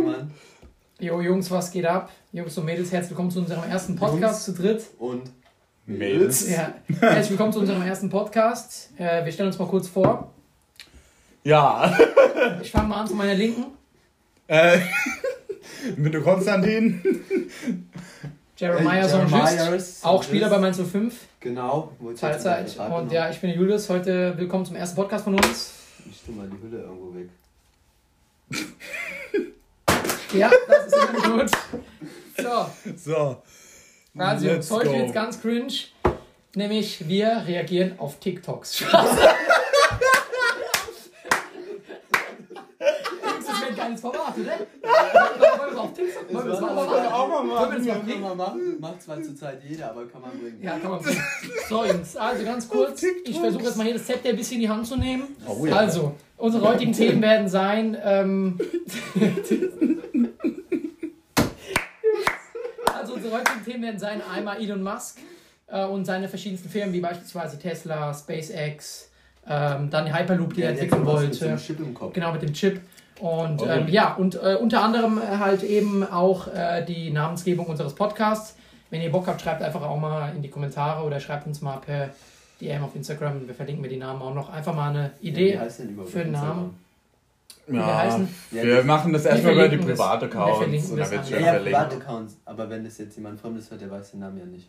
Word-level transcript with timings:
Mann. 0.00 0.30
Jo 0.98 1.20
Jungs, 1.20 1.50
was 1.50 1.70
geht 1.70 1.86
ab? 1.86 2.10
Jungs 2.32 2.56
und 2.58 2.64
Mädels, 2.64 2.92
herzlich 2.92 3.10
willkommen 3.10 3.30
zu 3.30 3.38
unserem 3.40 3.64
ersten 3.70 3.96
Podcast 3.96 4.44
zu 4.44 4.52
dritt. 4.52 4.82
Und 4.98 5.22
Mädels. 5.86 6.48
Ja, 6.50 6.74
herzlich 7.00 7.30
willkommen 7.30 7.52
zu 7.52 7.60
unserem 7.60 7.82
ersten 7.82 8.10
Podcast. 8.10 8.90
Äh, 8.98 9.24
wir 9.24 9.32
stellen 9.32 9.48
uns 9.48 9.58
mal 9.58 9.66
kurz 9.68 9.88
vor. 9.88 10.32
Ja, 11.42 11.96
Ich 12.60 12.70
fange 12.70 12.88
mal 12.88 13.00
an 13.00 13.06
zu 13.06 13.14
meiner 13.14 13.34
Linken. 13.34 13.64
äh, 14.46 14.78
bin 15.96 16.12
der 16.12 16.20
Konstantin. 16.20 17.00
Jeremiah 18.56 19.06
Äh, 19.06 19.08
Jeremiahs 19.08 20.04
auch. 20.04 20.22
Spieler 20.22 20.50
bei 20.50 20.58
Mainz 20.58 20.78
05, 20.78 21.14
Genau. 21.40 21.92
Teilzeit. 22.18 22.66
Und 22.66 22.74
verraten. 22.74 23.10
ja, 23.10 23.30
ich 23.30 23.40
bin 23.40 23.50
der 23.50 23.58
Julius. 23.58 23.88
Heute 23.88 24.36
willkommen 24.36 24.66
zum 24.66 24.76
ersten 24.76 24.96
Podcast 24.96 25.24
von 25.24 25.34
uns. 25.34 25.72
Ich 26.10 26.22
tu 26.22 26.32
mal 26.32 26.46
die 26.48 26.62
Hülle 26.62 26.82
irgendwo 26.82 27.14
weg. 27.14 27.28
Ja, 30.32 30.50
das 30.68 30.86
ist 30.86 30.96
immer 30.96 31.38
gut. 31.42 31.50
So, 32.36 32.70
So. 32.96 33.42
also 34.18 34.46
Let's 34.46 34.70
heute 34.70 34.88
go. 34.88 34.92
wird's 34.94 35.12
ganz 35.12 35.40
cringe. 35.40 35.72
Nämlich, 36.54 37.06
wir 37.08 37.44
reagieren 37.46 37.98
auf 37.98 38.18
TikToks. 38.18 38.84
Geiles 43.76 44.00
Format, 44.00 44.34
oder? 44.36 44.58
Wollen 45.58 45.74
wir 45.74 45.80
auf 45.80 45.92
TikTok? 45.94 46.34
Wollen 46.34 46.44
wir 46.44 46.50
das 46.52 46.60
mal 46.60 46.74
machen? 46.74 47.06
auch 47.06 47.28
mal 47.28 47.48
Wollen 47.48 47.70
wir 47.70 47.78
das 47.78 47.86
mal 47.86 47.94
Kann 47.94 48.04
bringen? 48.06 48.20
man 48.20 48.36
machen. 48.36 48.80
Macht 48.80 49.02
zwar 49.02 49.22
zurzeit 49.22 49.62
jeder, 49.66 49.90
aber 49.90 50.06
kann 50.06 50.20
man 50.20 50.30
bringen. 50.38 50.58
Ja, 50.62 50.78
kann 50.78 50.90
man 50.90 51.00
bringen. 51.02 51.22
So, 51.68 51.84
Jungs, 51.84 52.16
also 52.16 52.44
ganz 52.44 52.68
kurz. 52.68 53.02
Ich 53.24 53.38
versuche 53.38 53.62
jetzt 53.64 53.76
mal 53.76 53.84
hier 53.84 53.94
das 53.94 54.06
Zepter 54.06 54.30
ein 54.30 54.36
bisschen 54.36 54.56
in 54.56 54.60
die 54.62 54.68
Hand 54.68 54.86
zu 54.86 54.96
nehmen. 54.96 55.36
Oh 55.46 55.64
ja. 55.66 55.76
Also, 55.76 56.14
unsere 56.36 56.66
heutigen 56.68 56.92
Themen 56.92 57.22
werden 57.22 57.48
sein. 57.48 57.96
Ähm, 58.02 58.58
also, 62.92 63.18
unsere 63.30 63.38
heutigen 63.38 63.64
Themen 63.64 63.82
werden 63.84 63.98
sein: 63.98 64.20
einmal 64.34 64.60
Elon 64.60 64.82
Musk 64.82 65.18
äh, 65.68 65.84
und 65.84 66.04
seine 66.04 66.28
verschiedensten 66.28 66.68
Firmen, 66.68 66.92
wie 66.92 67.00
beispielsweise 67.00 67.58
Tesla, 67.58 68.12
SpaceX, 68.12 69.10
ähm, 69.48 69.90
dann 69.90 70.06
die 70.06 70.14
Hyperloop, 70.14 70.54
die 70.54 70.62
er 70.62 70.70
entwickeln 70.70 71.04
was 71.06 71.22
mit 71.22 71.40
wollte. 71.40 71.56
Chip 71.56 71.78
im 71.80 71.94
Kopf. 71.94 72.12
Genau, 72.12 72.32
mit 72.32 72.42
dem 72.42 72.52
Chip. 72.52 72.80
Und 73.20 73.60
Oh. 73.62 73.66
ähm, 73.66 73.88
ja, 73.88 74.14
und 74.14 74.34
äh, 74.36 74.56
unter 74.60 74.82
anderem 74.82 75.18
äh, 75.18 75.36
halt 75.38 75.62
eben 75.62 76.02
auch 76.04 76.48
äh, 76.48 76.82
die 76.84 77.10
Namensgebung 77.10 77.66
unseres 77.66 77.94
Podcasts. 77.94 78.56
Wenn 78.88 79.02
ihr 79.02 79.12
Bock 79.12 79.26
habt, 79.26 79.40
schreibt 79.42 79.62
einfach 79.62 79.82
auch 79.82 79.98
mal 80.00 80.32
in 80.34 80.42
die 80.42 80.48
Kommentare 80.48 81.04
oder 81.04 81.20
schreibt 81.20 81.46
uns 81.46 81.60
mal 81.60 81.76
per 81.76 82.10
DM 82.60 82.82
auf 82.82 82.96
Instagram. 82.96 83.46
Wir 83.46 83.54
verlinken 83.54 83.82
mir 83.82 83.88
die 83.88 83.98
Namen 83.98 84.20
auch 84.22 84.34
noch. 84.34 84.50
Einfach 84.50 84.74
mal 84.74 84.90
eine 84.90 85.10
Idee. 85.20 85.52
überhaupt 85.78 86.10
für 86.10 86.20
einen? 86.22 86.32
Namen? 86.32 86.76
Wir 87.74 87.80
Ja? 87.80 88.28
Ja, 88.52 88.64
wir 88.64 88.84
machen 88.84 89.12
das 89.12 89.24
erstmal 89.24 89.54
über 89.54 89.68
die 89.68 89.76
private 89.78 90.26
Wir 90.26 90.40
Accounts 90.40 90.58
verlinken 90.58 90.90
und. 90.92 90.98
Ja, 90.98 91.06
schön 91.06 91.22
verlinkt. 91.24 91.64
Privataccounts. 91.64 92.36
Aber 92.44 92.70
wenn 92.70 92.84
das 92.84 92.98
jetzt 92.98 93.16
jemand 93.16 93.40
Fremdes 93.40 93.70
hört, 93.70 93.80
der 93.80 93.90
weiß 93.90 94.10
den 94.12 94.20
Namen 94.20 94.38
ja 94.38 94.44
nicht. 94.46 94.68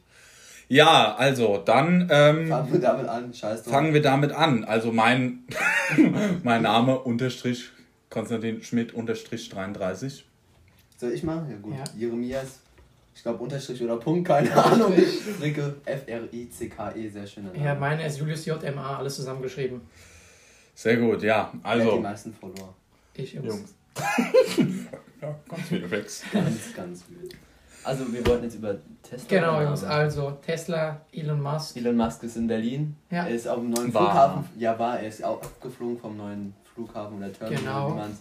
Ja, 0.68 1.16
also 1.16 1.58
dann 1.58 2.08
ähm, 2.10 2.48
Fangen 2.48 2.72
wir 2.72 2.80
damit 2.80 3.08
an. 3.08 3.34
Scheiß 3.34 3.64
drauf. 3.64 3.74
fangen 3.74 3.94
wir 3.94 4.02
damit 4.02 4.32
an. 4.32 4.64
Also 4.64 4.92
mein, 4.94 5.40
mein 6.44 6.62
Name 6.62 6.98
unterstrich 7.00 7.70
Konstantin 8.10 8.64
Schmidt 8.64 8.94
unterstrich 8.94 9.50
33. 9.50 10.26
Soll 10.98 11.12
ich 11.12 11.24
machen? 11.24 11.48
Ja 11.50 11.58
gut. 11.58 11.74
Ja. 11.74 11.84
Jeremias. 11.98 12.60
Ich 13.14 13.24
glaube 13.24 13.44
Unterstrich 13.44 13.84
oder 13.84 13.98
Punkt, 13.98 14.28
keine 14.28 14.52
Ahnung. 14.56 14.94
Fricke, 14.94 15.76
F-R-I-C-K-E, 15.84 17.10
sehr 17.10 17.28
schöner 17.28 17.52
Name. 17.52 17.66
Ja, 17.66 17.76
meine 17.76 18.06
ist 18.06 18.18
Julius 18.18 18.46
JMA, 18.46 18.98
alles 18.98 19.18
zusammengeschrieben. 19.18 19.82
Sehr 20.74 20.98
gut, 20.98 21.22
ja. 21.22 21.48
Hat 21.48 21.54
die 21.54 21.82
Also, 21.82 22.00
meisten 22.00 22.34
Follower. 22.34 22.74
Ich, 23.16 23.34
Jungs. 23.34 23.48
Jungs. 23.48 23.76
ja, 25.22 25.36
ganz 25.50 25.68
Flex. 25.88 26.24
Ganz, 26.32 26.74
ganz 26.76 27.04
wild. 27.10 27.36
Also 27.84 28.12
wir 28.14 28.26
wollten 28.28 28.44
jetzt 28.46 28.56
über 28.56 28.76
Tesla 29.02 29.28
Genau, 29.28 29.62
Jungs. 29.62 29.84
Also, 29.84 30.32
Tesla, 30.46 31.02
Elon 31.12 31.42
Musk. 31.42 31.76
Elon 31.78 31.98
Musk 31.98 32.24
ist 32.24 32.38
in 32.38 32.48
Berlin. 32.48 32.96
Ja. 33.10 33.26
Er 33.26 33.30
ist 33.36 33.48
auf 33.48 33.60
dem 33.60 33.72
neuen 33.72 33.94
War. 33.94 34.12
Flughafen. 34.12 34.44
Ja, 34.60 34.78
war. 34.78 35.00
Er 35.00 35.08
ist 35.08 35.24
auch 35.24 35.42
abgeflogen 35.42 35.98
vom 35.98 36.16
neuen 36.18 36.54
Flughafen 36.74 37.18
oder 37.18 37.34
Terminal, 37.34 37.60
Genau. 37.64 37.92
wie 37.92 37.96
man's. 38.00 38.18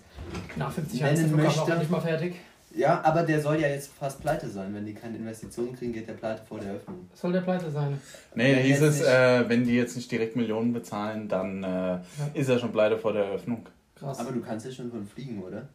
Nach 0.56 0.72
50 0.72 1.00
Jahren 1.00 1.12
ist 1.12 1.18
der 1.20 1.26
Nennen 1.28 1.38
Flughafen 1.40 1.60
auch 1.60 1.66
möchte. 1.68 1.80
nicht 1.80 1.90
mal 1.90 2.00
fertig. 2.00 2.34
Ja, 2.74 3.00
aber 3.02 3.24
der 3.24 3.40
soll 3.42 3.60
ja 3.60 3.66
jetzt 3.68 3.90
fast 3.92 4.20
pleite 4.20 4.48
sein. 4.48 4.72
Wenn 4.74 4.86
die 4.86 4.94
keine 4.94 5.16
Investitionen 5.16 5.74
kriegen, 5.76 5.92
geht 5.92 6.08
der 6.08 6.12
pleite 6.14 6.42
vor 6.48 6.60
der 6.60 6.74
Öffnung. 6.74 7.08
Soll 7.14 7.32
der 7.32 7.40
pleite 7.40 7.68
sein? 7.70 8.00
Nee, 8.34 8.54
Wenn 8.56 8.62
hieß 8.64 8.80
es, 8.82 8.98
nicht- 9.00 9.08
äh, 9.08 9.48
wenn 9.48 9.64
die 9.64 9.74
jetzt 9.74 9.96
nicht 9.96 10.10
direkt 10.10 10.36
Millionen 10.36 10.72
bezahlen, 10.72 11.28
dann 11.28 11.64
äh, 11.64 11.98
ist 12.34 12.48
er 12.48 12.58
schon 12.60 12.70
pleite 12.72 12.96
vor 12.96 13.12
der 13.12 13.24
Eröffnung. 13.24 13.66
Krass. 14.00 14.18
Aber 14.18 14.32
du 14.32 14.40
kannst 14.40 14.66
ja 14.66 14.72
schon 14.72 14.90
von 14.90 15.06
fliegen, 15.06 15.42
oder? 15.42 15.68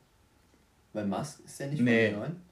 Weil 0.94 1.06
Musk 1.06 1.40
ist 1.46 1.60
ja 1.60 1.68
nicht 1.68 1.82
Nee. 1.82 2.10
von 2.12 2.14
den 2.14 2.20
neuen. 2.20 2.46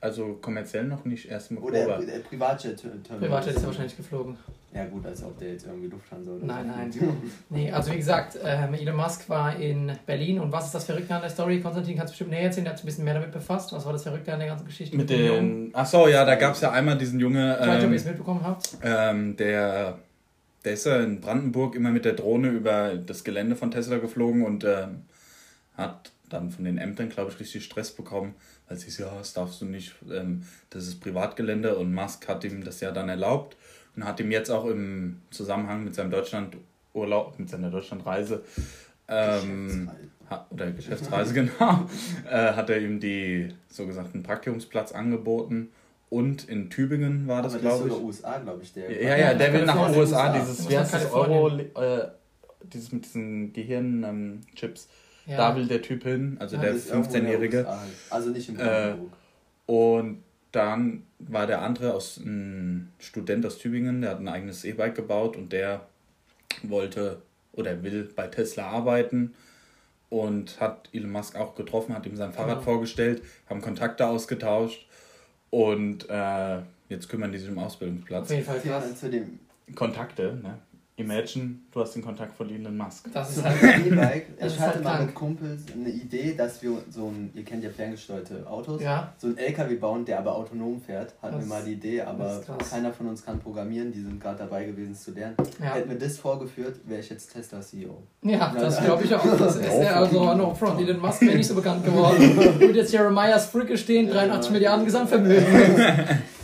Also 0.00 0.34
kommerziell 0.42 0.82
noch 0.84 1.04
nicht, 1.04 1.30
erst 1.30 1.52
im 1.52 1.58
Oder 1.62 1.86
Oktober. 1.86 2.12
äh, 2.12 2.18
Privatjet-Terminal. 2.18 3.18
Privatjet 3.20 3.54
ist 3.54 3.62
er 3.62 3.66
wahrscheinlich 3.68 3.96
geflogen. 3.96 4.36
Ja 4.74 4.84
gut, 4.86 5.06
als 5.06 5.22
ob 5.22 5.38
der 5.38 5.52
jetzt 5.52 5.64
irgendwie 5.66 5.86
Lufthansa 5.86 6.32
oder 6.32 6.44
Nein, 6.44 6.66
nein. 6.66 6.90
Nee, 7.50 7.70
also 7.70 7.92
wie 7.92 7.98
gesagt, 7.98 8.36
ähm, 8.42 8.74
Elon 8.74 8.96
Musk 8.96 9.28
war 9.28 9.54
in 9.54 9.92
Berlin 10.04 10.40
und 10.40 10.50
was 10.50 10.66
ist 10.66 10.74
das 10.74 10.84
Verrückte 10.86 11.14
an 11.14 11.20
der 11.20 11.30
Story? 11.30 11.60
Konstantin 11.60 11.96
kannst 11.96 12.10
du 12.10 12.14
bestimmt 12.14 12.30
näher 12.30 12.44
erzählen, 12.46 12.64
der 12.64 12.72
hat 12.72 12.78
sich 12.78 12.84
ein 12.84 12.86
bisschen 12.86 13.04
mehr 13.04 13.14
damit 13.14 13.30
befasst. 13.30 13.72
Was 13.72 13.84
war 13.86 13.92
das 13.92 14.02
Verrückte 14.02 14.32
an 14.32 14.40
der 14.40 14.48
ganzen 14.48 14.66
Geschichte? 14.66 14.96
Mit 14.96 15.08
Jungen? 15.08 15.66
den. 15.66 15.70
Ach 15.72 15.86
so, 15.86 16.08
ja, 16.08 16.24
da 16.24 16.34
gab 16.34 16.54
es 16.54 16.62
ja 16.62 16.72
einmal 16.72 16.98
diesen 16.98 17.20
Junge, 17.20 17.56
Ich 17.60 17.66
weiß 17.68 17.76
nicht, 17.76 17.84
ob 17.84 17.90
ihr 17.90 17.96
es 17.96 18.02
ähm, 18.04 18.08
mitbekommen 18.10 18.40
habt. 18.42 18.68
ähm, 18.82 19.36
der, 19.36 19.98
der 20.64 20.74
ist 20.74 20.86
ja 20.86 21.00
in 21.00 21.20
Brandenburg 21.20 21.74
immer 21.74 21.90
mit 21.90 22.04
der 22.04 22.12
Drohne 22.12 22.50
über 22.50 22.94
das 22.94 23.24
Gelände 23.24 23.56
von 23.56 23.70
Tesla 23.70 23.98
geflogen 23.98 24.44
und 24.44 24.64
ähm, 24.64 25.02
hat 25.76 26.12
dann 26.28 26.50
von 26.50 26.64
den 26.64 26.78
Ämtern, 26.78 27.08
glaube 27.08 27.30
ich, 27.30 27.40
richtig 27.40 27.64
Stress 27.64 27.90
bekommen, 27.90 28.34
weil 28.68 28.78
sie 28.78 28.90
so, 28.90 29.04
ja, 29.04 29.14
das 29.18 29.34
darfst 29.34 29.60
du 29.60 29.66
nicht, 29.66 29.94
ähm, 30.10 30.44
das 30.70 30.86
ist 30.86 31.00
Privatgelände 31.00 31.76
und 31.76 31.92
Musk 31.92 32.28
hat 32.28 32.44
ihm 32.44 32.64
das 32.64 32.80
ja 32.80 32.90
dann 32.90 33.08
erlaubt 33.08 33.56
und 33.96 34.04
hat 34.04 34.20
ihm 34.20 34.30
jetzt 34.30 34.50
auch 34.50 34.66
im 34.66 35.20
Zusammenhang 35.30 35.84
mit 35.84 35.94
seinem 35.94 36.10
Deutschlandurlaub, 36.10 37.38
mit 37.38 37.50
seiner 37.50 37.70
Deutschlandreise 37.70 38.42
ähm, 39.08 39.90
ha- 40.30 40.46
oder 40.50 40.70
Geschäftsreise, 40.70 41.34
genau, 41.34 41.88
äh, 42.30 42.52
hat 42.52 42.70
er 42.70 42.80
ihm 42.80 43.00
die 43.00 43.52
so 43.68 43.86
gesagten 43.86 44.22
Praktikumsplatz 44.22 44.92
angeboten. 44.92 45.70
Und 46.12 46.46
in 46.46 46.68
Tübingen 46.68 47.26
war 47.26 47.40
das, 47.40 47.54
Aber 47.54 47.62
das 47.62 47.72
ist 47.72 47.78
glaube 47.78 47.88
ich. 47.88 47.94
sogar 47.94 48.06
USA, 48.06 48.38
glaube 48.38 48.62
ich, 48.62 48.72
der. 48.74 49.02
Ja, 49.02 49.16
ja, 49.16 49.32
der 49.34 49.52
will 49.54 49.64
nach 49.64 49.74
Kalifornien, 49.76 50.00
USA, 50.00 50.26
USA. 50.34 50.38
dieses, 50.38 50.68
wie 50.68 50.78
heißt 50.78 50.92
das, 50.94 51.10
Euro, 51.12 51.48
äh, 51.58 52.08
dieses 52.64 52.92
mit 52.92 53.04
diesen 53.06 53.52
Gehirnchips. 53.54 54.88
Ja. 55.24 55.36
Da 55.38 55.56
will 55.56 55.66
der 55.66 55.80
Typ 55.80 56.02
hin, 56.02 56.36
also 56.38 56.56
Ja, 56.56 56.62
der 56.62 56.72
Das 56.74 56.82
ist 56.82 56.90
irgendwo 56.90 57.14
in 57.16 57.24
der 57.24 57.32
15-Jährige. 57.32 57.58
USA 57.60 57.80
halt. 57.80 57.90
Also 58.10 58.28
nicht 58.30 58.48
in 58.50 58.56
Äh, 58.56 58.58
Brandenburg. 58.58 59.12
Und 59.66 60.22
dann 60.50 61.02
war 61.18 61.46
der 61.46 61.62
andere 61.62 61.94
aus 61.94 62.18
ein 62.18 62.92
Student 62.98 63.46
aus 63.46 63.56
Tübingen, 63.56 64.02
der 64.02 64.10
hat 64.10 64.18
ein 64.20 64.28
eigenes 64.28 64.64
E-Bike 64.66 64.94
gebaut 64.94 65.36
und 65.38 65.50
der 65.52 65.86
wollte 66.62 67.22
oder 67.54 67.82
will 67.82 68.10
bei 68.14 68.26
Tesla 68.26 68.66
arbeiten 68.68 69.32
und 70.10 70.60
hat 70.60 70.90
Elon 70.92 71.10
Musk 71.10 71.36
auch 71.36 71.54
getroffen, 71.54 71.94
hat 71.94 72.04
ihm 72.04 72.16
sein 72.16 72.32
Fahrrad 72.34 72.56
Genau. 72.58 72.64
vorgestellt, 72.64 73.22
haben 73.48 73.62
Kontakte 73.62 74.06
ausgetauscht 74.06 74.86
und 75.52 76.08
äh, 76.08 76.58
jetzt 76.88 77.08
kümmern 77.10 77.30
die 77.30 77.38
sich 77.38 77.50
um 77.50 77.58
Ausbildungsplatz. 77.58 78.24
Auf 78.24 78.30
jeden 78.30 78.44
Fall 78.44 78.60
Ja, 78.64 78.80
krass. 78.80 78.98
zu 78.98 79.10
dem 79.10 79.38
Kontakte, 79.74 80.38
ne? 80.42 80.58
Imagine, 81.02 81.56
du 81.70 81.80
hast 81.80 81.94
den 81.94 82.02
Kontakt 82.02 82.34
von 82.36 82.48
Elon 82.48 82.76
Musk. 82.76 83.08
Das 83.12 83.36
ist 83.36 83.44
halt. 83.44 83.56
E-Bike. 83.86 84.38
Das 84.38 84.54
Ich 84.54 84.60
hatte 84.60 84.80
mal 84.80 84.94
krank. 84.96 85.06
mit 85.06 85.14
Kumpels 85.14 85.62
eine 85.74 85.90
Idee, 85.90 86.34
dass 86.36 86.62
wir 86.62 86.78
so 86.90 87.06
ein, 87.08 87.30
ihr 87.34 87.44
kennt 87.44 87.62
ja 87.64 87.70
ferngesteuerte 87.70 88.46
Autos, 88.48 88.80
Ja, 88.82 89.12
so 89.18 89.26
ein 89.28 89.36
LKW 89.38 89.74
bauen, 89.76 90.04
der 90.04 90.18
aber 90.18 90.34
autonom 90.34 90.80
fährt. 90.80 91.14
Hatten 91.20 91.36
Das- 91.36 91.44
wir 91.44 91.48
mal 91.48 91.62
die 91.64 91.72
Idee, 91.72 92.00
aber 92.02 92.42
keiner 92.70 92.92
von 92.92 93.08
uns 93.08 93.24
kann 93.24 93.38
programmieren. 93.38 93.92
Die 93.92 94.00
sind 94.00 94.20
gerade 94.20 94.38
dabei 94.38 94.64
gewesen 94.64 94.92
es 94.92 95.02
zu 95.02 95.10
lernen. 95.12 95.36
ja. 95.60 95.74
Hätten 95.74 95.90
wir 95.90 95.98
das 95.98 96.18
vorgeführt, 96.18 96.76
wäre 96.86 97.00
ich 97.00 97.10
jetzt 97.10 97.32
Tesla 97.32 97.60
CEO. 97.60 98.02
Ja, 98.22 98.54
das 98.58 98.80
glaube 98.82 99.04
ich 99.04 99.14
auch. 99.14 99.24
Das 99.38 99.56
ist 99.56 99.64
ja 99.82 99.94
also 100.00 100.34
no 100.34 100.54
front. 100.54 100.80
Elon 100.80 101.00
Musk 101.00 101.20
wäre 101.22 101.36
nicht 101.36 101.46
so 101.48 101.54
bekannt 101.54 101.84
geworden. 101.84 102.18
Würde 102.60 102.78
jetzt 102.78 102.92
Jeremiah 102.92 103.38
Spricke 103.38 103.76
stehen, 103.76 104.08
83 104.10 104.46
Ja. 104.50 104.52
Milliarden 104.52 104.84
Gesamtvermögen. 104.84 105.44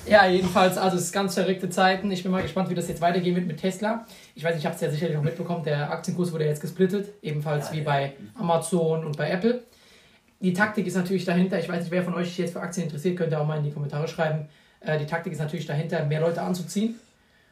Ja, 0.09 0.27
jedenfalls, 0.27 0.77
also 0.79 0.97
es 0.97 1.05
ist 1.05 1.13
ganz 1.13 1.35
verrückte 1.35 1.69
Zeiten. 1.71 2.11
Ich 2.11 2.23
bin 2.23 2.33
mal 2.33 2.43
gespannt, 2.43 2.71
wie 2.71 2.75
das 2.75 2.89
jetzt 2.89 3.01
weitergehen 3.01 3.35
wird 3.37 3.47
mit 3.47 3.59
Tesla. 3.59 4.07
Ich 4.35 4.43
weiß, 4.45 4.57
ich 4.57 4.65
habe 4.65 4.75
es 4.75 4.81
ja 4.81 4.91
sicherlich 4.91 5.17
noch 5.17 5.23
mitbekommen, 5.23 5.65
der 5.65 5.91
Aktienkurs 5.91 6.33
wurde 6.33 6.45
jetzt 6.47 6.61
gesplittet, 6.61 7.09
ebenfalls 7.23 7.69
Ja, 7.69 7.73
wie 7.75 7.79
ja. 7.79 7.85
bei 7.85 8.13
Amazon 8.39 9.05
und 9.05 9.17
bei 9.17 9.31
Apple. 9.31 9.63
Die 10.41 10.53
Taktik 10.53 10.87
ist 10.87 10.95
natürlich 10.95 11.25
dahinter, 11.25 11.59
ich 11.59 11.69
weiß 11.69 11.81
nicht, 11.81 11.91
wer 11.91 12.03
von 12.05 12.15
euch 12.15 12.29
sich 12.29 12.39
jetzt 12.39 12.53
für 12.53 12.61
Aktien 12.61 12.87
interessiert, 12.87 13.17
könnt 13.17 13.33
ihr 13.33 13.41
auch 13.41 13.47
mal 13.47 13.59
in 13.59 13.65
die 13.65 13.73
Kommentare 13.73 14.07
schreiben. 14.09 14.49
Äh, 14.81 14.99
die 14.99 15.07
Taktik 15.07 15.33
ist 15.33 15.41
natürlich 15.41 15.67
dahinter, 15.67 16.05
mehr 16.05 16.21
Leute 16.21 16.41
anzuziehen. 16.43 16.95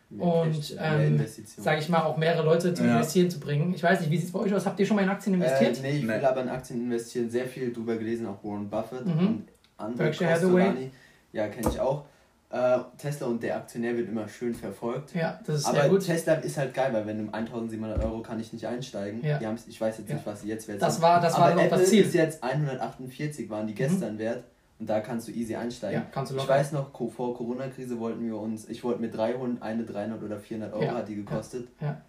Und, 0.08 0.76
mehr 0.76 0.92
ähm, 1.00 1.14
Investitionen. 1.14 1.64
Sage 1.64 1.80
ich 1.80 1.88
mal, 1.88 2.02
auch 2.04 2.16
mehrere 2.16 2.44
Leute 2.44 2.72
zum 2.72 2.86
Ja. 2.86 2.92
Investieren 2.92 3.28
zu 3.28 3.40
bringen. 3.40 3.74
Ich 3.74 3.82
weiß 3.82 4.00
nicht, 4.00 4.10
wie 4.12 4.16
sieht 4.16 4.26
es 4.26 4.32
bei 4.32 4.38
euch 4.38 4.54
aus? 4.54 4.64
Habt 4.64 4.78
ihr 4.78 4.86
schon 4.86 4.94
mal 4.94 5.02
in 5.02 5.08
Aktien 5.08 5.34
investiert? 5.34 5.78
Äh, 5.78 5.82
nee, 5.82 5.90
ich 5.96 6.02
Nee. 6.04 6.08
will 6.14 6.24
aber 6.24 6.42
in 6.42 6.48
Aktien 6.48 6.80
investieren. 6.80 7.28
Sehr 7.28 7.46
viel 7.46 7.72
drüber 7.72 7.96
gelesen, 7.96 8.24
auch 8.26 8.38
Warren 8.44 8.70
Buffett 8.70 9.04
Mhm. 9.04 9.18
und 9.18 9.48
andere. 9.78 10.04
Berkshire 10.04 10.30
Hathaway. 10.30 10.90
Ja, 11.32 11.48
kenne 11.48 11.68
ich 11.72 11.80
auch. 11.80 12.04
Äh, 12.48 12.78
Tesla 12.96 13.26
und 13.26 13.42
der 13.42 13.56
Aktionär 13.56 13.96
wird 13.96 14.08
immer 14.08 14.28
schön 14.28 14.54
verfolgt. 14.54 15.14
Ja, 15.14 15.40
das 15.44 15.56
ist 15.60 15.66
Aber 15.66 15.80
sehr 15.80 15.88
gut. 15.88 16.04
Tesla 16.06 16.34
ist 16.34 16.56
halt 16.56 16.72
geil, 16.74 16.92
weil 16.92 17.04
wenn 17.06 17.20
um 17.20 17.34
1700 17.34 18.02
Euro 18.04 18.22
kann 18.22 18.38
ich 18.38 18.52
nicht 18.52 18.64
einsteigen. 18.66 19.22
Ja. 19.24 19.38
Die 19.38 19.46
ich 19.68 19.80
weiß 19.80 19.98
jetzt 19.98 20.08
nicht, 20.08 20.24
Ja. 20.24 20.32
was 20.32 20.42
sie 20.42 20.48
jetzt 20.48 20.68
wert 20.68 20.80
Das 20.80 20.94
sind. 20.94 21.02
war- 21.02 21.20
das 21.20 21.34
war 21.34 21.46
Aber 21.46 21.56
noch 21.56 21.62
Apple 21.64 21.78
das 21.80 21.88
Ziel. 21.90 22.04
ist 22.04 22.14
jetzt 22.14 22.42
148, 22.44 23.50
waren 23.50 23.66
die 23.66 23.74
gestern 23.74 24.18
wert. 24.18 24.44
Und 24.78 24.88
da 24.90 25.00
kannst 25.00 25.26
du 25.26 25.32
easy 25.32 25.56
einsteigen. 25.56 26.02
Ja, 26.02 26.06
kannst 26.12 26.30
du 26.32 26.36
ich 26.36 26.42
locker. 26.42 26.54
weiß 26.54 26.72
noch, 26.72 26.90
vor 27.10 27.34
Corona-Krise 27.34 27.98
wollten 27.98 28.24
wir 28.26 28.36
uns, 28.36 28.68
ich 28.68 28.84
wollte 28.84 29.00
mit 29.00 29.16
300, 29.16 29.62
eine 29.62 29.84
300 29.84 30.22
oder 30.22 30.38
400 30.38 30.72
Euro 30.74 30.84
Ja. 30.84 30.94
hat 30.96 31.08
die 31.08 31.16
gekostet. 31.16 31.66
Ja. 31.80 32.00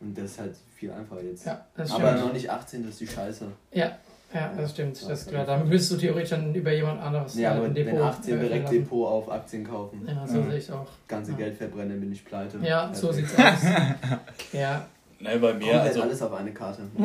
Und 0.00 0.16
das 0.16 0.24
ist 0.32 0.40
halt 0.40 0.54
viel 0.74 0.90
einfacher 0.92 1.22
jetzt. 1.22 1.44
Ja, 1.44 1.66
das 1.76 1.90
Aber 1.92 2.08
stimmt. 2.12 2.26
noch 2.26 2.32
nicht 2.32 2.48
18, 2.48 2.82
das 2.82 2.92
ist 2.92 3.00
die 3.00 3.06
Scheiße. 3.08 3.46
Ja, 3.72 3.92
ja, 4.34 4.52
das 4.56 4.70
stimmt. 4.70 5.00
Ja, 5.02 5.08
Das 5.08 5.20
ist 5.22 5.28
klar. 5.28 5.44
Dann 5.46 5.68
müsstest 5.68 5.92
du 5.92 5.96
theoretisch 5.96 6.30
dann 6.30 6.54
über 6.54 6.72
jemand 6.72 7.00
anderes 7.00 7.34
Ja, 7.38 7.52
äh, 7.54 7.56
aber 7.56 7.66
ein 7.66 7.74
wenn 7.74 7.88
18 7.88 7.98
eröffnen 8.00 8.40
direkt 8.40 8.64
lassen. 8.64 8.74
Depot 8.76 9.06
auf 9.08 9.30
Aktien 9.30 9.64
kaufen, 9.64 10.06
Ja, 10.06 10.26
so 10.26 10.38
Ja. 10.38 10.44
sehe 10.50 10.58
ich 10.58 10.72
auch. 10.72 10.86
ganze 11.08 11.32
Ja. 11.32 11.36
Geld 11.38 11.54
verbrennen, 11.56 12.00
bin 12.00 12.12
ich 12.12 12.24
pleite. 12.24 12.58
Ja, 12.62 12.92
so 12.94 13.08
Perfekt. 13.08 13.28
sieht's 13.30 13.40
aus. 13.44 13.62
ja, 14.52 14.86
Ne, 15.20 15.38
bei 15.38 15.54
mir, 15.54 15.60
Komplett 15.60 15.82
also, 15.86 16.02
alles 16.02 16.22
auf 16.22 16.32
eine 16.32 16.50
Karte. 16.52 16.82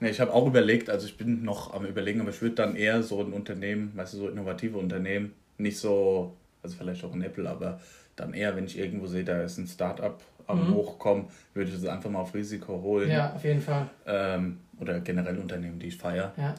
ne, 0.00 0.10
ich 0.10 0.20
habe 0.20 0.32
auch 0.34 0.46
überlegt, 0.46 0.90
also 0.90 1.06
ich 1.06 1.16
bin 1.16 1.44
noch 1.44 1.72
am 1.72 1.84
überlegen, 1.86 2.20
aber 2.20 2.30
ich 2.30 2.42
würde 2.42 2.56
dann 2.56 2.74
eher 2.74 3.02
so 3.04 3.20
ein 3.20 3.32
Unternehmen, 3.32 3.92
weißt 3.94 4.14
du, 4.14 4.18
so 4.18 4.28
innovative 4.28 4.76
Unternehmen, 4.78 5.32
nicht 5.58 5.78
so, 5.78 6.34
also 6.64 6.76
vielleicht 6.76 7.04
auch 7.04 7.12
ein 7.14 7.22
Apple, 7.22 7.48
aber 7.48 7.80
dann 8.16 8.34
eher, 8.34 8.56
wenn 8.56 8.64
ich 8.66 8.76
irgendwo 8.78 9.06
sehe, 9.06 9.22
da 9.24 9.40
ist 9.42 9.56
ein 9.58 9.68
Startup 9.68 10.18
am 10.48 10.68
Mhm. 10.68 10.74
Hochkommen, 10.74 11.24
würde 11.54 11.70
ich 11.70 11.76
das 11.80 11.86
einfach 11.86 12.10
mal 12.10 12.20
auf 12.20 12.34
Risiko 12.34 12.80
holen. 12.82 13.10
ja, 13.10 13.32
auf 13.34 13.44
jeden 13.44 13.60
Fall. 13.60 13.88
Ähm, 14.06 14.58
oder 14.80 15.00
generell 15.00 15.38
Unternehmen, 15.38 15.78
die 15.78 15.86
ich 15.88 15.96
feiere. 15.96 16.32
Ja. 16.36 16.54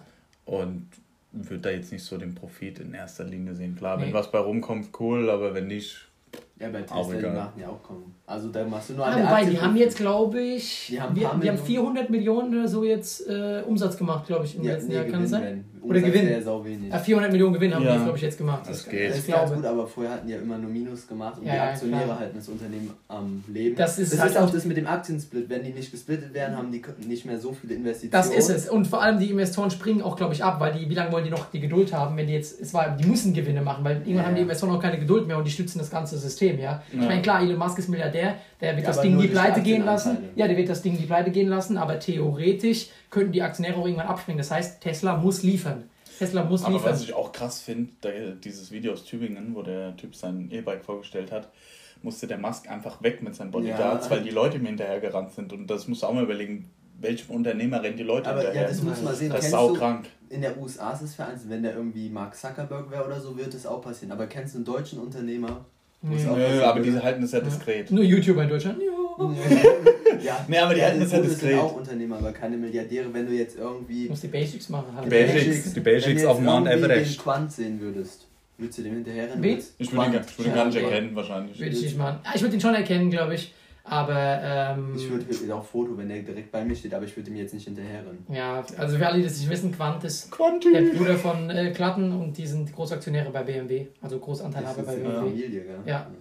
Und 0.46 0.88
würde 1.32 1.60
da 1.62 1.70
jetzt 1.70 1.92
nicht 1.92 2.04
so 2.04 2.18
den 2.18 2.34
Profit 2.36 2.80
in 2.80 2.94
erster 2.94 3.24
Linie 3.24 3.54
sehen. 3.56 3.76
Klar, 3.76 4.00
wenn 4.00 4.08
Nee. 4.10 4.14
was 4.14 4.32
bei 4.32 4.40
rumkommt, 4.40 4.90
cool, 5.00 5.30
aber 5.30 5.54
wenn 5.54 5.68
nicht, 5.68 6.08
Ja, 6.60 6.70
bei 6.70 6.84
Auch 6.90 7.06
Tesla, 7.12 7.30
die 7.30 7.36
machen 7.36 7.60
ja 7.62 7.68
auch 7.70 7.84
kommen. 7.84 8.16
Also 8.26 8.50
da 8.50 8.66
machst 8.66 8.90
du 8.90 8.94
nur 8.96 9.06
an 9.06 9.16
der 9.16 9.26
wobei, 9.26 9.34
Aktie 9.36 9.50
die 9.52 9.62
haben 9.62 9.76
jetzt, 9.78 9.98
glaube 9.98 10.40
ich, 10.42 10.88
Die 10.90 11.00
haben 11.00 11.16
wir, 11.16 11.22
die 11.22 11.28
haben 11.28 11.40
Millionen. 11.40 11.58
400 11.66 12.10
Millionen 12.10 12.58
oder 12.60 12.68
so 12.68 12.84
jetzt 12.84 13.28
äh, 13.30 13.62
Umsatz 13.68 13.96
gemacht, 13.96 14.26
glaube 14.26 14.46
ich, 14.46 14.56
im 14.56 14.64
ja, 14.64 14.74
letzten 14.74 14.90
nee, 14.90 14.96
Jahr. 14.96 15.06
Kann 15.06 15.22
das 15.22 15.30
sein? 15.30 15.66
Oder 15.84 16.02
Gewinn. 16.02 16.28
Ja, 16.90 17.00
400 17.00 17.32
Millionen 17.32 17.54
Gewinn 17.54 17.74
haben 17.74 17.86
Ja. 17.86 17.96
die, 17.96 18.04
glaube 18.04 18.18
ich, 18.18 18.24
jetzt 18.24 18.38
gemacht. 18.38 18.62
Das 18.68 18.84
Das, 18.84 18.90
geht. 18.90 19.10
Das 19.12 19.18
ist 19.20 19.28
ganz 19.28 19.54
gut, 19.54 19.64
aber 19.64 19.88
vorher 19.88 20.14
hatten 20.16 20.28
die 20.28 20.34
ja 20.34 20.40
immer 20.40 20.58
nur 20.58 20.70
Minus 20.70 21.08
gemacht 21.08 21.38
und 21.38 21.46
Ja, 21.46 21.52
die 21.54 21.58
ja, 21.58 21.64
Aktionäre 21.70 22.04
klar. 22.04 22.20
halten 22.20 22.36
das 22.38 22.50
Unternehmen 22.50 22.92
am 23.08 23.44
Leben. 23.48 23.76
Das 23.78 23.98
ist 24.00 24.12
das 24.12 24.20
halt 24.20 24.32
ist 24.32 24.38
auch 24.38 24.48
auch- 24.48 24.52
das 24.52 24.66
mit 24.66 24.76
dem 24.76 24.88
Aktiensplit. 24.88 25.48
Wenn 25.50 25.64
die 25.64 25.72
nicht 25.72 25.92
gesplittet 25.92 26.34
werden, 26.34 26.58
haben 26.58 26.72
die 26.72 26.82
nicht 27.08 27.26
mehr 27.26 27.40
so 27.40 27.54
viele 27.54 27.76
Investitionen. 27.76 28.12
Das 28.12 28.30
ist 28.36 28.50
es. 28.50 28.68
Und 28.70 28.88
vor 28.88 29.02
allem 29.02 29.20
die 29.20 29.30
Investoren 29.30 29.72
springen 29.72 30.02
auch, 30.02 30.18
glaube 30.18 30.34
ich, 30.34 30.44
ab, 30.44 30.60
weil 30.60 30.74
die, 30.74 30.90
wie 30.90 30.96
lange 30.96 31.12
wollen 31.14 31.24
die 31.24 31.30
noch 31.32 31.46
die 31.52 31.60
Geduld 31.62 31.94
haben, 31.94 32.18
wenn 32.18 32.28
die 32.28 32.34
jetzt, 32.34 32.60
es 32.60 32.74
war, 32.74 32.98
die 32.98 33.08
müssen 33.08 33.34
Gewinne 33.34 33.62
machen, 33.62 33.86
weil 33.86 33.98
irgendwann 33.98 34.16
Ja, 34.16 34.24
haben 34.26 34.36
die 34.36 34.40
ja. 34.42 34.44
Investoren 34.44 34.76
auch 34.76 34.82
keine 34.82 35.00
Geduld 35.00 35.28
mehr 35.28 35.38
und 35.38 35.46
die 35.46 35.52
stützen 35.52 35.80
das 35.80 35.90
ganze 35.90 36.18
System, 36.18 36.47
ja. 36.60 36.82
Ich 36.92 37.00
Ja. 37.00 37.06
meine, 37.08 37.22
klar, 37.22 37.42
Elon 37.42 37.58
Musk 37.58 37.78
ist 37.80 37.90
Milliardär, 37.90 38.36
der 38.62 38.76
wird 38.76 38.86
Ja, 38.88 38.94
das 38.94 39.02
Ding 39.02 39.20
die 39.20 39.28
Pleite 39.28 39.62
gehen 39.62 39.84
lassen. 39.86 40.18
Ja, 40.36 40.48
der 40.48 40.56
wird 40.58 40.70
das 40.70 40.82
Ding 40.82 40.98
die 40.98 41.06
Pleite 41.06 41.32
gehen 41.32 41.50
lassen, 41.50 41.78
aber 41.78 42.00
theoretisch 42.00 42.88
könnten 43.10 43.32
die 43.32 43.42
Aktionäre 43.42 43.78
auch 43.78 43.86
irgendwann 43.86 44.08
abspringen. 44.08 44.38
Das 44.38 44.52
heißt, 44.52 44.82
Tesla 44.82 45.18
muss 45.18 45.44
liefern. 45.44 45.84
Tesla 46.18 46.44
muss 46.44 46.64
Aber 46.64 46.74
liefern. 46.74 46.94
was 46.94 47.04
ich 47.04 47.14
auch 47.14 47.32
krass 47.32 47.62
finde, 47.62 48.38
dieses 48.44 48.72
Video 48.72 48.94
aus 48.94 49.04
Tübingen, 49.06 49.54
wo 49.54 49.62
der 49.62 49.96
Typ 49.98 50.16
sein 50.16 50.50
E-Bike 50.52 50.84
vorgestellt 50.84 51.32
hat, 51.32 51.50
musste 52.02 52.28
der 52.28 52.38
Musk 52.38 52.70
einfach 52.70 53.02
weg 53.04 53.22
mit 53.22 53.36
seinen 53.36 53.52
Bodyguards, 53.52 54.06
Ja. 54.06 54.12
weil 54.12 54.22
die 54.24 54.30
Leute 54.32 54.58
ihm 54.58 54.66
hinterher 54.66 55.00
gerannt 55.00 55.32
sind. 55.34 55.52
Und 55.54 55.68
das 55.68 55.88
musst 55.88 56.02
du 56.04 56.08
auch 56.08 56.14
mal 56.14 56.24
überlegen, 56.24 56.70
welchem 57.00 57.36
Unternehmer 57.36 57.84
rennen 57.84 57.98
die 57.98 58.04
Leute 58.04 58.30
Aber 58.30 58.40
ja, 58.40 58.46
hinterher. 58.46 58.68
das 58.70 58.82
muss 58.82 59.02
man 59.04 59.14
sehen. 59.16 59.30
das 59.32 59.46
ist 59.46 59.52
saukrank. 59.52 60.08
in 60.30 60.42
der 60.42 60.58
USA 60.60 60.92
ist 60.94 61.04
es 61.04 61.14
vereinzelt, 61.16 61.50
wenn 61.52 61.62
der 61.64 61.76
irgendwie 61.76 62.10
Mark 62.10 62.36
Zuckerberg 62.36 62.90
wäre 62.92 63.06
oder 63.06 63.20
so, 63.20 63.38
wird 63.38 63.54
es 63.54 63.66
auch 63.68 63.82
passieren. 63.82 64.12
Aber 64.12 64.26
kennst 64.28 64.56
du 64.56 64.58
einen 64.58 64.66
deutschen 64.66 65.00
Unternehmer? 65.00 65.66
Nee. 66.02 66.28
auch 66.28 66.68
aber 66.68 66.80
diese 66.82 67.02
halten 67.04 67.22
das 67.22 67.32
ja 67.32 67.40
diskret. 67.40 67.92
Nur 67.92 68.04
YouTuber 68.04 68.44
in 68.44 68.50
Deutschland. 68.50 68.78
Ja. 68.80 70.24
ja, 70.24 70.46
Nee, 70.48 70.58
aber 70.60 70.76
die 70.76 70.84
halten 70.84 71.00
das 71.00 71.12
ja 71.12 71.18
das 71.20 71.30
sind 71.30 71.42
diskret. 71.42 71.60
auch 71.60 71.76
Unternehmer, 71.76 72.18
aber 72.18 72.32
keine 72.32 72.56
Milliardäre. 72.58 73.12
Wenn 73.12 73.26
du 73.26 73.34
jetzt 73.34 73.58
irgendwie 73.58 74.04
Du 74.06 74.10
musst 74.12 74.24
die 74.24 74.28
Basics 74.28 74.70
machen. 74.70 74.96
Halt. 74.96 75.06
Die 75.06 75.10
Basics, 75.10 75.74
die 75.74 75.80
Basics 75.80 76.06
wenn 76.08 76.16
du 76.16 76.22
jetzt 76.22 76.30
auf 76.30 76.40
Mount 76.40 76.68
Everest. 76.68 77.18
den 77.18 77.24
Quant 77.24 77.52
sehen 77.52 77.82
würdest, 77.82 78.28
würdest 78.58 78.78
du 78.78 78.84
dem 78.84 78.94
hinterherrennen? 78.94 79.44
Ich 79.80 79.92
würde 79.92 80.06
ihn, 80.06 80.14
würd 80.14 80.48
ihn 80.48 80.54
gar 80.54 80.66
nicht 80.66 80.78
erkennen, 80.78 81.16
wahrscheinlich. 81.16 81.60
Würde 81.60 81.76
ich 81.76 81.82
nicht 81.82 81.98
machen. 81.98 82.20
Ja, 82.24 82.32
ich 82.36 82.42
würde 82.42 82.56
ihn 82.56 82.62
schon 82.62 82.76
erkennen, 82.76 83.10
glaube 83.10 83.34
ich. 83.36 83.54
Aber, 83.90 84.40
ähm, 84.44 84.94
Ich 84.96 85.10
würde 85.10 85.56
auch 85.56 85.64
Foto, 85.64 85.98
wenn 85.98 86.10
der 86.10 86.22
direkt 86.22 86.52
bei 86.52 86.64
mir 86.66 86.76
steht, 86.76 86.94
aber 86.94 87.06
ich 87.06 87.16
würde 87.16 87.30
ihm 87.30 87.38
jetzt 87.38 87.54
nicht 87.54 87.64
hinterherrennen. 87.66 88.26
ja, 88.30 88.62
also 88.78 88.98
für 88.98 89.08
alle, 89.08 89.18
die 89.20 89.24
das 89.24 89.38
nicht 89.40 89.50
wissen, 89.50 89.72
Quant 89.72 90.04
ist 90.04 90.30
der 90.30 90.38
Quanti! 90.38 90.98
Bruder 90.98 91.16
von 91.16 91.50
äh, 91.50 91.72
Klatten 91.72 92.12
und 92.12 92.38
die 92.38 92.46
sind 92.46 92.74
Großaktionäre 92.76 93.30
bei 93.32 93.44
BMW, 93.44 93.88
also 94.02 94.20
Großanteilhaber 94.20 94.82
Das 94.82 94.86
bei 94.88 94.96
BMW. 95.02 95.16
Familie, 95.16 95.50
gell? 95.62 95.76
Ja. 95.86 96.06
Oder 96.06 96.16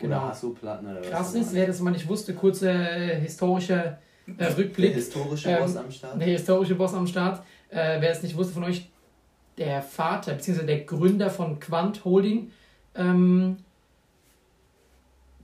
Genau. 0.00 0.20
Hasso-Platten 0.28 0.86
oder 0.90 1.00
was. 1.00 1.10
Krass 1.10 1.34
ist, 1.34 1.54
wer 1.54 1.66
das 1.66 1.80
mal 1.80 1.90
nicht 1.90 2.06
wusste, 2.08 2.32
kurzer 2.34 2.70
äh, 2.70 3.18
historischer 3.20 3.98
äh, 4.28 4.32
Der 4.38 4.56
Rückblick. 4.58 4.94
historische 4.94 5.48
Ähm, 5.50 5.58
Boss 5.60 5.76
am 5.76 5.90
Start. 5.90 6.20
Der 6.20 6.28
historische 6.28 6.74
Boss 6.76 6.94
am 6.94 7.06
Start. 7.06 7.42
Äh, 7.70 8.00
wer 8.00 8.10
es 8.10 8.22
nicht 8.22 8.36
wusste 8.36 8.52
von 8.54 8.64
euch, 8.64 8.88
der 9.56 9.82
Vater 9.82 10.34
bzw. 10.34 10.66
der 10.66 10.80
Gründer 10.84 11.30
von 11.30 11.58
Quant 11.58 12.04
Holding. 12.04 12.52
Ähm, 12.94 13.56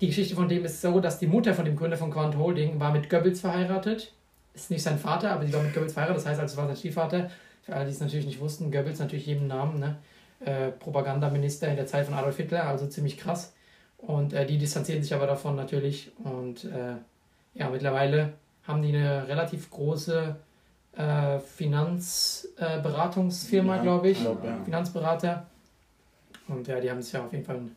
die 0.00 0.06
Geschichte 0.08 0.34
von 0.34 0.48
dem 0.48 0.64
ist 0.64 0.80
so, 0.80 0.98
dass 1.00 1.18
die 1.18 1.26
Mutter 1.26 1.52
von 1.54 1.64
dem 1.64 1.76
Gründer 1.76 1.96
von 1.96 2.10
Quant 2.10 2.36
Holding 2.36 2.78
war 2.80 2.92
mit 2.92 3.08
Goebbels 3.10 3.40
verheiratet. 3.40 4.12
Ist 4.54 4.70
nicht 4.70 4.82
sein 4.82 4.98
Vater, 4.98 5.30
aber 5.32 5.46
sie 5.46 5.52
war 5.52 5.62
mit 5.62 5.72
Goebbels 5.74 5.92
verheiratet. 5.94 6.22
Das 6.22 6.26
heißt, 6.30 6.40
also 6.40 6.52
es 6.52 6.56
war 6.58 6.66
sein 6.66 6.76
Stiefvater. 6.76 7.30
Für 7.62 7.74
alle, 7.76 7.84
die 7.86 7.92
es 7.92 8.00
natürlich 8.00 8.26
nicht 8.26 8.40
wussten, 8.40 8.70
Goebbels 8.72 8.98
natürlich 8.98 9.26
jedem 9.26 9.46
Namen. 9.46 9.78
Ne? 9.80 9.96
Äh, 10.44 10.70
Propagandaminister 10.72 11.68
in 11.68 11.76
der 11.76 11.86
Zeit 11.86 12.04
von 12.06 12.14
Adolf 12.14 12.36
Hitler, 12.36 12.66
also 12.66 12.86
ziemlich 12.86 13.16
krass. 13.18 13.52
Und 13.98 14.32
äh, 14.34 14.44
die 14.46 14.58
distanzieren 14.58 15.02
sich 15.02 15.14
aber 15.14 15.26
davon 15.26 15.56
natürlich. 15.56 16.12
Und 16.22 16.64
äh, 16.64 16.96
ja, 17.54 17.70
mittlerweile 17.70 18.34
haben 18.64 18.82
die 18.82 18.94
eine 18.94 19.26
relativ 19.28 19.70
große 19.70 20.36
äh, 20.96 21.38
Finanzberatungsfirma, 21.38 23.76
Ja, 23.76 23.82
glaube 23.82 24.10
ich. 24.10 24.20
glaub, 24.20 24.44
ja. 24.44 24.58
Finanzberater. 24.64 25.46
Und 26.48 26.66
ja, 26.68 26.78
die 26.80 26.90
haben 26.90 26.98
es 26.98 27.10
ja 27.12 27.24
auf 27.24 27.32
jeden 27.32 27.44
Fall 27.44 27.56
einen 27.56 27.74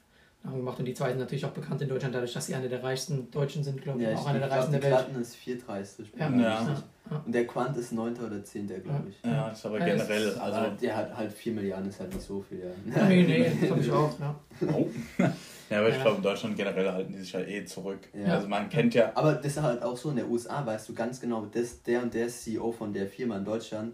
gemacht. 0.56 0.80
Und 0.80 0.86
die 0.86 0.94
zwei 0.94 1.10
sind 1.10 1.20
natürlich 1.20 1.46
auch 1.46 1.52
bekannt 1.52 1.82
in 1.82 1.90
Deutschland, 1.90 2.16
dadurch, 2.16 2.34
dass 2.34 2.46
sie 2.46 2.56
eine 2.56 2.70
der 2.70 2.82
reichsten 2.84 3.30
Deutschen 3.32 3.64
sind, 3.64 3.82
glaube 3.82 4.00
ich. 4.00 4.06
Ja, 4.08 4.14
ich 4.14 4.18
auch 4.20 4.28
eine 4.28 4.40
der 4.40 4.52
reichsten 4.52 4.72
der 4.72 4.84
Welt. 4.84 4.94
Platten 4.94 5.22
ist 5.22 5.36
430. 5.36 6.08
Ja. 6.18 6.30
Ja. 6.30 6.38
Ja. 6.40 7.22
Und 7.26 7.34
der 7.34 7.48
Quant 7.48 7.76
ist 7.78 7.94
9. 7.94 8.16
oder 8.18 8.44
10. 8.44 8.68
glaube 8.68 9.10
ich. 9.10 9.16
Ja, 9.24 9.50
ist 9.50 9.66
aber 9.66 9.80
generell, 9.80 10.28
Also, 10.40 10.42
also. 10.42 10.72
der 10.82 10.98
hat 10.98 11.16
halt 11.16 11.32
4 11.32 11.54
Milliarden, 11.54 11.90
ist 11.90 12.00
halt 12.02 12.14
nicht 12.14 12.26
so 12.26 12.42
viel, 12.42 12.60
ja. 12.60 13.06
Nee, 13.08 13.24
nee, 13.24 13.52
das 13.62 13.70
habe 13.72 13.80
ich 13.82 13.92
auch. 13.92 14.20
Ja. 14.20 14.36
Oh. 14.74 14.88
Ja, 15.70 15.80
aber 15.80 15.90
ich 15.90 15.96
Ja. 15.96 16.02
glaube, 16.02 16.18
in 16.18 16.24
Deutschland 16.24 16.56
generell 16.58 16.92
halten 16.92 17.14
die 17.14 17.20
sich 17.20 17.34
halt 17.34 17.48
eh 17.50 17.64
zurück. 17.66 18.00
Ja. 18.14 18.36
Also 18.36 18.48
man 18.48 18.70
kennt 18.70 18.94
ja. 18.94 19.12
Aber 19.16 19.34
das 19.34 19.46
ist 19.46 19.62
halt 19.62 19.82
auch 19.84 19.96
so, 19.98 20.10
in 20.10 20.18
der 20.18 20.30
USA 20.30 20.66
weißt 20.66 20.88
du 20.90 20.94
ganz 20.94 21.20
genau, 21.22 21.46
das, 21.46 21.82
der 21.84 22.02
und 22.04 22.14
der 22.14 22.28
CEO 22.30 22.72
von 22.72 22.94
der 22.94 23.08
Firma 23.08 23.38
in 23.38 23.46
Deutschland. 23.46 23.94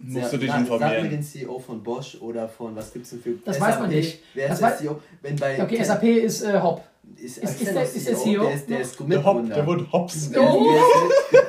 Musst 0.00 0.32
du 0.32 0.36
dich 0.38 0.48
informieren. 0.54 0.90
Sag 0.92 1.02
mir 1.02 1.08
den 1.08 1.22
CEO 1.22 1.58
von 1.58 1.82
Bosch 1.82 2.16
oder 2.20 2.48
von, 2.48 2.74
was 2.76 2.92
gibt's 2.92 3.10
denn 3.10 3.20
für 3.20 3.30
Das 3.44 3.60
weiß 3.60 3.78
man 3.80 3.88
nicht. 3.90 4.20
Wer 4.34 4.48
Das 4.48 4.58
ist 4.60 4.62
der 4.68 4.76
CEO? 4.78 5.00
Wenn 5.22 5.36
bei 5.36 5.62
Okay, 5.62 5.76
Ken- 5.76 5.84
SAP 5.84 6.02
ist 6.04 6.42
äh, 6.42 6.60
Hopp. 6.60 6.82
ist, 7.16 7.38
ist- 7.38 7.60
ist 7.62 7.74
der- 7.74 7.82
ist 7.82 8.08
der 8.08 8.16
CEO 8.16 8.42
Der 8.44 8.54
ist, 8.54 8.68
der 8.70 8.80
ist 8.80 8.98
Der, 9.00 9.24
Hop, 9.24 9.36
Mitgründer. 9.36 9.54
der 9.56 9.66
wurde 9.66 9.92
Hops. 9.92 10.30
Der, 10.30 10.42
Oh. 10.42 10.64
der, 10.70 10.76
ist 10.80 11.32
mit, 11.32 11.42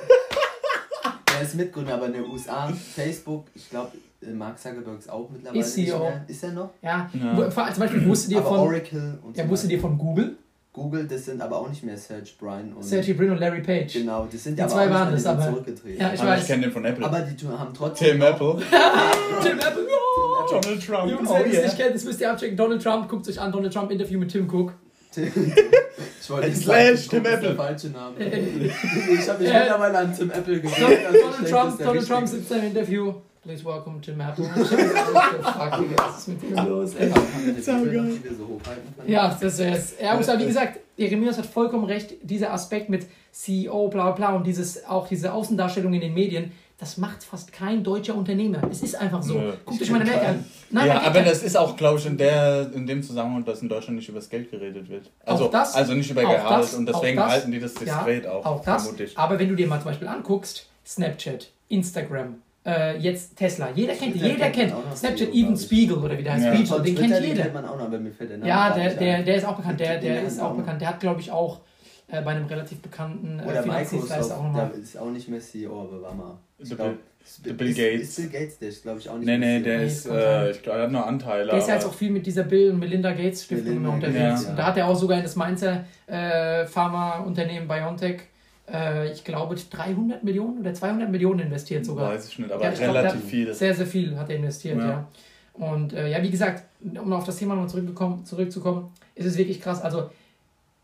der 1.35 1.41
ist 1.41 1.55
Mitgründer, 1.55 1.93
aber 1.95 2.05
in 2.07 2.13
den 2.13 2.25
USA, 2.25 2.67
Facebook, 2.95 3.45
ich 3.53 3.69
glaube, 3.69 3.91
Mark 4.33 4.57
Zuckerberg 4.57 4.99
ist 4.99 5.09
auch 5.09 5.29
mittlerweile 5.29 5.59
Ist 5.59 5.73
CEO. 5.73 6.11
Ist 6.27 6.43
er 6.43 6.51
noch? 6.53 6.69
Ja, 6.81 7.09
Ja. 7.13 7.37
Wo- 7.37 7.49
zum 7.49 7.79
Beispiel 7.79 8.05
wusstet 8.07 8.31
ihr 8.31 8.37
aber 8.39 8.49
von, 8.49 8.59
Oracle 8.59 9.19
und 9.21 9.35
so 9.35 9.49
wusstet 9.49 9.69
weiter. 9.69 9.75
ihr 9.77 9.81
von 9.81 9.97
Google? 9.97 10.37
Google, 10.73 11.07
das 11.07 11.25
sind 11.25 11.39
aber 11.39 11.57
auch 11.59 11.69
nicht 11.69 11.83
mehr 11.83 11.95
Serge 11.97 12.31
Brin 12.39 12.73
und 12.75 12.81
Sergey 12.83 13.13
Brin 13.13 13.29
und 13.29 13.37
Larry 13.39 13.61
Page. 13.61 13.93
genau, 13.93 14.27
das 14.31 14.43
sind 14.43 14.57
Die 14.57 14.61
aber 14.63 14.71
zwei 14.71 14.87
auch 14.87 14.89
waren 14.89 15.13
nicht 15.13 15.13
das, 15.17 15.21
sind 15.23 15.31
aber- 15.43 15.51
zurückgetreten. 15.51 16.01
Ja, 16.01 16.13
ich 16.13 16.19
Aber 16.19 16.29
weiß. 16.31 16.41
ich 16.41 16.47
kenne 16.47 16.61
den 16.63 16.71
von 16.71 16.83
Apple. 16.85 17.05
aber 17.05 17.19
die 17.21 17.47
haben 17.47 17.73
trotzdem 17.75 18.07
Tim 18.13 18.21
Apple. 18.23 18.55
Tim 19.43 19.59
Apple, 19.59 19.83
ja. 19.83 20.59
Donald 20.59 20.85
Trump. 20.85 21.11
Jungs, 21.11 21.29
Oh 21.29 21.35
wer 21.35 21.43
das 21.43 21.53
yeah. 21.53 21.63
nicht 21.63 21.77
kennt, 21.77 21.95
das 21.95 22.03
müsst 22.05 22.21
ihr 22.21 22.31
abchecken. 22.31 22.57
Donald 22.57 22.81
Trump, 22.81 23.07
guckt 23.07 23.27
euch 23.29 23.39
an, 23.39 23.51
Donald 23.51 23.71
Trump 23.71 23.91
Interview 23.91 24.19
mit 24.19 24.31
Tim 24.31 24.49
Cook. 24.49 24.73
ich 25.15 26.29
wollte 26.29 26.47
nicht 26.49 26.57
sagen, 26.63 26.97
Slash 26.97 27.07
Tim 27.07 27.23
Tim 27.23 27.33
Apple. 27.33 27.47
Der 27.49 27.55
falsche 27.55 27.87
Name. 27.89 28.15
ich 28.19 29.29
habe 29.29 29.43
mich 29.43 29.51
Äh, 29.53 29.59
mittlerweile 29.59 29.97
an 29.99 30.15
Tim 30.17 30.31
Apple. 30.31 30.59
Donald, 30.59 31.05
also 31.05 31.19
Donald 31.19 31.49
Trump, 31.49 31.77
das 31.77 31.85
Donald 31.87 32.07
Trump 32.07 32.27
sitzt 32.27 32.49
da 32.51 32.55
im 32.55 32.63
Interview. 32.63 33.13
Please 33.43 33.65
welcome 33.65 33.99
Tim 34.01 34.21
Apple. 34.21 34.45
Was 34.55 36.19
ist 36.19 36.27
mit 36.29 36.41
dir 36.41 36.63
los, 36.63 36.95
ey? 36.95 37.11
Ja, 39.05 39.37
das 39.39 39.59
ist 39.59 39.99
Ja, 40.01 40.13
aber 40.13 40.39
wie 40.39 40.45
gesagt, 40.45 40.79
Jeremias 40.95 41.37
hat 41.37 41.45
vollkommen 41.45 41.83
recht. 41.83 42.13
Dieser 42.21 42.53
Aspekt 42.53 42.89
mit 42.89 43.05
CEO, 43.33 43.89
bla 43.89 44.11
bla 44.11 44.11
bla 44.11 44.35
und 44.37 44.47
dieses, 44.47 44.85
auch 44.85 45.09
diese 45.09 45.33
Außendarstellung 45.33 45.93
in 45.93 45.99
den 45.99 46.13
Medien, 46.13 46.53
das 46.77 46.95
macht 46.97 47.25
fast 47.25 47.51
kein 47.51 47.83
deutscher 47.83 48.15
Unternehmer. 48.15 48.61
Es 48.71 48.81
ist 48.81 48.95
einfach 48.95 49.21
so. 49.21 49.33
Nö. 49.37 49.53
Guckt 49.65 49.81
euch 49.81 49.91
meine 49.91 50.05
Mac 50.05 50.25
an. 50.25 50.45
Nein, 50.69 50.87
ja, 50.87 51.01
aber 51.01 51.21
das 51.21 51.43
ist 51.43 51.57
auch, 51.57 51.75
glaube 51.75 51.99
ich, 51.99 52.05
in, 52.05 52.17
der, 52.17 52.71
in 52.73 52.87
dem 52.87 53.03
Zusammenhang, 53.03 53.43
dass 53.43 53.61
in 53.61 53.67
Deutschland 53.67 53.97
nicht 53.97 54.07
über 54.07 54.19
das 54.19 54.29
Geld 54.29 54.51
geredet 54.51 54.87
wird. 54.87 55.09
Also, 55.25 55.45
Auch 55.47 55.51
das- 55.51 55.75
also 55.75 55.93
nicht 55.93 56.09
über 56.09 56.21
Gehalt 56.21 56.63
das- 56.63 56.75
und 56.75 56.85
deswegen 56.85 57.17
das- 57.17 57.29
halten 57.31 57.51
die 57.51 57.59
das 57.59 57.73
diskret 57.73 58.23
ja, 58.23 58.31
auch, 58.31 58.45
auch 58.45 58.63
das. 58.63 58.83
vermutlich. 58.83 59.17
Aber 59.17 59.37
wenn 59.37 59.49
du 59.49 59.55
dir 59.55 59.67
mal 59.67 59.79
zum 59.81 59.91
Beispiel 59.91 60.07
anguckst, 60.07 60.67
Snapchat, 60.85 61.49
Instagram, 61.69 62.35
Äh, 62.65 62.97
jetzt 62.97 63.35
Tesla. 63.35 63.69
Jeder 63.75 63.93
kennt 63.93 64.13
Twitter 64.13 64.27
jeder 64.27 64.49
kennt 64.49 64.71
kennt. 64.73 64.97
Snapchat, 64.97 65.31
CEO, 65.31 65.33
Even. 65.33 65.57
Spiegel 65.57 65.97
oder 65.97 66.17
wie 66.17 66.23
der 66.23 66.33
heißt, 66.33 66.45
Ja. 66.45 66.55
Spiegel, 66.55 66.77
den 66.81 66.83
Twitter, 66.95 67.01
kennt 67.01 67.13
den 67.15 67.23
jeder. 67.29 67.41
kennt 67.43 67.53
man 67.55 67.65
auch 67.65 67.77
noch, 67.77 67.85
aber 67.85 67.99
mir 67.99 68.11
fällt 68.11 68.29
der 68.29 68.37
Name 68.37 68.49
Ja, 68.49 68.73
der, 68.73 68.93
der, 68.93 69.23
der 69.23 69.35
ist 69.35 69.45
auch 69.45 69.55
bekannt. 69.57 69.79
Der, 69.81 69.99
Den 69.99 70.13
der 70.13 70.23
ist 70.23 70.39
auch 70.39 70.55
bekannt. 70.55 70.79
Der 70.81 70.87
hat, 70.89 70.99
glaube 71.01 71.19
ich, 71.19 71.29
auch 71.31 71.59
äh, 72.07 72.21
bei 72.21 72.31
einem 72.31 72.45
relativ 72.45 72.79
bekannten 72.81 73.39
äh, 73.39 73.43
Oder 73.49 73.63
Finanzdienstleister 73.63 74.15
Microsoft, 74.15 74.39
auch 74.39 74.43
nochmal. 74.43 74.69
der 74.73 74.79
ist 74.81 74.97
auch 74.97 75.09
nicht 75.09 75.27
mehr 75.27 75.39
CEO, 75.41 75.81
aber 75.81 76.01
war 76.01 76.13
mal. 76.13 76.37
Der 76.59 76.75
glaub, 76.77 76.87
Bill- 76.89 76.97
der 77.45 77.53
Bill 77.53 77.69
ist, 77.69 77.77
Gates. 77.77 78.01
Ist 78.01 78.15
Bill 78.31 78.39
Gates, 78.41 78.59
der 78.59 78.69
ist 78.69 78.81
glaube 78.83 78.99
ich 78.99 79.09
auch 79.09 79.17
nicht 79.17 79.25
Nee, 79.25 79.37
mehr 79.37 79.59
nee, 79.59 79.63
CEO. 79.63 79.63
der 79.69 79.77
Nee, 79.79 79.85
ist, 79.87 80.05
äh, 80.07 80.51
ich 80.51 80.61
glaube, 80.63 80.77
er 80.79 80.83
hat 80.85 80.91
nur 80.91 81.05
Anteile. 81.07 81.49
Der 81.51 81.57
ist 81.59 81.67
ja 81.67 81.75
jetzt 81.75 81.85
auch 81.85 81.93
viel 81.93 82.11
mit 82.11 82.25
dieser 82.25 82.43
Bill 82.43 82.71
und 82.71 82.79
Melinda 82.79 83.11
Gates 83.11 83.43
Stiftung 83.43 83.67
Melinda 83.67 83.89
unterwegs. 83.89 84.43
ja. 84.43 84.49
Und 84.51 84.55
da 84.57 84.65
hat 84.67 84.77
er 84.77 84.87
auch 84.87 84.95
sogar 84.95 85.17
in 85.17 85.23
das 85.23 85.35
Mainzer 85.35 85.83
äh, 86.07 86.65
Pharmaunternehmen 86.65 87.67
BioNTech, 87.67 88.21
äh, 88.71 89.11
ich 89.11 89.23
glaube, 89.23 89.55
300 89.55 90.23
Millionen 90.23 90.59
oder 90.59 90.73
200 90.73 91.09
Millionen 91.09 91.39
investiert 91.41 91.85
sogar. 91.85 92.11
Weiß 92.13 92.27
ich 92.27 92.39
nicht, 92.39 92.51
aber 92.51 92.63
Ja, 92.63 92.71
ich 92.71 92.79
glaub, 92.79 92.95
relativ 92.95 93.21
der- 93.21 93.29
viel. 93.29 93.53
Sehr, 93.53 93.73
sehr 93.73 93.87
viel 93.87 94.17
hat 94.17 94.29
er 94.29 94.35
investiert, 94.37 94.77
ja. 94.77 94.87
Ja. 94.89 95.07
Und 95.53 95.93
äh, 95.93 96.09
ja, 96.09 96.21
wie 96.23 96.29
gesagt, 96.31 96.63
um 96.83 97.13
auf 97.13 97.25
das 97.25 97.37
Thema 97.37 97.55
noch 97.55 97.67
zurückgekommen, 97.67 98.25
zurückzukommen, 98.25 98.91
ist 99.15 99.25
es 99.25 99.37
wirklich 99.37 99.61
krass. 99.61 99.81
Also, 99.81 100.09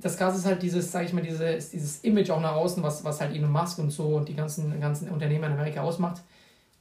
das 0.01 0.15
Krasse 0.17 0.37
ist 0.37 0.45
halt 0.45 0.61
dieses, 0.61 0.91
sag 0.91 1.05
ich 1.05 1.11
mal, 1.13 1.21
dieses, 1.21 1.71
dieses 1.71 1.99
Image 2.01 2.29
auch 2.29 2.39
nach 2.39 2.55
außen, 2.55 2.81
was, 2.83 3.03
was 3.03 3.19
halt 3.19 3.35
Elon 3.35 3.51
Musk 3.51 3.79
und 3.79 3.89
so 3.91 4.03
und 4.15 4.29
die 4.29 4.35
ganzen, 4.35 4.79
ganzen 4.79 5.09
Unternehmer 5.09 5.47
in 5.47 5.53
Amerika 5.53 5.81
ausmacht. 5.81 6.21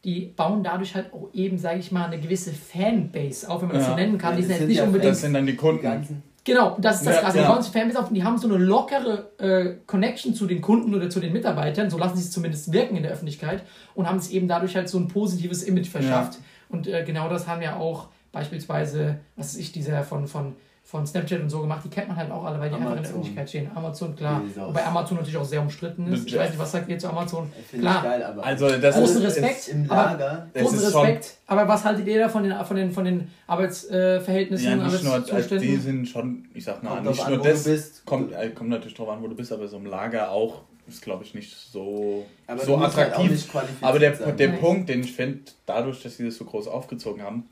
Die 0.05 0.27
bauen 0.37 0.63
dadurch 0.63 0.95
halt 0.95 1.13
auch 1.13 1.29
eben, 1.33 1.59
sage 1.59 1.81
ich 1.81 1.91
mal, 1.91 2.05
eine 2.07 2.21
gewisse 2.21 2.53
Fanbase 2.53 3.49
auf, 3.51 3.63
wenn 3.63 3.69
man 3.69 3.79
das 3.79 3.87
Ja. 3.87 3.91
so 3.93 3.97
nennen 3.97 4.19
kann. 4.19 4.35
Ja, 4.35 4.37
die 4.37 4.43
das 4.43 4.49
sind 4.51 4.59
sind 4.59 4.69
nicht 4.69 4.77
ja 4.79 4.85
unbedingt. 4.85 5.11
Das 5.11 5.21
sind 5.23 5.33
dann 5.35 5.47
die 5.47 5.53
Die 5.53 5.59
Kunden. 5.59 5.83
ganzen, 5.83 6.23
Genau, 6.49 6.77
das 6.81 6.97
ist 6.97 7.07
das 7.07 7.15
Ja, 7.17 7.21
Krasse. 7.21 7.39
ja. 7.39 7.45
Die 7.45 7.53
bauen 7.53 7.63
sich 7.63 7.73
Fanbase 7.73 8.01
auf 8.01 8.09
und 8.09 8.15
die 8.15 8.25
haben 8.25 8.39
so 8.39 8.49
eine 8.49 8.57
lockere 8.57 9.31
äh, 9.39 9.75
Connection 9.87 10.35
zu 10.35 10.47
den 10.47 10.61
Kunden 10.61 10.95
oder 10.95 11.11
zu 11.11 11.21
den 11.21 11.33
Mitarbeitern, 11.33 11.91
so 11.91 11.99
lassen 11.99 12.17
sie 12.17 12.23
es 12.23 12.31
zumindest 12.31 12.73
wirken 12.73 12.97
in 12.97 13.03
der 13.03 13.13
Öffentlichkeit 13.13 13.63
und 13.95 14.09
haben 14.09 14.19
sich 14.19 14.35
eben 14.35 14.49
dadurch 14.49 14.75
halt 14.75 14.89
so 14.89 14.99
ein 14.99 15.09
positives 15.09 15.63
Image 15.63 15.89
verschafft. 15.89 16.39
Und 16.69 16.87
äh, 16.87 17.05
genau 17.05 17.29
das 17.29 17.47
haben 17.47 17.63
ja 17.63 17.77
auch 17.77 18.09
beispielsweise, 18.33 19.19
was 19.37 19.55
weiß 19.55 19.57
ich, 19.61 19.73
dieser 19.73 20.03
von, 20.05 20.27
von, 20.27 20.57
von 20.91 21.07
Snapchat 21.07 21.43
und 21.43 21.51
so 21.51 21.61
gemacht, 21.61 21.83
die 21.85 21.91
kennt 21.91 22.09
man 22.09 22.17
halt 22.17 22.31
auch 22.31 22.43
alle, 22.45 22.59
weil 22.59 22.71
die 22.71 22.77
einfach 22.77 22.87
in 22.87 22.93
der 22.95 22.99
Amazon. 23.01 23.17
Öffentlichkeit 23.17 23.49
stehen. 23.51 23.71
Amazon, 23.75 24.17
klar. 24.17 24.41
Wobei 24.57 24.87
Amazon 24.87 25.19
natürlich 25.19 25.37
auch 25.37 25.45
sehr 25.45 25.61
umstritten 25.61 26.11
ist. 26.11 26.27
Ich 26.27 26.35
weiß 26.35 26.49
nicht, 26.49 26.59
was 26.59 26.73
sagt 26.73 26.89
ihr 26.89 26.99
zu 26.99 27.11
Amazon? 27.11 27.53
Klar. 27.71 28.03
geil, 28.03 28.23
aber 28.23 28.43
Also, 28.43 28.71
das 28.71 28.97
Großen 28.97 29.19
ist, 29.19 29.37
Respekt. 29.37 29.69
Im 29.69 29.91
aber- 29.91 30.13
Lager, 30.13 30.49
Es 30.55 30.63
Großen 30.63 30.79
Respekt. 30.79 31.35
Aber 31.47 31.69
was 31.69 31.85
haltet 31.85 32.07
ihr 32.07 32.19
da 32.19 32.31
von 32.31 32.43
den, 32.43 32.55
von 32.65 32.75
den, 32.77 32.91
von 32.91 33.05
den 33.05 33.31
Arbeitsverhältnissen, 33.47 34.67
ja, 34.67 34.77
nicht 34.77 35.05
nur, 35.05 35.13
also 35.13 35.31
Arbeitszuständen? 35.31 35.69
die 35.69 35.77
sind 35.77 36.09
schon, 36.09 36.47
ich 36.55 36.65
sag 36.65 36.83
mal, 36.83 36.95
kommt 36.95 37.07
nicht 37.07 37.23
an, 37.23 37.33
nur 37.35 37.41
wo 37.41 37.45
das, 37.45 37.65
bist. 37.65 38.07
kommt, 38.07 38.33
äh, 38.33 38.49
kommt 38.49 38.71
natürlich 38.71 38.95
drauf 38.95 39.11
an, 39.11 39.23
wo 39.23 39.29
du 39.29 39.35
bist, 39.35 39.53
aber 39.53 39.69
so 39.69 39.77
im 39.77 39.85
Lager 39.85 40.31
auch 40.31 40.63
ist, 40.87 41.03
glaube 41.03 41.23
ich, 41.23 41.35
nicht 41.35 41.55
so, 41.55 42.25
aber 42.47 42.65
so 42.65 42.81
halt 42.81 42.97
attraktiv. 42.99 43.31
nicht 43.31 43.51
qualifiziert 43.51 43.85
aber 43.85 43.99
der, 43.99 44.13
der 44.13 44.49
Nein. 44.49 44.59
Punkt, 44.59 44.89
den 44.89 45.01
ich 45.03 45.13
finde, 45.13 45.41
dadurch, 45.67 46.03
dass 46.03 46.17
sie 46.17 46.25
das 46.25 46.37
so 46.37 46.47
groß 46.47 46.67
aufgezogen 46.67 47.23
haben, 47.23 47.47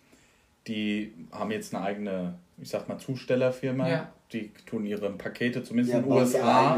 die 0.66 1.12
haben 1.32 1.50
jetzt 1.50 1.74
eine 1.74 1.84
eigene, 1.84 2.34
ich 2.58 2.68
sag 2.68 2.88
mal, 2.88 2.98
Zustellerfirma. 2.98 3.88
Ja. 3.88 4.08
Die 4.32 4.50
tun 4.68 4.84
ihre 4.84 5.08
Pakete, 5.10 5.62
zumindest 5.62 5.94
ja, 5.94 6.00
in 6.00 6.10
USA. 6.10 6.76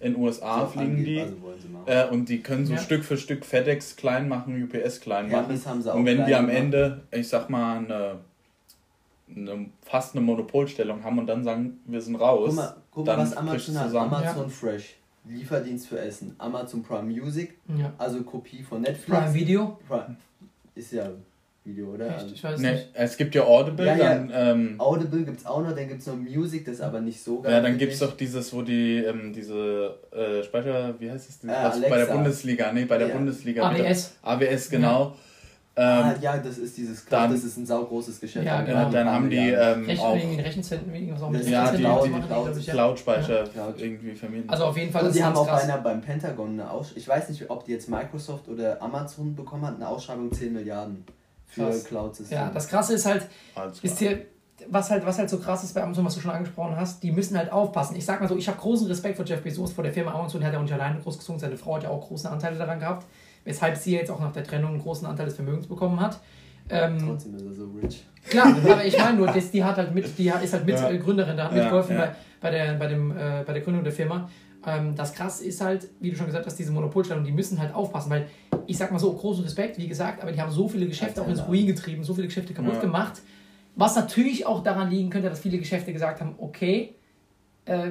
In 0.00 0.16
USA 0.16 0.60
So 0.60 0.66
fliegen 0.68 1.04
die. 1.04 1.20
Also. 1.20 1.34
Äh, 1.84 2.08
und 2.08 2.30
die 2.30 2.40
können 2.40 2.64
so 2.64 2.72
Ja. 2.72 2.78
Stück 2.78 3.04
für 3.04 3.18
Stück 3.18 3.44
FedEx 3.44 3.94
klein 3.96 4.26
machen, 4.26 4.62
UPS 4.62 5.00
klein 5.00 5.26
machen. 5.26 5.44
Hermes 5.46 5.66
haben 5.66 5.82
sie 5.82 5.92
auch 5.92 5.96
Und 5.98 6.06
wenn 6.06 6.24
die 6.24 6.34
am 6.34 6.46
gemacht. 6.46 6.58
Ende, 6.62 7.00
ich 7.10 7.28
sag 7.28 7.50
mal, 7.50 7.78
eine, 7.78 8.20
eine, 9.34 9.66
fast 9.82 10.14
eine 10.16 10.24
Monopolstellung 10.24 11.04
haben 11.04 11.18
und 11.18 11.26
dann 11.26 11.44
sagen, 11.44 11.78
wir 11.84 12.00
sind 12.00 12.16
raus, 12.16 12.46
Guck 12.48 12.56
mal, 12.56 12.76
guck 12.90 13.06
mal 13.06 13.12
dann 13.16 13.20
was 13.26 13.36
Amazon 13.36 13.74
es 13.74 13.78
hat. 13.80 13.86
zusammen. 13.88 14.14
Amazon 14.14 14.50
Fresh, 14.50 14.96
Lieferdienst 15.26 15.88
für 15.88 16.00
Essen. 16.00 16.34
Amazon 16.38 16.82
Prime 16.82 17.02
Music, 17.12 17.58
Ja. 17.76 17.92
also 17.98 18.22
Kopie 18.22 18.62
von 18.62 18.80
Netflix. 18.80 19.06
Prime 19.20 19.34
Video? 19.34 19.78
Prime. 19.86 20.16
Ist 20.74 20.92
ja 20.92 21.10
Video, 21.68 21.88
oder? 21.94 22.06
Echt? 22.06 22.14
Also 22.22 22.34
Ich 22.34 22.42
weiß 22.44 22.60
Ne, 22.60 22.72
nicht. 22.72 22.88
es 22.94 23.16
gibt 23.16 23.34
ja 23.34 23.44
Audible, 23.44 23.86
Ja, 23.86 23.96
ja. 23.96 24.14
dann, 24.14 24.30
ähm, 24.34 24.74
Audible 24.78 25.22
gibt 25.24 25.38
es 25.40 25.46
auch 25.46 25.62
noch, 25.62 25.74
dann 25.74 25.86
gibt 25.88 26.00
es 26.00 26.06
noch 26.06 26.16
Music, 26.16 26.64
das 26.64 26.74
ist 26.76 26.80
aber 26.80 27.00
nicht 27.00 27.22
so 27.22 27.40
geil. 27.40 27.52
ja, 27.52 27.60
dann 27.60 27.76
gibt 27.78 27.92
es 27.92 27.98
doch 28.00 28.16
dieses, 28.16 28.52
wo 28.52 28.62
die, 28.62 28.96
ähm, 29.04 29.32
diese 29.32 29.94
äh, 30.12 30.42
Speicher, 30.42 30.94
wie 30.98 31.10
heißt 31.10 31.28
es, 31.30 31.44
Äh, 31.44 31.48
was 31.52 31.80
bei 31.80 31.96
der. 31.98 32.06
Bundesliga, 32.06 32.72
nee, 32.72 32.84
bei 32.86 32.98
der 32.98 33.08
Ja. 33.08 33.14
Bundesliga. 33.14 33.74
wieder- 33.74 33.84
AWS. 33.88 34.16
AWS, 34.22 34.70
genau. 34.70 35.14
Ah, 35.80 36.10
Ähm, 36.10 36.16
ja, 36.20 36.36
das 36.38 36.58
ist 36.58 36.76
dieses 36.76 37.04
dann- 37.06 37.30
das 37.30 37.44
ist 37.44 37.56
ein 37.56 37.64
saugroßes 37.64 38.18
Geschäft. 38.18 38.44
Ja, 38.44 38.56
Dann 38.56 38.66
genau. 38.66 38.90
dann 38.90 39.04
paar 39.04 39.14
haben 39.14 39.30
die 39.30 39.36
ähm, 39.36 39.84
Rechen, 39.86 40.00
auch 40.00 40.14
Rechenzentren, 40.16 40.92
irgendwas 40.92 41.22
auch 41.22 41.30
mit 41.30 41.40
Das- 41.42 41.48
ja, 41.50 41.70
die- 41.70 41.84
Rechenzentren 41.84 42.58
die. 42.58 42.70
Cloud-Speicher 42.72 43.44
Ja. 43.54 43.72
irgendwie 43.76 44.10
vermieten. 44.16 44.50
Also 44.50 44.64
auf 44.64 44.76
jeden 44.76 44.90
Fall 44.90 45.02
Und 45.02 45.08
ist 45.10 45.14
die 45.14 45.20
es 45.20 45.24
haben 45.24 45.36
auch 45.36 45.46
krass. 45.46 45.62
beinahe 45.62 45.80
beim 45.80 46.00
Pentagon 46.00 46.48
eine 46.54 46.68
Ausschreibung. 46.68 46.98
Ich 47.00 47.06
weiß 47.08 47.28
nicht, 47.28 47.48
ob 47.48 47.64
die 47.64 47.70
jetzt 47.70 47.88
Microsoft 47.88 48.48
oder 48.48 48.82
Amazon 48.82 49.36
bekommen 49.36 49.64
hat, 49.66 49.76
eine 49.76 49.86
Ausschreibung 49.86 50.32
10 50.32 50.52
Milliarden 50.52 51.04
für 51.48 51.62
Krass. 51.62 51.84
Cloud-Systeme. 51.84 52.40
Ja, 52.40 52.50
das 52.50 52.68
Krasse 52.68 52.94
ist 52.94 53.06
halt, 53.06 53.26
ist 53.82 53.98
hier, 53.98 54.26
was 54.68 54.90
halt, 54.90 55.04
was 55.06 55.18
halt 55.18 55.30
so 55.30 55.38
krass 55.38 55.64
ist 55.64 55.74
bei 55.74 55.82
Amazon, 55.82 56.04
was 56.04 56.14
du 56.14 56.20
schon 56.20 56.30
angesprochen 56.30 56.76
hast, 56.76 57.02
die 57.02 57.10
müssen 57.10 57.36
halt 57.38 57.50
aufpassen. 57.50 57.96
Ich 57.96 58.04
sag 58.04 58.20
mal 58.20 58.28
so, 58.28 58.36
ich 58.36 58.46
habe 58.48 58.58
großen 58.58 58.86
Respekt 58.86 59.16
vor 59.16 59.24
Jeff 59.24 59.42
Bezos, 59.42 59.72
vor 59.72 59.82
der 59.84 59.92
Firma 59.92 60.12
Amazon, 60.12 60.40
der 60.40 60.48
hat 60.48 60.54
ja 60.54 60.58
auch 60.58 60.62
nicht 60.64 60.74
alleine 60.74 61.00
großgezogen, 61.00 61.40
seine 61.40 61.56
Frau 61.56 61.76
hat 61.76 61.84
ja 61.84 61.88
auch 61.90 62.06
große 62.06 62.28
Anteile 62.30 62.56
daran 62.58 62.78
gehabt, 62.78 63.06
weshalb 63.44 63.76
sie 63.76 63.94
jetzt 63.94 64.10
auch 64.10 64.20
nach 64.20 64.32
der 64.32 64.44
Trennung 64.44 64.72
einen 64.72 64.80
großen 64.82 65.06
Anteil 65.06 65.26
des 65.26 65.34
Vermögens 65.36 65.66
bekommen 65.66 65.98
hat. 66.00 66.20
Ähm, 66.70 66.98
Trotzdem 66.98 67.34
ist 67.34 67.42
er 67.46 67.52
so 67.52 67.70
rich. 67.82 68.04
Klar, 68.28 68.48
aber 68.62 68.84
ich 68.84 68.98
meine 68.98 69.16
nur, 69.16 69.28
das, 69.28 69.50
die 69.50 69.64
hat 69.64 69.76
halt 69.78 69.94
mit, 69.94 70.18
die 70.18 70.30
hat- 70.30 70.42
ist 70.44 70.52
halt 70.52 70.68
Ja. 70.68 70.90
Mitgründerin, 70.90 71.34
da 71.36 71.44
hat 71.44 71.52
Ja, 71.52 71.58
mitgeholfen 71.62 71.96
ja. 71.96 72.00
Bei, 72.06 72.10
bei, 72.42 72.50
der, 72.50 72.74
bei, 72.74 72.86
dem, 72.88 73.10
äh, 73.12 73.42
bei 73.46 73.54
der 73.54 73.62
Gründung 73.62 73.82
der 73.84 73.92
Firma. 73.92 74.28
Ähm, 74.66 74.94
das 74.96 75.12
krass 75.14 75.40
ist 75.40 75.60
halt, 75.60 75.88
wie 76.00 76.10
du 76.10 76.16
schon 76.16 76.26
gesagt 76.26 76.46
hast, 76.46 76.56
diese 76.58 76.72
Monopolstellung, 76.72 77.24
die 77.24 77.32
müssen 77.32 77.58
halt 77.60 77.74
aufpassen, 77.74 78.10
weil 78.10 78.28
ich 78.66 78.76
sag 78.76 78.90
mal 78.90 78.98
so, 78.98 79.12
großen 79.12 79.44
Respekt, 79.44 79.78
wie 79.78 79.88
gesagt, 79.88 80.20
aber 80.22 80.32
die 80.32 80.40
haben 80.40 80.50
so 80.50 80.68
viele 80.68 80.86
Geschäfte 80.86 81.22
auch 81.22 81.28
ins 81.28 81.46
Ruin 81.46 81.66
getrieben, 81.66 82.02
so 82.04 82.14
viele 82.14 82.26
Geschäfte 82.26 82.52
kaputt 82.54 82.74
Ja. 82.74 82.80
gemacht. 82.80 83.22
Was 83.76 83.94
natürlich 83.94 84.44
auch 84.46 84.62
daran 84.62 84.90
liegen 84.90 85.10
könnte, 85.10 85.28
dass 85.30 85.40
viele 85.40 85.58
Geschäfte 85.58 85.92
gesagt 85.92 86.20
haben, 86.20 86.34
okay, 86.38 86.96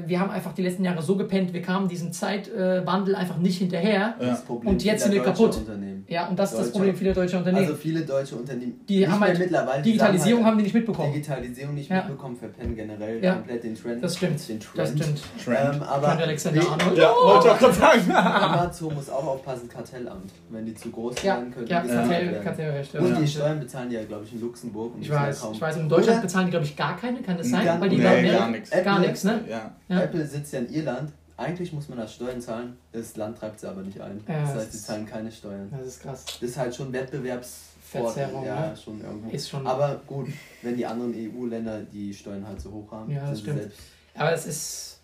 wir 0.06 0.20
haben 0.20 0.32
einfach 0.32 0.54
die 0.54 0.64
letzten 0.64 0.84
Jahre 0.84 1.02
so 1.02 1.16
gepennt, 1.16 1.54
wir 1.54 1.62
kamen 1.62 1.88
diesem 1.88 2.12
Zeitwandel 2.12 3.16
einfach 3.16 3.38
nicht 3.38 3.58
hinterher. 3.60 4.16
Das 4.20 4.44
Problem 4.44 4.70
Und 4.74 4.84
jetzt 4.84 5.04
sind 5.04 5.14
wir 5.14 5.24
kaputt. 5.24 5.56
Unternehmen. 5.58 6.06
Ja, 6.08 6.28
und 6.28 6.40
das 6.40 6.54
ist 6.54 6.60
das 6.60 6.72
Problem 6.72 6.96
vieler 6.96 7.14
deutscher 7.14 7.38
Unternehmen. 7.40 7.66
Also 7.66 7.76
viele 7.76 8.02
deutsche 8.02 8.36
Unternehmen, 8.36 8.80
Die 8.88 9.00
nicht 9.00 9.10
haben 9.10 9.20
mehr 9.20 9.28
halt 9.30 9.40
mittlerweile, 9.40 9.82
die 9.84 9.90
Digitalisierung 9.92 10.42
sagen 10.42 10.52
haben 10.52 10.58
die 10.58 10.64
nicht 10.64 10.74
mitbekommen. 10.76 11.12
Digitalisierung 11.14 11.76
nicht 11.76 11.90
Ja. 11.90 11.98
mitbekommen, 11.98 12.36
verpennen 12.38 12.76
generell 12.76 13.24
Ja. 13.24 13.34
komplett 13.36 13.64
den 13.64 13.76
Trend. 13.76 14.04
Das 14.04 14.16
stimmt, 14.16 14.48
Den 14.50 14.60
Trend. 14.60 14.78
das 14.78 14.90
stimmt. 14.90 15.22
Trend. 15.44 15.76
Ähm, 15.76 15.84
aber 15.84 16.08
Alexander 16.18 16.62
wie- 16.62 16.66
Arnold. 16.68 16.98
ja, 16.98 17.10
wollte 17.12 17.48
ich 17.48 17.54
auch 17.54 17.60
gerade 17.60 17.74
sagen. 17.74 18.12
Amazon 18.12 18.94
muss 18.94 19.10
auch 19.10 19.28
aufpassen, 19.28 19.68
Kartellamt. 19.70 20.32
Wenn 20.50 20.66
die 20.66 20.74
zu 20.76 20.90
groß 20.92 21.16
Ja, 21.24 21.36
werden, 21.36 21.52
können 21.54 21.68
ja, 21.68 21.82
die 21.82 21.88
Kartell, 21.90 22.32
werden. 22.32 22.44
Kartellrecht. 22.44 22.96
Und 22.96 23.10
Ja. 23.10 23.20
die 23.20 23.28
Steuern 23.28 23.60
bezahlen 23.60 23.90
die 23.90 23.96
ja, 23.96 24.04
glaube 24.04 24.24
ich, 24.26 24.34
in 24.34 24.42
Luxemburg. 24.42 24.96
Und 24.96 25.02
Ich 25.02 25.08
die 25.08 25.14
weiß, 25.14 25.42
kaum- 25.42 25.54
ich 25.54 25.62
weiß. 25.62 25.78
In 25.78 25.90
Deutschland 25.90 26.22
bezahlen 26.22 26.46
die, 26.46 26.52
glaube 26.52 26.66
ich, 26.66 26.76
gar 26.76 26.96
keine, 26.98 27.22
kann 27.22 27.38
das 27.38 27.50
sein? 27.50 27.66
Gar- 27.66 27.82
Weil 27.82 27.90
die 27.90 27.98
Nee, 27.98 28.32
gar 28.32 28.50
nichts. 28.50 28.72
gar 28.84 29.00
nichts, 29.00 29.24
ne? 29.24 29.42
Ja. 29.50 29.67
Ja. 29.90 30.02
Apple 30.02 30.26
sitzt 30.26 30.54
ja 30.54 30.60
in 30.60 30.74
Irland. 30.74 31.12
Eigentlich 31.38 31.72
muss 31.72 31.88
man 31.88 32.00
da 32.00 32.08
Steuern 32.08 32.42
zahlen. 32.42 32.78
Das 32.92 33.16
Land 33.16 33.38
treibt 33.38 33.60
sie 33.60 33.70
aber 33.70 33.82
nicht 33.84 34.02
ein. 34.02 34.20
Ja, 34.28 34.42
das 34.42 34.54
das 34.54 34.58
heißt, 34.64 34.72
sie 34.74 34.82
zahlen 34.82 35.06
keine 35.06 35.32
Steuern. 35.32 35.70
Das 35.72 35.86
ist 35.86 36.02
krass. 36.02 36.26
Das 36.26 36.50
ist 36.50 36.58
halt 36.58 36.76
schon 36.76 36.92
Wettbewerbsvorteil. 36.92 38.30
Ja, 38.46 38.70
ne? 38.70 38.78
schon 38.78 39.02
irgendwo. 39.02 39.30
Ist 39.30 39.50
schon. 39.50 39.66
Aber 39.68 40.02
gut, 40.08 40.28
wenn 40.64 40.76
die 40.76 40.86
anderen 40.86 41.14
EU-Länder 41.14 41.82
die 41.82 42.14
Steuern 42.14 42.46
halt 42.48 42.60
so 42.60 42.72
hoch 42.72 42.92
haben, 42.92 43.12
Ja, 43.12 43.30
das 43.30 43.40
stimmt. 43.42 43.60
selbst. 43.60 43.80
Aber 44.16 44.34
es 44.34 44.46
ist. 44.48 45.00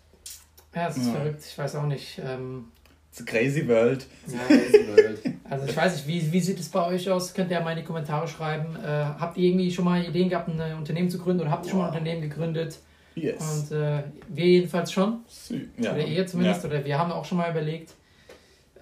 Ja, 0.74 0.88
es 0.88 0.96
ist 0.96 1.06
Ja. 1.06 1.12
verrückt. 1.12 1.42
Ich 1.46 1.56
weiß 1.56 1.76
auch 1.76 1.86
nicht. 1.86 2.20
Ähm, 2.24 2.64
It's 3.12 3.20
a 3.20 3.24
crazy 3.24 3.68
world. 3.68 4.04
Ja, 4.26 4.38
crazy 4.48 4.88
world. 4.88 5.20
also 5.48 5.66
ich 5.66 5.76
weiß 5.76 5.94
nicht, 5.94 6.06
wie, 6.08 6.32
wie 6.32 6.40
sieht 6.40 6.58
es 6.58 6.68
bei 6.68 6.84
euch 6.84 7.08
aus? 7.08 7.32
Könnt 7.32 7.48
ihr 7.52 7.58
ja 7.58 7.62
mal 7.62 7.70
in 7.70 7.78
die 7.78 7.84
Kommentare 7.84 8.26
schreiben. 8.26 8.74
Äh, 8.74 8.88
habt 8.88 9.36
ihr 9.36 9.50
irgendwie 9.50 9.70
schon 9.70 9.84
mal 9.84 10.04
Ideen 10.04 10.28
gehabt, 10.28 10.48
ein 10.48 10.76
Unternehmen 10.76 11.08
zu 11.08 11.18
gründen 11.18 11.42
oder 11.42 11.52
habt 11.52 11.64
ihr 11.66 11.70
schon 11.70 11.78
mal 11.78 11.84
ein. 11.86 11.92
Unternehmen 11.92 12.22
gegründet? 12.22 12.80
Yes. 13.14 13.68
Und 13.70 13.76
äh, 13.76 14.02
wir 14.28 14.46
jedenfalls 14.46 14.90
schon. 14.92 15.20
Ja. 15.78 15.92
Oder 15.92 16.04
ihr 16.06 16.26
zumindest. 16.26 16.64
Ja. 16.64 16.70
Oder 16.70 16.84
wir 16.84 16.98
haben 16.98 17.12
auch 17.12 17.24
schon 17.24 17.38
mal 17.38 17.50
überlegt. 17.50 17.92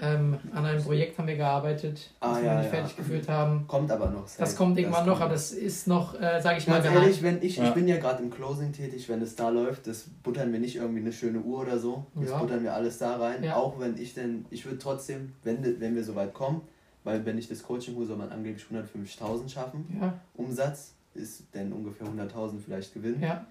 Ähm, 0.00 0.36
an 0.52 0.64
einem 0.64 0.82
Projekt 0.82 1.16
haben 1.18 1.28
wir 1.28 1.36
gearbeitet, 1.36 2.10
Ah, 2.18 2.30
das 2.32 2.38
wir 2.40 2.46
ja, 2.46 2.54
noch 2.54 2.62
nicht 2.62 2.72
ja. 2.72 2.78
fertig 2.78 2.96
geführt 2.96 3.28
haben. 3.28 3.66
Kommt 3.68 3.90
aber 3.92 4.10
noch. 4.10 4.24
Das 4.36 4.56
kommt 4.56 4.76
irgendwann 4.76 5.06
noch, 5.06 5.12
kommt. 5.12 5.24
aber 5.26 5.34
das 5.34 5.52
ist 5.52 5.86
noch, 5.86 6.14
äh, 6.20 6.40
sage 6.40 6.58
ich 6.58 6.66
mal, 6.66 6.80
Ganz 6.80 6.86
geheim. 6.86 7.02
ehrlich, 7.02 7.22
wenn 7.22 7.40
ich, 7.42 7.56
Ja. 7.58 7.68
ich 7.68 7.74
bin 7.74 7.86
ja 7.86 7.98
gerade 7.98 8.20
im 8.22 8.30
Closing 8.30 8.72
tätig, 8.72 9.08
wenn 9.08 9.22
es 9.22 9.36
da 9.36 9.50
läuft, 9.50 9.86
das 9.86 10.06
buttern 10.24 10.50
wir 10.52 10.58
nicht 10.58 10.74
irgendwie 10.76 11.00
eine 11.02 11.12
schöne 11.12 11.38
Uhr 11.40 11.60
oder 11.60 11.78
so. 11.78 12.04
Das 12.16 12.30
Ja. 12.30 12.38
buttern 12.38 12.64
wir 12.64 12.74
alles 12.74 12.98
da 12.98 13.16
rein. 13.16 13.44
Ja. 13.44 13.54
Auch 13.56 13.78
wenn 13.78 13.96
ich 13.96 14.14
denn, 14.14 14.44
ich 14.50 14.64
würde 14.64 14.78
trotzdem, 14.78 15.34
wenn, 15.44 15.62
wenn 15.78 15.94
wir 15.94 16.02
so 16.02 16.16
weit 16.16 16.34
kommen, 16.34 16.62
weil 17.04 17.24
wenn 17.24 17.38
ich 17.38 17.48
das 17.48 17.62
Coaching 17.62 17.94
hole, 17.94 18.06
soll 18.06 18.16
man 18.16 18.32
angeblich 18.32 18.64
150.000 18.64 19.48
schaffen. 19.50 19.98
Ja, 20.00 20.18
Umsatz 20.34 20.94
ist 21.14 21.44
denn 21.54 21.72
ungefähr 21.72 22.08
100.000 22.08 22.58
vielleicht 22.64 22.92
Gewinn. 22.94 23.20
ja. 23.22 23.46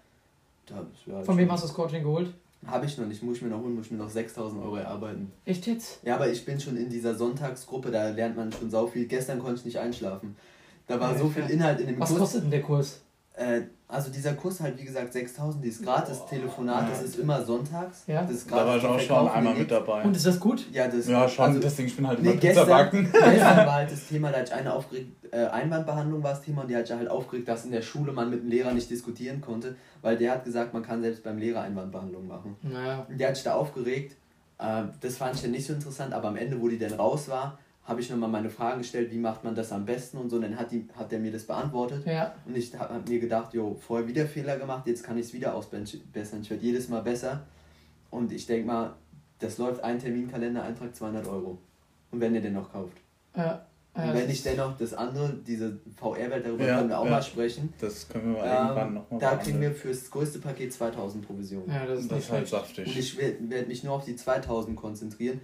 Wär 0.72 1.16
halt 1.18 1.26
Von 1.26 1.38
wem 1.38 1.52
hast 1.52 1.64
du 1.64 1.68
das 1.68 1.76
Coaching 1.76 2.04
geholt? 2.04 2.34
Habe 2.66 2.86
ich 2.86 2.98
noch 2.98 3.08
nicht, 3.08 3.24
muss 3.24 3.38
ich 3.38 3.42
mir 3.42 3.50
noch 3.50 3.62
holen, 3.62 3.76
muss 3.76 3.86
ich 3.88 3.92
mir 3.92 3.98
noch 3.98 4.10
6.000 4.10 4.62
Euro 4.64 4.76
erarbeiten. 4.76 5.32
Echt 5.46 5.66
jetzt? 5.66 6.00
Ja, 6.04 6.16
aber 6.16 6.30
ich 6.30 6.46
bin 6.46 6.60
schon 6.60 6.78
in 6.78 6.90
dieser 6.90 7.16
Sonntagsgruppe, 7.16 7.90
da 7.90 8.10
lernt 8.10 8.38
man 8.38 8.52
schon 8.52 8.70
sau 8.70 8.86
viel. 8.86 9.06
Gestern 9.08 9.40
konnte 9.40 9.56
ich 9.60 9.66
nicht 9.66 9.80
einschlafen. 9.80 10.36
Da 10.86 11.00
war 11.00 11.14
Ja, 11.14 11.18
so 11.18 11.28
viel 11.30 11.50
Inhalt 11.50 11.80
in 11.80 11.88
dem 11.88 12.00
Was 12.00 12.10
Kurs. 12.10 12.20
kostet 12.20 12.44
denn 12.44 12.52
der 12.52 12.62
Kurs? 12.62 13.02
Äh, 13.34 13.62
also 13.88 14.10
dieser 14.10 14.34
Kurs 14.34 14.60
halt, 14.62 14.80
wie 14.80 14.86
gesagt, 14.86 15.12
6000, 15.12 15.64
dieses 15.64 15.82
gratis 15.84 16.26
Telefonat, 16.26 16.90
das 16.90 17.02
ist 17.04 17.20
immer 17.20 17.44
sonntags. 17.44 18.04
Ja. 18.08 18.22
Das 18.22 18.32
ist 18.32 18.52
Da 18.52 18.66
war 18.66 18.78
ich 18.78 18.86
auch 18.86 19.00
schon 19.00 19.28
einmal 19.28 19.54
mit 19.54 19.70
dabei. 19.70 20.04
Und 20.04 20.16
ist 20.16 20.26
das 20.26 20.40
gut? 20.40 20.66
Ja, 20.72 20.88
das 20.88 21.08
Ja, 21.08 21.28
schon, 21.28 21.46
also, 21.46 21.60
deswegen 21.60 21.90
ich 21.90 21.96
bin 21.98 22.08
halt 22.08 22.22
Nee, 22.22 22.32
immer 22.32 22.40
Pizza 22.40 22.48
gestern, 22.54 22.70
backen. 22.70 23.12
gestern 23.12 23.58
war 23.58 23.74
halt 23.74 23.92
das 23.92 24.08
Thema, 24.08 24.32
da 24.32 24.38
hatte 24.40 24.52
ich 24.52 24.58
eine 24.58 24.74
aufgeregt, 24.74 25.26
äh, 25.32 25.46
Einwandbehandlung 25.48 26.24
war 26.24 26.32
das 26.32 26.42
Thema 26.42 26.62
und 26.62 26.70
die 26.70 26.76
hat 26.76 26.88
sich 26.88 26.96
halt 26.96 27.10
aufgeregt, 27.10 27.48
dass 27.50 27.66
in 27.66 27.72
der 27.72 27.82
Schule 27.82 28.14
man 28.14 28.30
mit 28.30 28.44
dem 28.44 28.50
Lehrer 28.50 28.74
nicht 28.74 28.90
diskutieren 28.90 29.42
konnte, 29.42 29.76
weil 30.02 30.18
der 30.18 30.32
hat 30.34 30.46
gesagt, 30.46 30.74
man 30.74 30.84
kann 30.84 31.02
selbst 31.02 31.24
beim 31.24 31.38
Lehrer 31.38 31.62
Einwandbehandlung 31.62 32.28
machen. 32.28 32.56
Naja. 32.62 33.06
Und 33.10 33.18
der 33.20 33.30
hat 33.30 33.36
sich 33.36 33.44
da 33.44 33.56
aufgeregt. 33.56 34.16
Äh, 34.58 34.84
das 35.02 35.18
fand 35.18 35.36
ich 35.36 35.42
dann 35.42 35.52
nicht 35.52 35.66
so 35.66 35.74
interessant, 35.74 36.14
aber 36.14 36.30
am 36.30 36.38
Ende, 36.38 36.62
wo 36.62 36.70
die 36.70 36.78
dann 36.80 36.94
raus 36.94 37.28
war, 37.28 37.58
habe 37.84 38.00
ich 38.00 38.10
nochmal 38.10 38.30
meine 38.30 38.50
Fragen 38.50 38.80
gestellt, 38.80 39.12
wie 39.12 39.18
macht 39.18 39.44
man 39.44 39.56
das 39.56 39.72
am 39.72 39.86
besten 39.86 40.18
und 40.18 40.30
so. 40.30 40.36
Und 40.36 40.44
dann 40.44 40.58
hat, 40.58 40.72
die, 40.72 40.88
hat 40.96 41.12
der 41.12 41.20
mir 41.20 41.32
das 41.32 41.44
beantwortet. 41.46 42.06
Ja. 42.06 42.34
Und 42.46 42.56
ich 42.56 42.74
habe 42.78 42.94
hab 42.94 43.10
mir 43.10 43.20
gedacht, 43.20 43.54
jo, 43.54 43.76
vorher 43.76 44.08
wieder 44.08 44.26
Fehler 44.28 44.58
gemacht, 44.58 44.86
jetzt 44.88 45.04
kann 45.04 45.18
ich 45.18 45.26
es 45.28 45.34
wieder 45.34 45.56
ausbessern. 45.56 46.42
Ich 46.42 46.50
werde 46.50 46.64
jedes 46.64 46.90
Mal 46.90 47.02
besser. 47.02 47.44
Und 48.12 48.32
ich 48.32 48.46
denke 48.46 48.68
mal, 48.68 48.94
das 49.40 49.58
läuft 49.58 49.84
ein 49.84 49.98
Terminkalender-Eintrag 49.98 50.96
200 50.96 51.28
Euro. 51.28 51.58
Und 52.12 52.20
wenn 52.20 52.36
ihr 52.36 52.42
den 52.42 52.54
noch 52.54 52.72
kauft. 52.72 52.98
Ja. 53.36 53.66
Und 53.94 54.06
Ja, 54.06 54.14
wenn 54.14 54.22
das 54.28 54.32
ich 54.32 54.44
dennoch 54.44 54.78
das 54.78 54.94
andere, 54.94 55.34
diese 55.46 55.80
VR-Welt, 55.98 56.46
darüber 56.46 56.66
Ja, 56.66 56.78
können 56.78 56.90
wir 56.90 57.00
auch 57.00 57.06
ja. 57.06 57.12
mal 57.12 57.22
sprechen. 57.24 57.74
Das 57.80 58.08
können 58.08 58.36
wir 58.36 58.42
mal 58.42 58.48
irgendwann 58.48 58.88
Ähm, 58.88 58.94
nochmal 58.94 59.20
da 59.20 59.36
kriegen 59.38 59.60
wir 59.60 59.72
fürs 59.74 60.10
größte 60.12 60.40
Paket 60.40 60.72
2000 60.72 61.26
Provision. 61.26 61.64
ja, 61.68 61.86
das 61.86 62.02
ist 62.02 62.12
Das 62.12 62.18
nicht 62.18 62.26
ist 62.28 62.32
halt 62.32 62.48
saftig. 62.48 62.88
Und 62.88 62.98
ich 62.98 63.18
werde 63.18 63.50
werd 63.50 63.68
mich 63.68 63.84
nur 63.84 63.94
auf 63.94 64.06
die 64.06 64.16
2000 64.16 64.78
konzentrieren. 64.78 65.42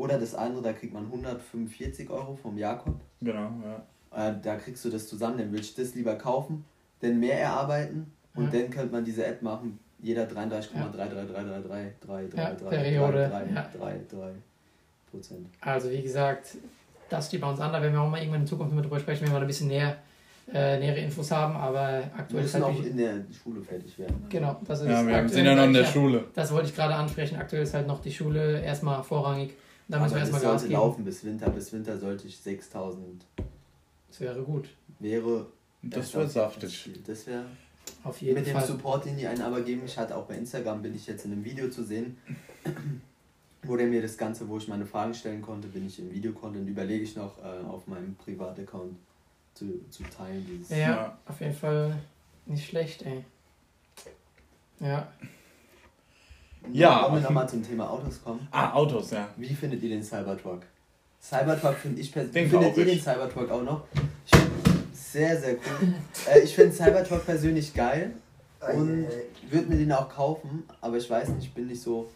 Oder 0.00 0.18
das 0.18 0.34
andere, 0.34 0.62
da 0.62 0.72
kriegt 0.72 0.94
man 0.94 1.04
145 1.04 2.08
Euro 2.08 2.34
vom 2.34 2.56
Jakob. 2.56 2.94
Genau, 3.20 3.50
ja. 3.62 3.84
Äh, 4.30 4.34
da 4.42 4.56
kriegst 4.56 4.82
du 4.86 4.88
das 4.88 5.06
zusammen, 5.06 5.36
dann 5.36 5.50
würde 5.50 5.60
ich 5.60 5.74
das 5.74 5.94
lieber 5.94 6.14
kaufen, 6.14 6.64
dann 7.00 7.20
mehr 7.20 7.38
erarbeiten 7.38 8.10
und 8.34 8.50
Ja. 8.52 8.60
dann 8.60 8.70
könnte 8.70 8.92
man 8.92 9.04
diese 9.04 9.26
App 9.26 9.42
machen. 9.42 9.78
Jeder 10.02 10.24
33,3333333 10.24 12.34
Ja, 12.34 12.46
Periode, 12.70 13.30
ja. 13.54 13.68
Prozent. 15.10 15.46
Also 15.60 15.90
wie 15.90 16.00
gesagt, 16.00 16.56
das 17.10 17.26
steht 17.26 17.42
bei 17.42 17.50
uns 17.50 17.60
an, 17.60 17.70
da 17.70 17.82
werden 17.82 17.92
wir 17.92 18.00
auch 18.00 18.08
mal 18.08 18.20
irgendwann 18.20 18.40
in 18.40 18.46
Zukunft 18.46 18.74
mit 18.74 18.82
drüber 18.82 18.98
sprechen, 19.00 19.26
wenn 19.26 19.34
wir 19.34 19.40
ein 19.42 19.46
bisschen 19.46 19.68
näher, 19.68 19.98
äh, 20.50 20.78
nähere 20.78 21.00
Infos 21.00 21.30
haben, 21.30 21.54
aber 21.56 22.04
aktuell 22.16 22.46
ist 22.46 22.54
halt 22.54 22.64
auch 22.64 22.82
in 22.82 22.96
der 22.96 23.16
Schule 23.42 23.60
fertig 23.60 23.98
werden. 23.98 24.24
Genau, 24.30 24.58
das 24.66 24.80
ist 24.80 24.86
Ja, 24.88 25.06
wir 25.06 25.14
aktuell, 25.14 25.28
sind 25.28 25.44
ja 25.44 25.54
noch 25.54 25.64
in 25.64 25.74
der 25.74 25.84
Schule. 25.84 26.24
Das 26.34 26.50
wollte 26.52 26.68
ich 26.68 26.74
gerade 26.74 26.94
ansprechen. 26.94 27.36
Aktuell 27.36 27.64
ist 27.64 27.74
halt 27.74 27.86
noch 27.86 28.00
die 28.00 28.12
Schule 28.12 28.62
erstmal 28.62 29.02
vorrangig. 29.02 29.50
Da 29.90 29.98
müssen 29.98 30.14
wir 30.14 30.20
erstmal 30.20 30.40
das 30.40 30.50
Gas 30.50 30.60
sollte 30.60 30.68
geben. 30.68 30.80
laufen 30.80 31.04
bis 31.04 31.24
Winter. 31.24 31.50
Bis 31.50 31.72
Winter 31.72 31.98
sollte 31.98 32.26
ich 32.26 32.38
6000 32.38 33.24
Das 34.08 34.20
wäre 34.20 34.42
gut. 34.42 34.68
wäre. 34.98 35.46
Das 35.82 36.14
wird 36.14 36.30
saftig. 36.30 36.90
Das 37.06 37.26
wäre 37.26 37.44
Auf 38.04 38.20
jeden 38.22 38.34
Mit 38.34 38.46
dem 38.46 38.52
Fall. 38.56 38.66
Support, 38.66 39.06
den 39.06 39.16
die 39.16 39.26
einen 39.26 39.40
aber 39.42 39.62
geben, 39.62 39.82
ich 39.84 39.96
hatte 39.98 40.16
auch 40.16 40.26
bei 40.26 40.34
Instagram, 40.36 40.82
bin 40.82 40.94
ich 40.94 41.06
jetzt 41.06 41.24
in 41.24 41.32
einem 41.32 41.44
Video 41.44 41.68
zu 41.70 41.82
sehen, 41.84 42.16
wo 43.62 43.76
der 43.76 43.86
mir 43.86 44.00
das 44.02 44.16
Ganze, 44.16 44.48
wo 44.48 44.58
ich 44.58 44.68
meine 44.68 44.86
Fragen 44.86 45.12
stellen 45.14 45.42
konnte, 45.42 45.68
bin 45.68 45.86
ich 45.86 45.98
im 45.98 46.10
Video-Content, 46.10 46.68
überlege 46.68 47.02
ich 47.02 47.16
noch 47.16 47.38
äh, 47.38 47.64
auf 47.66 47.86
meinem 47.86 48.14
Privataccount 48.16 48.96
zu, 49.54 49.80
zu 49.90 50.02
teilen. 50.04 50.46
Dieses 50.48 50.70
Ja, 50.70 50.78
Ja. 50.78 51.18
auf 51.26 51.40
jeden 51.40 51.54
Fall 51.54 51.96
nicht 52.46 52.66
schlecht, 52.68 53.02
ey. 53.02 53.24
Ja. 54.80 55.10
Ja. 56.72 57.04
Wollen 57.04 57.14
wir 57.14 57.20
nochmal 57.22 57.48
zum 57.48 57.62
Thema 57.66 57.88
Autos 57.90 58.22
kommen? 58.22 58.46
Ah, 58.50 58.72
Autos, 58.72 59.10
ja. 59.10 59.28
Wie 59.36 59.54
findet 59.54 59.82
ihr 59.82 59.90
den 59.90 60.02
Cybertruck? 60.02 60.60
Cybertruck 61.22 61.74
finde 61.76 62.00
ich 62.00 62.12
persönlich. 62.12 62.50
Findet 62.50 62.76
ihr 62.76 62.86
ich. 62.86 62.92
den 62.94 63.00
Cybertruck 63.02 63.50
auch 63.50 63.62
noch? 63.62 63.82
Ich 64.26 64.38
sehr, 64.92 65.38
sehr 65.40 65.54
cool. 65.54 65.94
äh, 66.32 66.40
ich 66.40 66.54
finde 66.54 66.72
Cybertruck 66.74 67.24
persönlich 67.26 67.74
geil 67.74 68.12
und 68.74 69.06
würde 69.50 69.66
mir 69.68 69.76
den 69.76 69.90
auch 69.92 70.08
kaufen, 70.08 70.64
aber 70.80 70.96
ich 70.98 71.08
weiß 71.10 71.28
nicht, 71.30 71.46
ich 71.48 71.54
bin 71.54 71.66
nicht 71.66 71.82
so. 71.82 72.08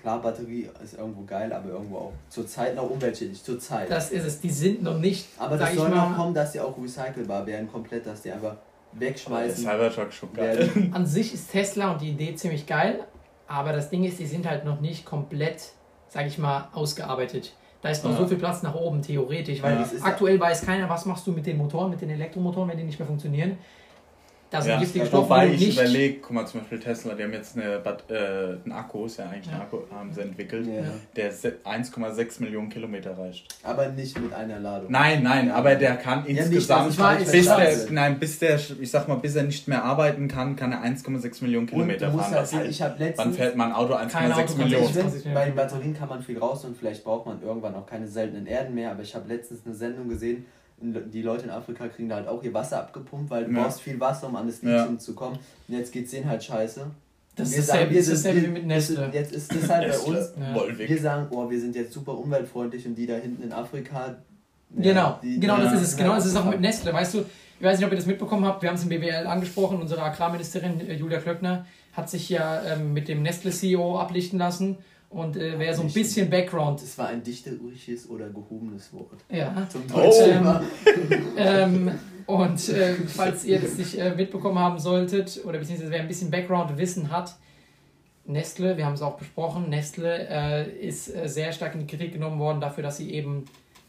Klar, 0.00 0.20
Batterie 0.20 0.68
ist 0.82 0.98
irgendwo 0.98 1.22
geil, 1.22 1.50
aber 1.50 1.70
irgendwo 1.70 1.96
auch 1.96 2.12
zur 2.28 2.46
Zeit 2.46 2.74
noch 2.76 2.90
umweltschädlich. 2.90 3.42
Zur 3.42 3.58
Zeit. 3.58 3.90
Das 3.90 4.10
ist 4.10 4.24
es. 4.24 4.40
Die 4.40 4.50
sind 4.50 4.82
noch 4.82 4.98
nicht, 4.98 5.26
aber 5.38 5.56
das 5.56 5.74
soll 5.74 5.88
noch 5.88 6.14
kommen, 6.14 6.34
dass 6.34 6.52
die 6.52 6.60
auch 6.60 6.76
recycelbar 6.76 7.46
werden, 7.46 7.70
komplett, 7.72 8.04
dass 8.06 8.20
die 8.20 8.30
einfach 8.30 8.56
Der 8.92 9.00
wegschmeißen 9.08 9.64
Cybertruck 9.64 10.12
schon 10.12 10.30
geil. 10.34 10.58
werden. 10.58 10.92
an 10.92 11.06
sich 11.06 11.32
ist 11.32 11.50
Tesla 11.50 11.92
und 11.92 12.02
die 12.02 12.10
Idee 12.10 12.34
ziemlich 12.34 12.66
geil, 12.66 13.00
aber 13.46 13.72
das 13.72 13.90
Ding 13.90 14.04
ist, 14.04 14.18
die 14.18 14.26
sind 14.26 14.46
halt 14.48 14.64
noch 14.64 14.80
nicht 14.80 15.04
komplett, 15.04 15.72
sag 16.08 16.26
ich 16.26 16.38
mal, 16.38 16.68
ausgearbeitet. 16.72 17.52
Da 17.82 17.90
ist 17.90 18.02
noch 18.04 18.12
Ja. 18.12 18.16
so 18.18 18.26
viel 18.26 18.38
Platz 18.38 18.62
nach 18.62 18.74
oben, 18.74 19.02
theoretisch, 19.02 19.62
weil 19.62 19.78
Ja. 19.78 19.86
Aktuell 20.02 20.40
weiß 20.40 20.64
keiner, 20.64 20.88
was 20.88 21.04
machst 21.04 21.26
du 21.26 21.32
mit 21.32 21.44
den 21.46 21.58
Motoren, 21.58 21.90
mit 21.90 22.00
den 22.00 22.10
Elektromotoren, 22.10 22.68
wenn 22.70 22.78
die 22.78 22.84
nicht 22.84 22.98
mehr 22.98 23.06
funktionieren. 23.06 23.58
Da 24.54 24.62
sind 24.62 24.70
Ja, 24.72 24.78
giftige 24.80 25.06
Stoffe 25.06 25.24
wobei 25.24 25.48
ich 25.48 25.60
nicht. 25.60 25.78
überlege, 25.78 26.20
guck 26.20 26.30
mal 26.32 26.46
zum 26.46 26.60
Beispiel 26.60 26.78
Tesla, 26.78 27.14
die 27.14 27.22
haben 27.24 27.32
jetzt 27.32 27.56
eine 27.56 27.64
äh, 27.74 28.56
einen 28.64 28.72
Akku, 28.72 29.06
ist 29.06 29.18
ja 29.18 29.24
eigentlich 29.28 29.48
ein 29.48 29.58
Ja. 29.58 29.62
Akku, 29.64 29.78
haben 29.92 30.12
sie 30.12 30.20
entwickelt, 30.20 30.66
Ja. 30.66 30.82
der 31.16 31.32
se- 31.32 31.56
1,6 31.64 32.40
Millionen 32.40 32.68
Kilometer 32.68 33.18
reicht. 33.18 33.46
Aber 33.64 33.88
nicht 33.88 34.18
mit 34.20 34.32
einer 34.32 34.60
Ladung. 34.60 34.90
Nein, 34.92 35.22
nein, 35.24 35.50
aber 35.50 35.74
der 35.74 35.96
kann 35.96 36.22
nicht, 36.24 36.38
insgesamt, 36.38 36.86
dass 36.88 36.94
ich 36.94 37.00
weiß, 37.00 37.32
bis 37.32 37.44
der, 37.46 37.56
weiß. 37.56 37.90
nein, 37.90 38.18
bis 38.20 38.38
der, 38.38 38.54
ich 38.80 38.90
sag 38.90 39.08
mal, 39.08 39.16
bis 39.16 39.34
er 39.34 39.42
nicht 39.42 39.66
mehr 39.66 39.82
arbeiten 39.82 40.28
kann, 40.28 40.54
kann 40.54 40.70
er 40.72 40.82
1,6 40.82 41.42
Millionen 41.42 41.64
Und 41.64 41.70
du 41.72 41.74
Kilometer 41.74 42.10
musst 42.10 42.24
fahren. 42.26 42.32
halt 42.34 42.42
Das 42.42 42.50
sehen, 42.50 42.58
heißt, 42.60 42.70
ich 42.70 42.82
habe 42.82 42.94
wann 42.98 43.06
letztens. 43.08 43.36
fährt 43.36 43.56
mein 43.56 43.72
Auto 43.72 43.94
Kein 43.94 44.08
1,6 44.08 44.32
Auto 44.32 44.46
kann 44.54 44.58
Millionen? 44.58 44.86
sich- 44.86 44.94
Ich 44.96 45.00
20 45.02 45.22
find, 45.22 45.24
Millionen. 45.24 45.34
bei 45.34 45.44
den 45.46 45.54
Batterien 45.56 45.94
kann 45.94 46.08
man 46.08 46.22
viel 46.22 46.38
raus 46.38 46.64
und 46.64 46.76
vielleicht 46.76 47.02
braucht 47.02 47.26
man 47.26 47.42
irgendwann 47.42 47.74
auch 47.74 47.86
keine 47.86 48.06
seltenen 48.06 48.46
Erden 48.46 48.74
mehr, 48.74 48.92
aber 48.92 49.02
ich 49.02 49.14
habe 49.14 49.28
letztens 49.28 49.60
eine 49.66 49.74
Sendung 49.74 50.08
gesehen, 50.08 50.46
die 50.80 51.22
Leute 51.22 51.44
in 51.44 51.50
Afrika 51.50 51.88
kriegen 51.88 52.08
da 52.08 52.16
halt 52.16 52.28
auch 52.28 52.42
ihr 52.42 52.52
Wasser 52.52 52.78
abgepumpt, 52.80 53.30
weil 53.30 53.44
du 53.46 53.52
Ja. 53.52 53.62
brauchst 53.62 53.80
viel 53.80 53.98
Wasser, 54.00 54.26
um 54.28 54.36
an 54.36 54.46
das 54.46 54.60
Ja. 54.62 54.78
Lithium 54.80 54.98
zu 54.98 55.14
kommen. 55.14 55.38
Und 55.68 55.74
jetzt 55.78 55.92
geht's 55.92 56.10
denen 56.10 56.28
halt 56.28 56.42
scheiße. 56.44 56.86
Das 57.36 57.50
Wir 57.50 57.58
ist 57.58 57.66
sagen, 57.66 57.78
dasselbe 57.78 57.94
wir 57.94 58.02
sind- 58.04 58.14
dasselbe 58.14 58.42
wie 58.42 58.50
mit 58.50 58.66
Nestle. 58.66 59.10
Jetzt 59.12 59.32
ist 59.32 59.52
das 59.54 59.68
halt 59.68 59.88
bei 59.90 59.98
uns. 59.98 60.08
Nestle, 60.36 60.42
Ja. 60.78 60.88
Wir 60.88 61.00
sagen, 61.00 61.26
oh, 61.30 61.50
wir 61.50 61.60
sind 61.60 61.74
jetzt 61.74 61.92
super 61.92 62.16
umweltfreundlich 62.16 62.86
und 62.86 62.94
die 62.94 63.06
da 63.06 63.14
hinten 63.14 63.42
in 63.42 63.52
Afrika. 63.52 64.06
ja, 64.76 64.82
Genau, 64.82 65.18
die- 65.22 65.40
genau 65.40 65.56
das 65.58 65.72
ist 65.74 65.82
es. 65.82 65.96
Genau 65.96 66.14
das 66.14 66.26
ist 66.26 66.36
auch 66.36 66.44
mit 66.44 66.60
Nestle. 66.60 66.92
Weißt 66.92 67.14
du, 67.14 67.20
ich 67.58 67.64
weiß 67.64 67.78
nicht, 67.78 67.86
ob 67.86 67.92
ihr 67.92 67.96
das 67.96 68.06
mitbekommen 68.06 68.44
habt, 68.44 68.62
wir 68.62 68.68
haben 68.68 68.76
es 68.76 68.82
im 68.82 68.88
BWL 68.88 69.26
angesprochen, 69.26 69.80
unsere 69.80 70.02
Agrarministerin 70.02 70.80
äh, 70.80 70.94
Julia 70.94 71.18
Klöckner 71.20 71.66
hat 71.92 72.10
sich 72.10 72.28
ja 72.28 72.60
ähm, 72.64 72.92
mit 72.92 73.06
dem 73.08 73.22
Nestle-CEO 73.22 73.98
ablichten 73.98 74.38
lassen. 74.38 74.76
Und 75.14 75.36
äh, 75.36 75.54
wer 75.58 75.72
so 75.74 75.82
ein 75.82 75.92
bisschen 75.92 76.28
Background. 76.28 76.82
Das 76.82 76.98
war 76.98 77.06
ein 77.06 77.22
dichterisch 77.22 77.88
oder 78.08 78.28
gehobenes 78.30 78.92
Wort. 78.92 79.24
Ja. 79.30 79.66
Zum 79.68 79.82
Oh. 79.92 79.96
Deutschen. 79.96 80.44
Ähm, 81.36 81.36
ähm, 81.36 81.90
und 82.26 82.68
äh, 82.68 82.94
falls 83.06 83.44
ihr 83.44 83.60
das 83.60 83.78
nicht 83.78 83.96
äh, 83.96 84.12
mitbekommen 84.14 84.58
haben 84.58 84.78
solltet, 84.80 85.40
oder 85.44 85.58
beziehungsweise 85.58 85.92
wer 85.92 86.00
ein 86.00 86.08
bisschen 86.08 86.32
Background-Wissen 86.32 87.12
hat, 87.12 87.36
Nestle, 88.26 88.76
wir 88.76 88.86
haben 88.86 88.94
es 88.94 89.02
auch 89.02 89.16
besprochen, 89.16 89.68
Nestle 89.68 90.26
äh, 90.28 90.70
ist 90.84 91.14
äh, 91.14 91.28
sehr 91.28 91.52
stark 91.52 91.74
in 91.74 91.80
die 91.80 91.86
Kritik 91.86 92.14
genommen 92.14 92.40
worden 92.40 92.60
dafür, 92.60 92.82
dass 92.82 92.96
sie 92.96 93.12
eben 93.12 93.44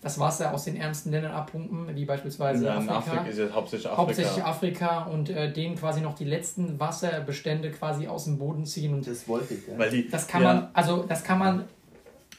das 0.06 0.20
Wasser 0.20 0.54
aus 0.54 0.66
den 0.66 0.76
ärmsten 0.78 1.10
Ländern 1.12 1.32
abpumpen, 1.32 1.96
wie 1.96 2.06
beispielsweise 2.06 2.64
Ja, 2.64 2.76
in 2.80 2.88
Afrika. 2.88 3.18
Afrika 3.18 3.24
ist 3.32 3.40
jetzt 3.40 3.54
hauptsächlich 3.56 3.88
Afrika. 3.88 3.98
Hauptsächlich 4.04 4.44
Afrika 4.44 5.04
und 5.06 5.30
äh, 5.32 5.52
denen 5.52 5.76
quasi 5.76 6.00
noch 6.02 6.14
die 6.14 6.26
letzten 6.26 6.80
Wasserbestände 6.80 7.72
quasi 7.72 8.08
aus 8.08 8.26
dem 8.26 8.38
Boden 8.38 8.68
ziehen. 8.68 8.94
Und 8.94 9.08
Das 9.08 9.28
wollte 9.28 9.56
ich, 9.56 9.68
ja. 9.68 9.76
Weil 9.80 9.90
die, 9.90 10.08
das 10.08 10.28
kann 10.28 10.44
ja, 10.44 10.54
man, 10.54 10.68
also 10.74 11.04
das 11.10 11.24
kann 11.24 11.40
man, 11.40 11.66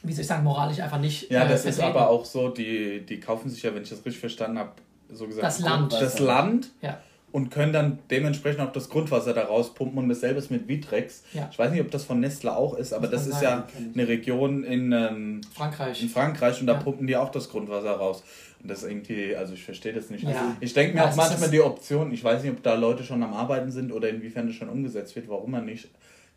wie 0.01 0.13
soll 0.13 0.21
ich 0.21 0.27
sagen, 0.27 0.45
moralisch 0.45 0.79
einfach 0.79 0.99
nicht. 0.99 1.29
Ja, 1.29 1.43
äh, 1.43 1.49
das 1.49 1.65
ist 1.65 1.75
vertreten. 1.75 1.97
aber 1.97 2.09
auch 2.09 2.23
so, 2.23 2.47
die, 2.47 3.05
die 3.05 3.19
kaufen 3.19 3.49
sich 3.49 3.61
ja, 3.63 3.75
wenn 3.75 3.83
ich 3.83 3.89
das 3.89 3.99
richtig 3.99 4.19
verstanden 4.19 4.59
habe, 4.59 4.71
so 5.11 5.27
gesagt, 5.27 5.43
Das 5.45 5.59
Land. 5.59 5.91
das 5.91 6.19
Land 6.19 6.69
Ja. 6.81 6.97
Und 7.31 7.49
können 7.51 7.73
dann 7.73 7.99
dementsprechend 8.09 8.61
auch 8.61 8.71
das 8.71 8.89
Grundwasser 8.89 9.33
da 9.33 9.43
rauspumpen 9.43 9.97
und 9.99 10.09
dasselbe 10.09 10.39
ist 10.39 10.49
mit 10.49 10.67
Vitrex. 10.67 11.23
Ja. 11.33 11.49
Ich 11.51 11.59
weiß 11.59 11.71
nicht, 11.71 11.81
ob 11.81 11.91
das 11.91 12.05
von 12.05 12.19
Nestle 12.19 12.55
auch 12.55 12.73
ist, 12.75 12.93
aber 12.93 13.07
Das 13.07 13.25
das, 13.25 13.35
ist 13.35 13.41
ja 13.43 13.67
eine 13.93 14.07
Region 14.07 14.63
in, 14.63 14.91
ähm, 14.93 15.41
Frankreich. 15.53 16.01
in 16.01 16.09
Frankreich 16.09 16.61
und 16.61 16.67
da 16.67 16.73
Ja. 16.73 16.79
pumpen 16.79 17.05
die 17.05 17.15
auch 17.17 17.29
das 17.29 17.49
Grundwasser 17.49 17.91
raus. 17.91 18.23
Und 18.61 18.71
das 18.71 18.81
ist 18.83 18.89
irgendwie, 18.89 19.35
also 19.35 19.53
ich 19.53 19.63
verstehe 19.63 19.93
das 19.93 20.09
nicht. 20.09 20.23
Ja. 20.23 20.55
Ich 20.61 20.73
denke 20.73 20.95
mir 20.95 21.03
auch 21.05 21.15
manchmal 21.15 21.49
die 21.51 21.61
Option, 21.61 22.11
ich 22.11 22.23
weiß 22.23 22.41
nicht, 22.43 22.51
ob 22.53 22.63
da 22.63 22.73
Leute 22.75 23.03
schon 23.03 23.21
am 23.21 23.33
Arbeiten 23.33 23.71
sind 23.71 23.91
oder 23.91 24.09
inwiefern 24.09 24.47
das 24.47 24.55
schon 24.55 24.69
umgesetzt 24.69 25.15
wird, 25.15 25.27
warum 25.29 25.51
man 25.51 25.65
nicht 25.65 25.89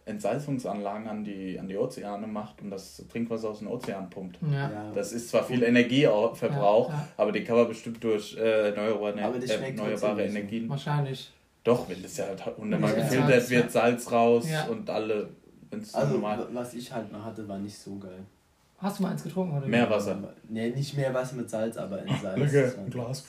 Entsalzungsanlagen 0.06 1.08
an 1.08 1.24
die, 1.24 1.58
an 1.58 1.68
die 1.68 1.76
Ozeane 1.76 2.26
macht 2.26 2.60
und 2.62 2.70
das 2.70 3.02
Trinkwasser 3.10 3.50
aus 3.50 3.58
dem 3.60 3.68
Ozean 3.68 4.10
pumpt. 4.10 4.38
Ja. 4.50 4.70
Ja. 4.70 4.92
Das 4.94 5.12
ist 5.12 5.28
zwar 5.28 5.44
viel 5.44 5.62
Energieverbrauch, 5.62 6.88
Ja, 6.88 6.94
ja. 6.94 7.08
aber 7.16 7.32
den 7.32 7.44
kann 7.44 7.56
man 7.56 7.68
bestimmt 7.68 8.02
durch 8.02 8.36
äh, 8.36 8.70
erneuerbare, 8.70 9.18
äh, 9.18 9.66
erneuerbare. 9.68 10.24
Energien. 10.24 10.68
Wahrscheinlich. 10.68 11.30
Doch, 11.64 11.88
wenn 11.88 12.02
das 12.02 12.16
ja 12.16 12.26
halt 12.26 12.44
hundertmal 12.56 12.94
gefiltert 12.94 13.50
wird, 13.50 13.64
ja. 13.64 13.68
Salz 13.70 14.10
raus 14.10 14.48
Ja. 14.50 14.64
und 14.66 14.88
alle, 14.88 15.28
wenn 15.70 15.80
es 15.80 15.94
Also, 15.94 16.14
normal. 16.14 16.38
wa- 16.38 16.48
was 16.52 16.74
ich 16.74 16.90
halt 16.92 17.12
noch 17.12 17.24
hatte, 17.24 17.46
war 17.46 17.58
nicht 17.58 17.76
so 17.76 17.96
geil. 17.98 18.20
Hast 18.78 18.98
du 18.98 19.02
mal 19.02 19.10
eins 19.12 19.22
getrunken 19.22 19.58
oder? 19.58 19.66
Meerwasser. 19.66 20.16
Nee, 20.48 20.70
nicht 20.70 20.96
mehr 20.96 21.12
was 21.12 21.32
mit 21.34 21.50
Salz, 21.50 21.76
aber 21.76 22.02
in 22.02 22.08
Salz. 22.22 22.38
Lecker, 22.52 22.78
ein 22.78 22.88
Glas. 22.90 23.26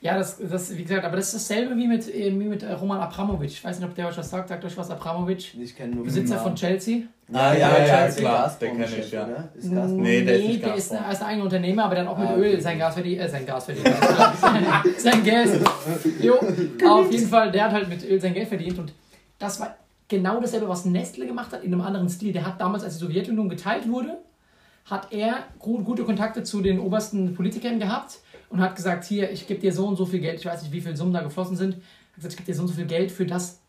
Ja, 0.00 0.16
das, 0.16 0.38
das, 0.38 0.76
wie 0.76 0.82
gesagt, 0.84 1.04
aber 1.04 1.16
das 1.16 1.34
ist 1.34 1.50
dasselbe 1.50 1.76
wie 1.76 1.88
mit, 1.88 2.06
äh, 2.14 2.30
wie 2.30 2.44
mit 2.44 2.62
äh, 2.62 2.72
Roman 2.72 3.00
Abramovic. 3.00 3.50
Ich 3.50 3.64
weiß 3.64 3.80
nicht, 3.80 3.88
ob 3.88 3.94
der 3.96 4.06
euch 4.06 4.16
was 4.16 4.30
sagt. 4.30 4.48
Sagt 4.48 4.64
euch 4.64 4.76
was 4.76 4.90
Abramovic? 4.90 5.54
Ich 5.60 5.74
kenne 5.76 5.96
nur 5.96 6.04
Besitzer 6.04 6.38
von. 6.38 6.54
Chelsea. 6.54 7.02
Ah, 7.32 7.52
ja, 7.52 7.58
ja, 7.78 7.84
ja, 7.86 8.08
klar, 8.08 8.08
den 8.08 8.24
Gazprom-Chef, 8.78 8.90
kenn 8.90 9.00
ich, 9.00 9.10
ja. 9.12 9.24
oder? 9.26 9.48
Ist 9.54 9.74
Gazprom? 9.74 10.00
Nee, 10.02 10.22
der 10.24 10.36
ist 10.38 10.46
nicht 10.46 10.64
der 10.64 10.74
ist, 10.76 10.92
ein- 10.92 11.10
ist 11.12 11.20
ein 11.22 11.26
eigener 11.28 11.44
Unternehmer, 11.44 11.84
aber 11.84 11.94
dann 11.96 12.06
auch 12.08 12.16
mit 12.16 12.28
Ah, 12.28 12.36
Öl 12.36 12.60
sein 12.60 12.78
Gas 12.78 12.94
verdient. 12.94 13.20
Äh, 13.20 13.28
sein 13.28 13.44
Gas 13.44 13.64
verdient. 13.64 13.88
sein 14.98 15.24
Gas. 15.24 15.50
Jo, 16.22 16.34
auf 16.88 17.10
jeden 17.12 17.28
Fall, 17.28 17.50
der 17.50 17.64
hat 17.64 17.72
halt 17.72 17.88
mit 17.88 18.02
Öl 18.08 18.20
sein 18.20 18.32
Geld 18.34 18.48
verdient 18.48 18.78
und 18.78 18.92
das 19.38 19.58
war 19.60 19.76
genau 20.06 20.40
dasselbe, 20.40 20.68
was 20.68 20.84
Nestle 20.84 21.26
gemacht 21.26 21.52
hat, 21.52 21.62
in 21.64 21.72
einem 21.72 21.82
anderen 21.82 22.08
Stil. 22.08 22.32
Der 22.32 22.46
hat 22.46 22.60
damals, 22.60 22.82
als 22.84 22.94
die 22.98 23.04
Sowjetunion 23.04 23.48
geteilt 23.48 23.88
wurde, 23.90 24.18
hat 24.86 25.12
er 25.12 25.44
gu- 25.58 25.82
gute 25.82 26.04
Kontakte 26.04 26.44
zu 26.44 26.62
den 26.62 26.78
obersten 26.80 27.34
Politikern 27.34 27.78
gehabt 27.78 28.20
und 28.50 28.60
hat 28.60 28.76
gesagt, 28.76 29.04
hier, 29.04 29.30
ich 29.30 29.46
gebe 29.46 29.60
dir 29.60 29.72
so 29.72 29.86
und 29.86 29.96
so 29.96 30.06
viel 30.06 30.20
Geld, 30.20 30.38
ich 30.40 30.46
weiß 30.46 30.62
nicht, 30.62 30.72
wie 30.72 30.80
viele 30.80 30.96
Summen 30.96 31.12
da 31.12 31.22
geflossen 31.22 31.56
sind, 31.56 31.74
hat 31.76 32.14
gesagt, 32.16 32.32
ich 32.34 32.36
gebe 32.38 32.46
dir 32.46 32.54
so 32.54 32.62
und 32.62 32.68
so 32.68 32.74
viel 32.74 32.86
Geld 32.86 33.10
für 33.12 33.26
das 33.26 33.60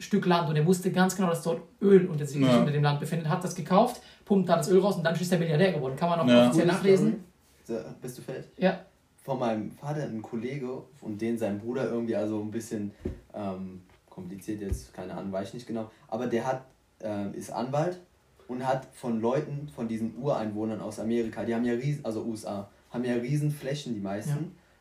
Stück 0.00 0.26
Land 0.26 0.48
und 0.48 0.56
er 0.56 0.64
wusste 0.66 0.92
ganz 0.92 1.16
genau, 1.16 1.28
dass 1.28 1.42
dort 1.42 1.62
Öl 1.82 2.06
unter 2.06 2.24
sich 2.24 2.40
Ja. 2.40 2.58
unter 2.60 2.70
dem 2.72 2.82
Land 2.82 3.00
befindet, 3.00 3.28
hat 3.28 3.42
das 3.42 3.54
gekauft, 3.54 4.00
pumpt 4.24 4.48
da 4.48 4.56
das 4.56 4.68
Öl 4.70 4.80
raus 4.80 4.96
und 4.96 5.04
dann 5.04 5.14
ist 5.14 5.32
er 5.32 5.38
Milliardär 5.38 5.72
geworden. 5.72 5.96
Kann 5.96 6.08
man 6.10 6.20
auch 6.20 6.26
Ja. 6.28 6.46
offiziell 6.46 6.66
nachlesen. 6.66 7.24
So, 7.64 7.76
bist 8.00 8.18
du 8.18 8.22
fertig? 8.22 8.50
Ja. 8.56 8.80
Von 9.24 9.40
meinem 9.40 9.70
Vater 9.72 10.04
ein 10.04 10.22
Kollege 10.22 10.82
und 11.00 11.20
den 11.20 11.36
sein 11.36 11.58
Bruder 11.58 11.90
irgendwie, 11.90 12.16
also 12.16 12.40
ein 12.40 12.50
bisschen 12.50 12.92
ähm, 13.34 13.82
kompliziert 14.08 14.62
jetzt, 14.62 14.94
keine 14.94 15.14
Ahnung, 15.14 15.32
weiß 15.32 15.48
ich 15.48 15.54
nicht 15.54 15.66
genau. 15.66 15.90
Aber 16.08 16.26
der 16.28 16.46
hat, 16.46 16.64
ähm, 17.00 17.34
ist 17.34 17.50
Anwalt 17.52 18.00
und 18.46 18.66
hat 18.66 18.86
von 18.94 19.20
Leuten, 19.20 19.68
von 19.74 19.86
diesen 19.86 20.16
Ureinwohnern 20.16 20.80
aus 20.80 20.98
Amerika, 20.98 21.44
die 21.44 21.54
haben 21.54 21.64
ja 21.64 21.74
riesen, 21.74 22.04
also 22.04 22.22
USA, 22.22 22.68
haben 22.90 23.04
ja 23.04 23.14
riesen 23.14 23.50
Flächen, 23.50 23.94
die 23.94 24.00
meisten, 24.00 24.30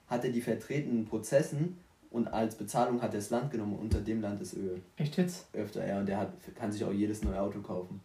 Ja. 0.09 0.15
hat 0.15 0.23
er 0.23 0.31
die 0.31 0.41
vertretenen 0.41 1.05
Prozessen 1.05 1.77
und 2.09 2.27
als 2.27 2.55
Bezahlung 2.55 3.01
hat 3.01 3.13
er 3.13 3.19
das 3.19 3.29
Land 3.29 3.51
genommen. 3.51 3.77
Unter 3.77 3.99
dem 3.99 4.21
Land 4.21 4.41
ist 4.41 4.53
Öl. 4.55 4.81
Echt 4.95 5.17
jetzt? 5.17 5.47
öfter, 5.53 5.85
ja, 5.87 5.99
und 5.99 6.05
der 6.05 6.17
hat, 6.19 6.33
kann 6.55 6.71
sich 6.71 6.83
auch 6.83 6.93
jedes 6.93 7.23
neue 7.23 7.39
Auto 7.41 7.59
kaufen. 7.59 7.99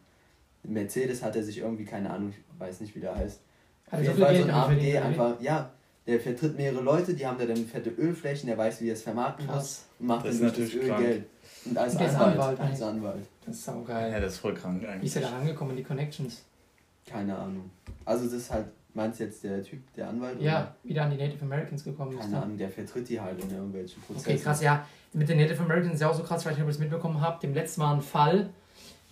Mercedes 0.65 1.23
hat 1.23 1.35
er 1.37 1.43
sich 1.43 1.59
irgendwie, 1.59 1.85
keine 1.85 2.11
Ahnung, 2.11 2.31
ich 2.31 2.61
weiß 2.61 2.81
nicht, 2.81 2.95
wie 2.95 3.01
der 3.01 3.15
heißt. 3.17 3.41
Hat 3.91 4.01
Auf 4.01 4.07
er 4.07 4.13
so 4.13 4.13
jeden 4.13 4.17
viel 4.17 4.25
Fall 4.25 4.37
so 4.37 4.43
Geld 4.43 4.55
ein 4.55 4.55
AMG 4.55 4.99
einfach, 4.99 5.41
ja, 5.41 5.71
der 6.07 6.21
vertritt 6.21 6.57
mehrere 6.57 6.83
Leute, 6.83 7.15
die 7.15 7.27
haben 7.27 7.39
da 7.39 7.47
dann 7.47 7.65
fette 7.67 7.91
Ölflächen, 7.91 8.49
der 8.49 8.59
weiß, 8.59 8.81
wie 8.81 8.89
er 8.89 8.95
es 8.95 9.03
vermarkten 9.03 9.47
muss 9.47 9.55
Krass. 9.55 9.87
und 10.01 10.07
macht 10.07 10.27
Das 10.27 10.39
dann 10.39 10.49
ist 10.49 10.57
durch 10.59 10.67
das 10.73 10.75
natürlich 10.75 10.83
Öl 10.83 10.89
krank. 10.89 11.07
Geld. 11.07 11.25
Und 11.65 11.79
als 11.79 11.95
Und 11.95 12.01
Anwalt, 12.01 12.21
Anwalt 12.21 12.61
als 12.61 12.61
eigentlich. 12.71 12.83
Anwalt, 12.83 13.27
Das 13.47 13.55
ist 13.57 13.65
saugeil. 13.65 14.13
Ja, 14.13 14.21
das 14.21 14.33
ist 14.35 14.39
voll 14.41 14.55
krank 14.55 14.81
Wie 14.81 14.85
ist 14.85 14.91
eigentlich. 14.91 15.15
er 15.17 15.21
da 15.23 15.29
rangekommen, 15.31 15.77
die 15.77 15.83
Connections? 15.85 16.43
keine 17.07 17.37
Ahnung. 17.37 17.71
Also 18.05 18.25
das 18.25 18.35
ist 18.35 18.51
halt, 18.53 18.67
meinst 18.95 19.21
du 19.21 19.25
jetzt 19.25 19.45
der 19.45 19.63
Typ, 19.63 19.81
der 19.95 20.09
Anwalt? 20.09 20.41
Ja, 20.41 20.75
wieder 20.83 21.05
an 21.05 21.11
die 21.11 21.17
Native 21.17 21.45
Americans 21.45 21.85
gekommen 21.85 22.11
Oder? 22.11 22.19
ist. 22.19 22.25
Keine 22.25 22.37
ne? 22.37 22.43
Ahnung, 22.43 22.59
der 22.59 22.71
vertritt 22.71 23.09
die 23.09 23.21
halt 23.21 23.43
in 23.43 23.51
irgendwelchen 23.51 24.03
Prozessen. 24.03 24.31
Okay, 24.31 24.39
krass, 24.39 24.63
ja. 24.63 24.87
Mit 25.13 25.29
den 25.29 25.39
Native 25.39 25.63
Americans 25.63 25.95
ist 25.95 26.01
ja 26.01 26.09
auch 26.09 26.15
so 26.15 26.23
krass, 26.23 26.45
nicht, 26.45 26.55
ob 26.55 26.61
ihr 26.61 26.67
das 26.67 26.79
mitbekommen 26.79 27.21
habt. 27.21 27.43
Dem 27.43 27.55
letzten 27.55 27.81
Mal 27.83 27.95
ein 27.95 28.01
Fall, 28.01 28.51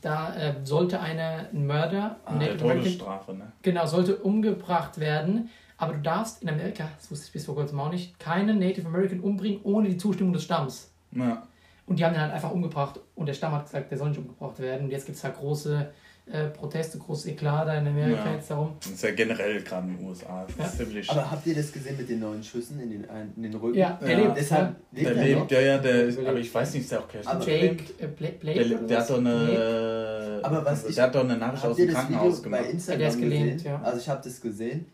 da 0.01 0.35
äh, 0.35 0.55
sollte 0.65 1.01
eine, 1.01 1.49
ein 1.53 1.67
Mörder, 1.67 2.21
Ah, 2.25 2.33
der 2.33 2.49
Native 2.49 2.65
American, 2.65 2.85
Todesstrafe, 2.85 3.35
ne? 3.35 3.53
genau, 3.63 3.87
sollte 3.87 4.17
umgebracht 4.17 4.99
werden. 4.99 5.51
Aber 5.77 5.95
du 5.95 6.01
darfst 6.01 6.43
in 6.43 6.49
Amerika, 6.49 6.85
das 6.99 7.11
wusste 7.11 7.27
ich 7.27 7.33
bis 7.33 7.47
vor 7.47 7.55
kurzem 7.55 7.81
auch 7.81 7.91
nicht, 7.91 8.19
keinen 8.19 8.59
Native 8.59 8.87
American 8.87 9.21
umbringen 9.21 9.61
ohne 9.63 9.89
die 9.89 9.97
Zustimmung 9.97 10.35
des 10.35 10.45
Stamms. 10.45 10.93
Ja. 11.13 11.47
Und 11.87 11.99
die 11.99 12.05
haben 12.05 12.13
den 12.13 12.23
halt 12.23 12.33
einfach 12.33 12.53
umgebracht 12.53 13.01
und 13.15 13.27
der 13.27 13.33
Stamm 13.33 13.53
hat 13.53 13.65
gesagt, 13.65 13.91
der 13.91 13.99
soll 13.99 14.11
nicht 14.11 14.19
umgebracht 14.19 14.59
werden. 14.61 14.85
Und 14.85 14.91
jetzt 14.91 15.07
gibt 15.07 15.17
es 15.17 15.25
halt 15.25 15.37
große 15.37 15.91
äh, 16.33 16.47
Proteste, 16.49 16.99
großes 16.99 17.27
Eklat 17.33 17.67
da 17.69 17.75
in 17.79 17.87
Amerika 17.87 18.25
Ja. 18.27 18.35
jetzt 18.35 18.51
darum. 18.51 18.77
Das 18.81 18.93
ist 18.93 19.03
ja 19.03 19.11
generell 19.13 19.63
gerade 19.63 19.89
in 19.89 19.97
den 19.99 20.07
USA. 20.07 20.47
Ja. 20.59 20.69
ziemlich. 20.69 21.11
Aber 21.11 21.31
habt 21.31 21.47
ihr 21.47 21.55
das 21.55 21.73
gesehen 21.73 21.97
mit 21.97 22.09
den 22.09 22.21
neuen 22.21 22.43
Schüssen 22.43 22.79
in 22.81 22.91
den, 22.91 23.07
in 23.37 23.43
den 23.43 23.55
Rücken? 23.55 23.77
Ja, 23.79 23.99
der 24.01 24.11
Ja. 24.11 24.19
lebt. 24.19 24.37
Deshalb 24.37 24.77
ja. 24.93 24.99
lebt 24.99 25.07
der 25.09 25.17
er 25.17 25.25
lebt, 25.25 25.41
noch. 25.41 25.51
ja, 25.51 25.61
ja, 25.61 25.79
der 25.79 25.95
ist, 26.05 26.15
Überlebt. 26.15 26.29
aber 26.31 26.39
ich 26.41 26.55
weiß 26.55 26.75
nicht, 26.75 26.83
ist 26.83 26.93
der 26.93 26.99
auch 27.01 27.09
Aber- 27.25 27.45
Kirchen 27.45 27.63
Jake 27.63 27.85
äh, 27.99 28.07
Blake, 28.07 28.37
Blake 28.41 28.65
Der, 28.69 28.79
der 28.79 28.99
hat 29.01 29.11
doch 29.11 29.19
eine. 29.19 30.41
Aber 30.43 30.65
was 30.65 30.87
ich- 30.87 30.95
der 30.95 31.05
hat 31.05 31.15
doch 31.15 31.25
eine 31.25 31.37
Nachricht 31.37 31.65
aus 31.65 31.77
dem 31.77 31.87
das 31.87 31.95
Video 31.97 32.19
Krankenhaus 32.19 32.39
bei 32.43 32.45
gemacht. 32.45 32.71
Instagram 32.73 32.99
der 33.01 33.09
ist 33.09 33.19
gelähmt, 33.21 33.53
gesehen? 33.55 33.71
ja. 33.73 33.81
Also 33.83 33.99
ich 33.99 34.09
habe 34.09 34.21
das 34.25 34.41
gesehen. 34.41 34.87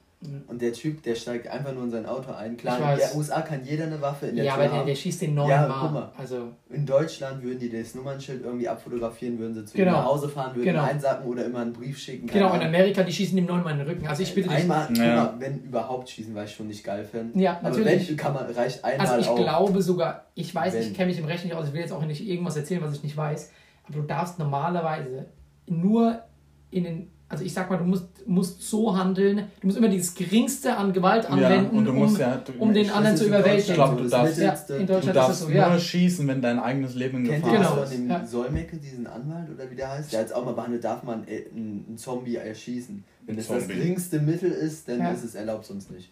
Und 0.48 0.62
der 0.62 0.72
Typ, 0.72 1.02
der 1.02 1.14
steigt 1.14 1.46
einfach 1.46 1.72
nur 1.74 1.84
in 1.84 1.90
sein 1.90 2.06
Auto 2.06 2.32
ein. 2.32 2.56
Klar, 2.56 2.92
in 2.94 2.98
der 2.98 3.14
USA 3.14 3.42
kann 3.42 3.62
jeder 3.64 3.84
eine 3.84 4.00
Waffe 4.00 4.26
in 4.26 4.36
der 4.36 4.46
Ja, 4.46 4.54
Tür 4.54 4.62
aber 4.62 4.70
der, 4.70 4.78
haben. 4.80 4.86
der 4.86 4.94
schießt 4.94 5.22
den 5.22 5.34
neuen 5.34 5.50
Ja, 5.50 5.68
Mal. 5.68 5.78
guck 5.82 5.92
mal. 5.92 6.12
Also, 6.16 6.52
In 6.70 6.86
Deutschland 6.86 7.42
würden 7.42 7.58
die 7.58 7.70
das 7.70 7.94
Nummernschild 7.94 8.42
irgendwie 8.42 8.66
abfotografieren, 8.66 9.38
würden 9.38 9.54
sie 9.54 9.64
zu 9.66 9.76
Genau. 9.76 9.90
ihm 9.90 9.94
nach 9.98 10.04
Hause 10.06 10.28
fahren, 10.30 10.56
würden 10.56 10.64
Genau. 10.64 10.82
einsacken 10.82 11.26
oder 11.28 11.44
immer 11.44 11.60
einen 11.60 11.74
Brief 11.74 11.98
schicken. 11.98 12.26
genau, 12.26 12.54
in. 12.54 12.62
Amerika, 12.62 13.02
die 13.02 13.12
schießen 13.12 13.36
dem 13.36 13.44
neuen 13.44 13.62
Mal 13.62 13.72
in 13.72 13.78
den 13.78 13.88
Rücken. 13.88 14.06
Also 14.06 14.22
ich 14.22 14.34
bitte 14.34 14.48
dich. 14.48 14.58
Einmal, 14.58 14.88
Ja. 14.96 15.34
wenn 15.38 15.60
überhaupt 15.62 16.08
schießen, 16.08 16.34
weil 16.34 16.46
ich 16.46 16.52
schon 16.54 16.66
nicht 16.68 16.82
geil 16.82 17.04
finde. 17.04 17.38
Ja, 17.38 17.58
Aber 17.58 17.68
natürlich. 17.68 18.08
wenn, 18.08 18.16
kann 18.16 18.32
man, 18.32 18.50
reicht 18.50 18.82
einmal 18.84 19.06
Also 19.06 19.20
ich 19.20 19.28
auch. 19.28 19.36
glaube 19.36 19.82
sogar, 19.82 20.26
ich 20.34 20.52
weiß, 20.52 20.74
Wenn. 20.74 20.82
ich 20.82 20.94
kenne 20.94 21.08
mich 21.10 21.18
im 21.18 21.26
Recht 21.26 21.44
nicht 21.44 21.54
aus, 21.54 21.68
ich 21.68 21.72
will 21.74 21.80
jetzt 21.82 21.92
auch 21.92 22.04
nicht 22.04 22.26
irgendwas 22.26 22.56
erzählen, 22.56 22.80
was 22.82 22.94
ich 22.94 23.02
nicht 23.02 23.16
weiß, 23.16 23.52
aber 23.84 23.98
du 23.98 24.02
darfst 24.02 24.38
normalerweise 24.38 25.26
nur 25.66 26.22
in 26.70 26.84
den, 26.84 27.10
also 27.28 27.42
ich 27.44 27.52
sag 27.52 27.68
mal, 27.70 27.76
du 27.76 27.84
musst, 27.84 28.04
musst 28.26 28.62
so 28.62 28.96
handeln, 28.96 29.48
du 29.60 29.66
musst 29.66 29.78
immer 29.78 29.88
dieses 29.88 30.14
Geringste 30.14 30.76
an 30.76 30.92
Gewalt 30.92 31.24
Ja, 31.24 31.30
anwenden, 31.30 31.76
und 31.78 31.84
du 31.84 31.92
musst 31.92 32.14
um, 32.14 32.20
ja. 32.20 32.36
Du, 32.36 32.52
um 32.58 32.72
den 32.72 32.88
anderen 32.90 33.14
ist 33.14 33.20
zu 33.20 33.26
überwältigen. 33.26 33.70
Ich 33.70 33.74
glaub, 33.74 33.90
so 33.90 33.96
du 33.96 34.02
das 34.04 34.10
darfst- 34.12 34.38
ja, 34.38 34.44
Mittelste. 34.50 34.74
in 34.74 34.80
du 34.80 34.86
Deutschland 34.92 35.04
ist 35.08 35.14
darfst 35.16 35.30
das 35.30 35.38
so, 35.40 35.46
nur 35.48 35.54
ja. 35.56 35.78
schießen, 35.78 36.28
wenn 36.28 36.40
dein 36.42 36.58
eigenes 36.60 36.94
Leben 36.94 37.18
in 37.18 37.24
Kennt 37.30 37.44
Gefahr 37.44 37.52
ihr 37.52 37.58
Genau. 37.64 37.76
das 37.80 37.90
ist. 37.90 37.96
von 37.96 38.08
dem 38.08 38.10
Ja. 38.10 38.26
Solmecke, 38.26 38.76
diesen 38.76 39.06
Anwalt 39.08 39.48
oder 39.52 39.70
wie 39.70 39.74
der 39.74 39.90
heißt? 39.90 40.12
Der 40.12 40.20
hat 40.20 40.26
es 40.26 40.32
auch 40.32 40.44
mal 40.44 40.52
behandelt, 40.52 40.84
darf 40.84 41.02
man 41.02 41.26
äh, 41.26 41.44
einen 41.54 41.96
Zombie 41.98 42.36
erschießen. 42.36 43.02
Wenn 43.26 43.38
es 43.38 43.48
das 43.48 43.66
geringste 43.66 44.20
Mittel 44.20 44.52
ist, 44.52 44.88
dann 44.88 45.00
Ja. 45.00 45.10
ist 45.10 45.24
es 45.24 45.34
erlaubt, 45.34 45.66
sonst 45.66 45.90
nicht. 45.90 46.10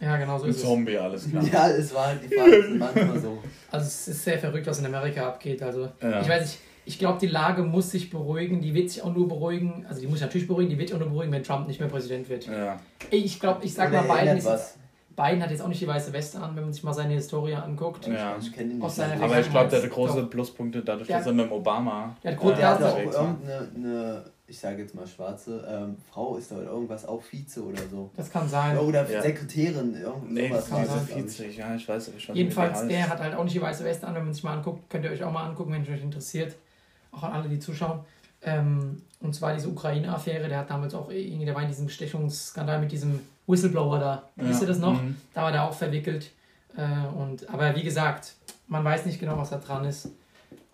Ja, 0.00 0.16
genau 0.18 0.36
so 0.36 0.44
Ein 0.44 0.50
ist 0.50 0.56
es. 0.56 0.62
Zombie, 0.62 0.98
alles 0.98 1.30
klar. 1.30 1.44
Ja, 1.52 1.70
es 1.70 1.94
war 1.94 2.08
halt 2.08 2.20
die 2.28 2.34
Frage, 2.34 2.56
es 2.56 2.66
ist 2.66 2.76
manchmal 2.78 3.20
so. 3.20 3.38
Also 3.70 3.86
es 3.86 4.08
ist 4.08 4.24
sehr 4.24 4.38
verrückt, 4.38 4.66
was 4.66 4.78
in 4.80 4.86
Amerika 4.86 5.28
abgeht. 5.28 5.62
Also 5.62 5.88
Ja. 6.02 6.20
ich 6.20 6.28
weiß 6.28 6.40
nicht, 6.42 6.58
ich 6.86 6.98
glaube, 6.98 7.18
die 7.20 7.26
Lage 7.26 7.62
muss 7.62 7.90
sich 7.90 8.08
beruhigen, 8.10 8.60
die 8.62 8.72
wird 8.72 8.90
sich 8.90 9.02
auch 9.02 9.12
nur 9.12 9.28
beruhigen, 9.28 9.84
also 9.88 10.00
die 10.00 10.06
muss 10.06 10.18
sich 10.20 10.26
natürlich 10.26 10.46
beruhigen, 10.48 10.70
die 10.70 10.78
wird 10.78 10.88
sich 10.88 10.94
auch 10.96 11.00
nur 11.00 11.10
beruhigen, 11.10 11.32
wenn 11.32 11.42
Trump 11.42 11.66
nicht 11.66 11.80
mehr 11.80 11.88
Präsident 11.88 12.28
wird. 12.28 12.46
Ja. 12.46 12.78
Ich 13.10 13.38
glaube, 13.38 13.64
ich 13.64 13.74
sag 13.74 13.90
Oder 13.90 14.02
mal, 14.02 14.20
Biden, 14.20 14.38
ist 14.38 14.46
jetzt. 14.46 14.78
Biden 15.16 15.42
hat 15.42 15.50
jetzt 15.50 15.62
auch 15.62 15.68
nicht 15.68 15.80
die 15.80 15.86
weiße 15.88 16.12
Weste 16.12 16.38
an, 16.38 16.54
wenn 16.54 16.64
man 16.64 16.72
sich 16.72 16.82
mal 16.84 16.92
seine 16.92 17.14
Historie 17.14 17.54
anguckt. 17.54 18.06
Ja. 18.06 18.36
Ich 18.40 18.52
kenne 18.52 18.74
ihn 18.74 18.82
Aus 18.82 18.96
nicht. 18.98 19.10
Aber 19.20 19.40
ich 19.40 19.50
glaube, 19.50 19.68
der 19.68 19.78
hatte 19.78 19.88
Doch. 19.88 19.94
große 19.94 20.24
Pluspunkte 20.26 20.82
dadurch, 20.82 21.06
Der- 21.08 21.18
dass 21.18 21.26
er 21.26 21.32
mit 21.32 21.46
dem 21.46 21.52
Obama. 21.52 22.14
Der 22.22 22.32
hat 22.32 22.38
äh, 22.38 22.40
Grund- 22.42 22.58
Der 22.58 22.68
hatte 22.68 22.86
auch 22.92 22.98
irgendeine, 22.98 23.68
eine, 23.74 24.24
ich 24.46 24.58
sage 24.58 24.82
jetzt 24.82 24.94
mal 24.94 25.06
schwarze, 25.06 25.66
ähm, 25.68 25.96
Frau 26.12 26.36
ist 26.36 26.52
da 26.52 26.56
oder 26.56 26.66
irgendwas, 26.70 27.06
auch 27.06 27.22
Vize 27.22 27.62
oder 27.64 27.80
so. 27.90 28.10
Das 28.14 28.30
kann 28.30 28.46
sein. 28.46 28.76
Oder 28.78 29.10
Ja. 29.10 29.22
Sekretärin, 29.22 29.94
irgend 30.00 30.32
Nee, 30.32 30.50
das 30.50 30.66
glaub 30.68 30.82
ich. 30.84 31.14
40, 31.14 31.56
ja, 31.56 31.74
ich 31.74 31.88
weiß, 31.88 32.08
ich 32.08 32.14
weiß 32.14 32.28
nicht, 32.28 32.36
Jedenfalls, 32.36 32.86
der 32.86 33.00
heißt. 33.00 33.10
hat 33.10 33.20
halt 33.20 33.34
auch 33.36 33.44
nicht 33.44 33.56
die 33.56 33.62
weiße 33.62 33.84
Weste 33.84 34.06
an, 34.06 34.14
wenn 34.14 34.24
man 34.26 34.34
sich 34.34 34.44
mal 34.44 34.52
anguckt, 34.52 34.88
könnt 34.90 35.04
ihr 35.06 35.10
euch 35.12 35.24
auch 35.24 35.32
mal 35.32 35.46
angucken, 35.48 35.72
wenn 35.72 35.82
es 35.82 35.88
euch 35.88 36.02
interessiert. 36.02 36.54
Auch 37.16 37.22
an 37.22 37.32
alle, 37.32 37.48
die 37.48 37.58
zuschauen. 37.58 38.00
Ähm, 38.42 39.02
und 39.20 39.34
zwar 39.34 39.54
diese 39.54 39.68
Ukraine-Affäre, 39.68 40.48
der 40.48 40.58
hat 40.58 40.70
damals 40.70 40.94
auch 40.94 41.10
irgendwie, 41.10 41.46
der 41.46 41.54
war 41.54 41.62
in 41.62 41.68
diesem 41.68 41.86
Bestechungsskandal 41.86 42.80
mit 42.80 42.92
diesem 42.92 43.20
Whistleblower 43.46 43.98
da. 43.98 44.28
Wisst 44.36 44.60
ihr 44.60 44.68
das 44.68 44.78
noch? 44.78 45.00
Mhm. 45.00 45.16
Da 45.32 45.42
war 45.42 45.52
der 45.52 45.64
auch 45.64 45.72
verwickelt. 45.72 46.30
Äh, 46.76 47.16
und, 47.16 47.48
aber 47.48 47.74
wie 47.74 47.82
gesagt, 47.82 48.34
man 48.68 48.84
weiß 48.84 49.06
nicht 49.06 49.18
genau, 49.18 49.38
was 49.38 49.50
da 49.50 49.58
dran 49.58 49.84
ist. 49.84 50.10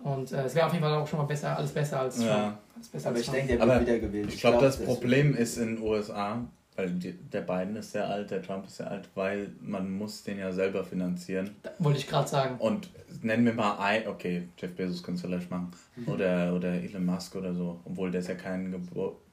Und 0.02 0.33
äh, 0.33 0.44
es 0.44 0.55
wäre 0.55 0.66
auf 0.66 0.72
jeden 0.72 0.85
Fall 0.85 0.94
auch 0.94 1.07
schon 1.07 1.20
mal 1.20 1.26
besser, 1.26 1.57
alles 1.57 1.70
besser 1.70 2.00
als. 2.00 2.22
Ja. 2.22 2.59
Alles 2.74 2.88
besser 2.88 3.09
Aber 3.09 3.16
als 3.16 3.26
ich 3.26 3.33
denke, 3.33 3.48
der 3.48 3.61
wird 3.61 3.70
Aber 3.70 3.81
wieder 3.81 3.98
gewählt. 3.98 4.35
Ich 4.35 4.40
glaube, 4.40 4.59
das 4.59 4.78
deswegen. 4.78 4.92
Problem 4.92 5.37
ist 5.37 5.57
in 5.59 5.76
den 5.76 5.85
USA, 5.85 6.40
weil 6.83 6.90
die, 6.90 7.12
der 7.12 7.42
Biden 7.42 7.77
ist 7.77 7.92
sehr 7.92 8.09
alt, 8.09 8.31
der 8.31 8.42
Trump 8.42 8.66
ist 8.66 8.77
sehr 8.77 8.90
alt, 8.90 9.09
weil 9.14 9.51
man 9.61 9.90
muss 9.90 10.23
den 10.25 10.38
ja 10.38 10.53
selber 10.53 10.85
finanzieren. 10.85 11.51
Da 11.62 11.71
wollte 11.79 11.99
ich 12.01 12.09
gerade 12.09 12.29
sagen. 12.29 12.57
Und 12.59 12.90
nennen 13.23 13.45
wir 13.47 13.55
mal 13.55 13.79
ein, 13.79 14.07
okay, 14.09 14.49
Jeff 14.59 14.75
Bezos 14.75 15.03
könnte 15.03 15.21
es 15.21 15.27
vielleicht 15.27 15.51
machen, 15.51 15.71
oder, 16.07 16.55
oder 16.55 16.73
Elon 16.75 17.05
Musk 17.07 17.37
oder 17.37 17.55
so, 17.55 17.81
obwohl 17.85 18.11
der 18.11 18.21
ist 18.21 18.29
ja 18.29 18.35
kein 18.35 18.75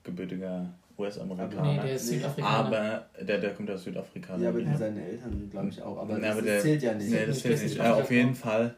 gebürtiger 0.04 0.70
US-Amerikaner. 0.98 1.74
Nee, 1.74 1.80
der 1.82 1.94
ist. 1.96 2.08
Südafrikaner. 2.08 2.58
aber 2.68 3.06
der, 3.26 3.38
der 3.40 3.54
kommt 3.54 3.72
aus 3.72 3.84
Südafrika. 3.84 4.38
Ja, 4.38 4.50
aber 4.50 4.60
Ja. 4.60 4.76
seine 4.78 5.04
Eltern, 5.06 5.50
glaube 5.50 5.70
ich, 5.70 5.82
auch. 5.82 5.98
Aber 5.98 6.16
Nee, 6.16 6.22
das, 6.22 6.32
aber 6.32 6.42
das 6.42 6.52
der- 6.52 6.62
zählt 6.62 6.84
ja 6.84 6.94
nicht. 6.94 7.10
Nee, 7.10 7.26
das 7.26 7.38
ich 7.38 7.46
nicht. 7.46 7.64
nicht, 7.64 7.78
Ja, 7.78 7.94
auf 7.96 8.12
jeden. 8.12 8.36
Fall, 8.36 8.76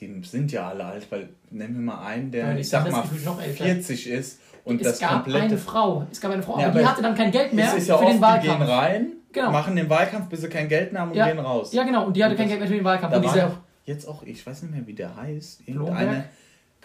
die 0.00 0.20
sind 0.22 0.52
ja 0.52 0.68
alle 0.68 0.84
alt, 0.84 1.06
weil 1.10 1.28
nennen 1.50 1.74
wir 1.74 1.82
mal 1.82 2.04
einen, 2.06 2.30
der, 2.30 2.56
ich 2.58 2.68
sag 2.68 2.84
mal, 2.84 2.90
Sanders 2.90 3.10
gefühlt 3.10 3.24
noch 3.24 3.40
älter. 3.42 3.64
40 3.64 4.06
ist 4.08 4.40
und 4.64 4.80
es 4.80 4.88
das 4.88 4.98
gab 5.00 5.10
komplette 5.24 5.44
eine 5.44 5.58
Frau, 5.58 6.06
es 6.10 6.20
gab 6.20 6.32
eine 6.32 6.42
Frau, 6.42 6.58
Ja, 6.58 6.68
aber 6.68 6.80
die 6.80 6.86
hatte 6.86 7.02
dann 7.02 7.14
kein 7.14 7.30
Geld 7.30 7.52
mehr 7.52 7.64
ja 7.66 7.70
für 7.80 7.94
oft, 7.94 8.04
den 8.08 8.16
die 8.16 8.20
Wahlkampf. 8.22 8.58
gehen 8.58 8.68
rein, 8.68 9.06
Genau. 9.32 9.50
machen 9.50 9.76
den 9.76 9.88
Wahlkampf, 9.90 10.28
bis 10.28 10.40
sie 10.40 10.48
kein 10.48 10.68
Geld 10.68 10.92
mehr 10.92 11.02
haben 11.02 11.10
und 11.10 11.16
Ja. 11.16 11.26
gehen 11.28 11.38
raus. 11.38 11.72
Ja, 11.72 11.84
genau, 11.84 12.06
und 12.06 12.16
die 12.16 12.22
hatte 12.24 12.32
Und 12.32 12.38
kein 12.38 12.48
Geld 12.48 12.60
mehr 12.60 12.68
für 12.68 12.74
den 12.74 12.84
Wahlkampf. 12.84 13.12
Da 13.12 13.18
Und 13.18 13.24
war 13.26 13.32
diese, 13.34 13.50
jetzt 13.84 14.06
auch, 14.08 14.22
ich 14.22 14.46
weiß 14.46 14.62
nicht 14.62 14.74
mehr, 14.74 14.86
wie 14.86 14.94
der 14.94 15.14
heißt. 15.16 15.66
Blomberg? 15.66 16.24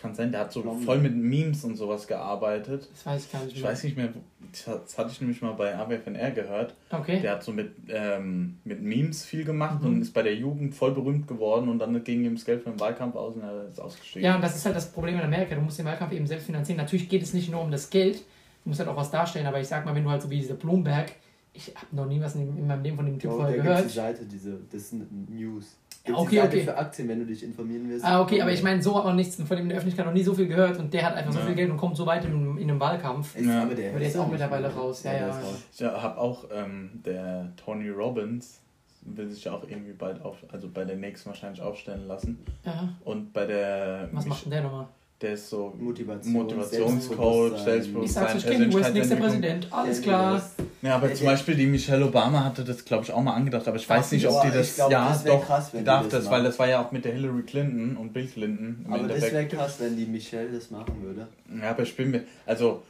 Kann 0.01 0.15
sein, 0.15 0.31
der 0.31 0.41
hat 0.41 0.51
so 0.51 0.63
voll 0.83 0.97
mit 0.97 1.15
Memes 1.15 1.63
und 1.63 1.75
sowas 1.75 2.07
gearbeitet. 2.07 2.89
das 2.91 3.05
weiß 3.05 3.25
ich 3.25 3.31
gar 3.31 3.43
nicht 3.43 3.55
Ich 3.55 3.61
mehr. 3.61 3.71
weiß 3.71 3.83
nicht 3.83 3.97
mehr, 3.97 4.09
das 4.51 4.97
hatte 4.97 5.11
ich 5.11 5.21
nämlich 5.21 5.41
mal 5.43 5.51
bei 5.53 5.77
AWFNR 5.77 6.31
gehört. 6.31 6.73
Okay. 6.89 7.19
Der 7.21 7.33
hat 7.33 7.43
so 7.43 7.51
mit, 7.51 7.71
ähm, 7.89 8.57
mit 8.63 8.81
Memes 8.81 9.23
viel 9.23 9.43
gemacht 9.45 9.81
Mhm. 9.81 9.87
und 9.87 10.01
ist 10.01 10.13
bei 10.13 10.23
der 10.23 10.35
Jugend 10.35 10.73
voll 10.73 10.91
berühmt 10.93 11.27
geworden 11.27 11.69
und 11.69 11.77
dann 11.79 12.03
ging 12.03 12.23
ihm 12.25 12.33
das 12.35 12.45
Geld 12.45 12.63
für 12.63 12.71
den 12.71 12.79
Wahlkampf 12.79 13.15
aus 13.15 13.35
und 13.35 13.43
er 13.43 13.67
ist 13.69 13.79
ausgestiegen. 13.79 14.23
Ja, 14.25 14.35
und 14.35 14.41
das 14.41 14.55
ist 14.55 14.65
halt 14.65 14.75
das 14.75 14.91
Problem 14.91 15.15
in 15.15 15.21
Amerika. 15.21 15.53
Du 15.53 15.61
musst 15.61 15.77
den 15.77 15.85
Wahlkampf 15.85 16.13
eben 16.13 16.25
selbst 16.25 16.47
finanzieren. 16.47 16.77
Natürlich 16.77 17.07
geht 17.07 17.21
es 17.21 17.33
nicht 17.35 17.51
nur 17.51 17.61
um 17.61 17.69
das 17.69 17.89
Geld, 17.91 18.17
du 18.63 18.69
musst 18.69 18.79
halt 18.79 18.89
auch 18.89 18.97
was 18.97 19.11
darstellen, 19.11 19.45
aber 19.45 19.59
ich 19.61 19.67
sag 19.67 19.85
mal, 19.85 19.93
wenn 19.93 20.03
du 20.03 20.09
halt 20.09 20.21
so 20.23 20.29
wie 20.31 20.37
dieser 20.37 20.55
Bloomberg 20.55 21.11
Ich 21.53 21.67
habe 21.75 21.87
noch 21.95 22.05
nie 22.07 22.19
was 22.21 22.33
in, 22.35 22.57
in 22.57 22.65
meinem 22.65 22.81
Leben 22.81 22.95
von 22.95 23.05
dem 23.05 23.19
Typ 23.19 23.29
Oh, 23.31 23.35
vorher 23.37 23.57
gehört. 23.57 23.77
gibt's 23.79 23.93
die 23.93 23.99
Seite, 23.99 24.25
diese, 24.25 24.57
das 24.71 24.81
ist 24.83 24.93
ein 24.93 25.27
News. 25.29 25.75
Ja, 26.03 26.07
Gibt's 26.07 26.21
okay, 26.21 26.29
die 26.31 26.35
Seite 26.37 26.55
okay. 26.57 26.65
für 26.65 26.77
Aktien, 26.77 27.07
wenn 27.09 27.19
du 27.19 27.25
dich 27.25 27.43
informieren 27.43 27.87
willst. 27.87 28.03
Ah, 28.03 28.21
okay, 28.21 28.41
aber 28.41 28.51
ich 28.51 28.63
meine, 28.63 28.81
so 28.81 28.97
hat 28.97 29.05
man 29.05 29.15
nichts 29.15 29.35
von 29.35 29.45
dem 29.47 29.59
in 29.59 29.69
der 29.69 29.77
Öffentlichkeit 29.77 30.05
noch 30.05 30.13
nie 30.13 30.23
so 30.23 30.33
viel 30.33 30.47
gehört 30.47 30.79
und 30.79 30.91
der 30.91 31.05
hat 31.05 31.15
einfach 31.15 31.31
so 31.31 31.39
Ja. 31.39 31.45
viel 31.45 31.55
Geld 31.55 31.69
und 31.69 31.77
kommt 31.77 31.95
so 31.95 32.05
weit 32.07 32.25
in, 32.25 32.57
in 32.57 32.69
einem 32.69 32.79
Wahlkampf. 32.79 33.35
Ist, 33.35 33.45
Ja. 33.45 33.61
aber 33.61 33.75
der, 33.75 33.91
der 33.91 34.07
ist 34.07 34.17
auch 34.17 34.27
mittlerweile 34.27 34.73
raus, 34.73 35.03
ja, 35.03 35.13
ja. 35.13 35.27
raus. 35.29 35.63
Ich 35.73 35.83
habe 35.83 36.17
auch 36.17 36.45
ähm, 36.51 36.89
der 37.05 37.51
Tony 37.55 37.89
Robbins 37.89 38.61
will 39.03 39.29
sich 39.29 39.43
ja 39.43 39.53
auch 39.53 39.63
irgendwie 39.67 39.93
bald 39.93 40.21
auf, 40.23 40.37
also 40.51 40.67
bei 40.69 40.85
der 40.85 40.95
nächsten 40.95 41.29
wahrscheinlich 41.29 41.61
aufstellen 41.61 42.07
lassen. 42.07 42.43
Ja. 42.65 42.89
Und 43.03 43.33
bei 43.33 43.45
der 43.45 44.09
Was 44.11 44.25
macht 44.25 44.45
denn 44.45 44.51
der 44.51 44.61
nochmal? 44.63 44.87
Der 45.21 45.33
ist 45.33 45.49
so 45.49 45.73
Motivation, 45.77 46.33
Motivationscoach, 46.33 47.53
Ich 47.55 47.61
Selbstbewusstsein, 47.61 48.23
sag's 48.27 48.45
euch, 48.45 48.51
Kanye 48.51 48.73
West, 48.73 48.93
nächster. 48.93 49.15
Präsident. 49.17 49.67
Alles 49.71 50.01
klar. 50.01 50.41
Ja, 50.81 50.95
aber 50.95 51.13
zum 51.13 51.25
Beispiel 51.27 51.55
die 51.55 51.67
Michelle 51.67 52.05
Obama 52.05 52.43
hatte 52.43 52.63
das, 52.63 52.83
glaube 52.83 53.03
ich, 53.03 53.11
auch 53.11 53.21
mal 53.21 53.33
angedacht, 53.35 53.67
aber 53.67 53.77
ich 53.77 53.87
weiß 53.87 54.11
nicht, 54.13 54.25
ob 54.27 54.41
die 54.41 54.47
ich 54.47 54.53
das. 54.55 54.75
glaub, 54.75 54.91
ja, 54.91 55.09
das 55.09 55.23
doch, 55.23 55.45
krass, 55.45 55.69
wenn 55.73 55.79
die 55.79 55.83
die 55.83 55.85
darf 55.85 56.03
das 56.09 56.23
das, 56.23 56.31
weil 56.31 56.43
das 56.43 56.57
war 56.57 56.67
ja 56.67 56.83
auch 56.83 56.91
mit 56.91 57.05
der 57.05 57.13
Hillary 57.13 57.43
Clinton 57.43 57.97
und 57.97 58.13
Bill 58.13 58.27
Clinton 58.27 58.83
im 58.85 58.93
Aber 58.93 59.07
das 59.07 59.21
wäre 59.21 59.25
Endeffekt. 59.27 59.53
krass, 59.53 59.75
wenn 59.79 59.95
die 59.95 60.05
Michelle 60.05 60.49
das 60.51 60.71
machen 60.71 61.01
würde. 61.03 61.27
Ja, 61.61 61.69
aber 61.69 61.83
ich 61.83 61.95
bin 61.95 62.09
mir, 62.11 62.23
also 62.47 62.81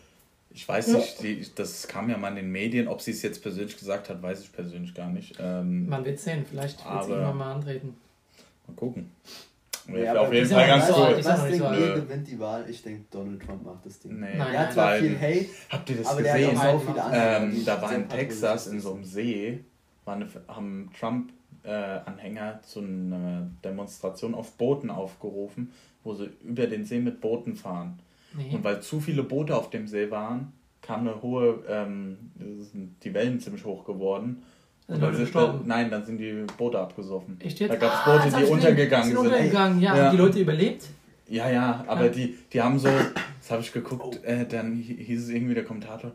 ich 0.54 0.68
weiß 0.68 0.88
Ja. 0.88 0.94
nicht, 1.00 1.22
die, 1.22 1.46
das 1.56 1.88
kam 1.88 2.10
ja 2.10 2.18
mal 2.18 2.30
in 2.30 2.36
den 2.38 2.52
Medien, 2.52 2.88
ob 2.88 3.02
sie 3.02 3.12
es 3.12 3.22
jetzt 3.24 3.42
persönlich 3.42 3.78
gesagt 3.78 4.10
hat, 4.10 4.22
weiß 4.22 4.42
ich 4.42 4.52
persönlich 4.54 4.94
gar 4.94 5.10
nicht. 5.10 5.36
Ähm, 5.40 5.88
Man 5.90 6.06
wird 6.06 6.20
sehen, 6.20 6.46
vielleicht 6.50 6.84
wird 6.90 7.04
sie 7.06 7.12
irgendwann 7.12 7.38
mal 7.38 7.54
antreten. 7.56 7.96
mal 8.68 8.74
gucken. 8.76 9.12
Ja, 9.94 10.00
Wäre 10.00 10.10
aber 10.12 10.28
auf 10.28 10.34
jeden 10.34 10.48
Fall 10.48 10.68
ganz 10.68 10.88
so 10.88 10.94
sind 11.06 11.26
Was 11.26 11.40
so 11.42 11.48
denkt 11.48 11.80
ihr, 11.80 11.94
gewinnt 11.96 12.28
die 12.28 12.40
Wahl? 12.40 12.66
Ich 12.70 12.82
denke, 12.84 13.06
Donald 13.12 13.42
Trump 13.42 13.64
macht 13.66 13.86
das 13.86 14.00
Ding. 14.00 14.20
Nee, 14.20 14.38
Nein, 14.38 14.54
Er 14.54 14.60
hat 14.60 14.74
zwar 14.74 14.96
viel 14.96 15.20
Hate, 15.20 15.46
Habt 15.70 15.90
ihr 15.90 15.98
das 15.98 16.08
aber 16.08 16.22
der 16.24 16.34
hat 16.34 16.40
gesehen? 16.40 16.58
auch 16.58 16.80
so 16.80 16.88
viele 16.88 17.04
Anhänger. 17.04 17.38
Ähm, 17.38 17.66
da 17.66 17.82
war 17.82 17.94
in 17.96 18.10
Texas 18.10 18.68
in 18.68 18.80
so 18.80 18.94
einem 18.94 19.04
See, 19.04 19.64
eine, 20.06 20.28
haben 20.48 20.90
Trump-Anhänger 21.00 22.62
zu 22.64 22.80
einer 22.80 23.50
Demonstration 23.64 24.36
auf 24.36 24.52
Booten 24.54 24.90
aufgerufen, 24.90 25.72
wo 26.04 26.14
sie 26.14 26.30
über 26.44 26.68
den 26.68 26.86
See 26.86 27.00
mit 27.00 27.22
Booten 27.22 27.56
fahren. 27.56 28.00
Nee. 28.36 28.54
Und 28.56 28.64
weil 28.64 28.82
zu 28.82 29.00
viele 29.00 29.24
Boote 29.24 29.56
auf 29.56 29.70
dem 29.70 29.88
See 29.88 30.10
waren, 30.10 30.54
kam 30.82 31.02
eine 31.02 31.22
hohe, 31.22 31.64
ähm, 31.68 32.18
sind 32.40 32.96
die 33.04 33.14
Wellen 33.14 33.40
ziemlich 33.40 33.66
hoch 33.66 33.86
geworden. 33.86 34.44
Und 34.96 35.02
dann 35.02 35.14
sind, 35.16 35.24
gestorben? 35.26 35.62
nein, 35.66 35.90
dann 35.90 36.06
sind 36.06 36.18
die 36.18 36.46
Boote 36.58 36.80
abgesoffen. 36.80 37.38
Echt 37.40 37.60
jetzt? 37.60 37.72
Da 37.72 37.76
gab 37.76 37.94
es 37.94 38.00
Ah, 38.06 38.18
Boote, 38.30 38.38
die 38.46 38.52
untergegangen 38.52 39.08
sind. 39.08 39.18
untergegangen, 39.18 39.82
ja. 39.82 39.96
Ja. 39.96 40.04
Haben 40.06 40.12
die 40.18 40.22
Leute 40.22 40.40
überlebt? 40.40 40.84
Ja, 41.30 41.50
ja, 41.50 41.84
aber 41.88 42.06
Ja. 42.06 42.10
Die, 42.12 42.36
die 42.52 42.62
haben 42.62 42.78
so, 42.78 42.90
das 43.42 43.52
habe 43.52 43.62
ich 43.62 43.72
geguckt, 43.72 44.20
äh, 44.24 44.46
dann 44.46 44.74
hi- 44.86 45.04
hieß 45.04 45.24
es 45.24 45.30
irgendwie 45.30 45.54
der 45.54 45.64
Kommentator, 45.64 46.12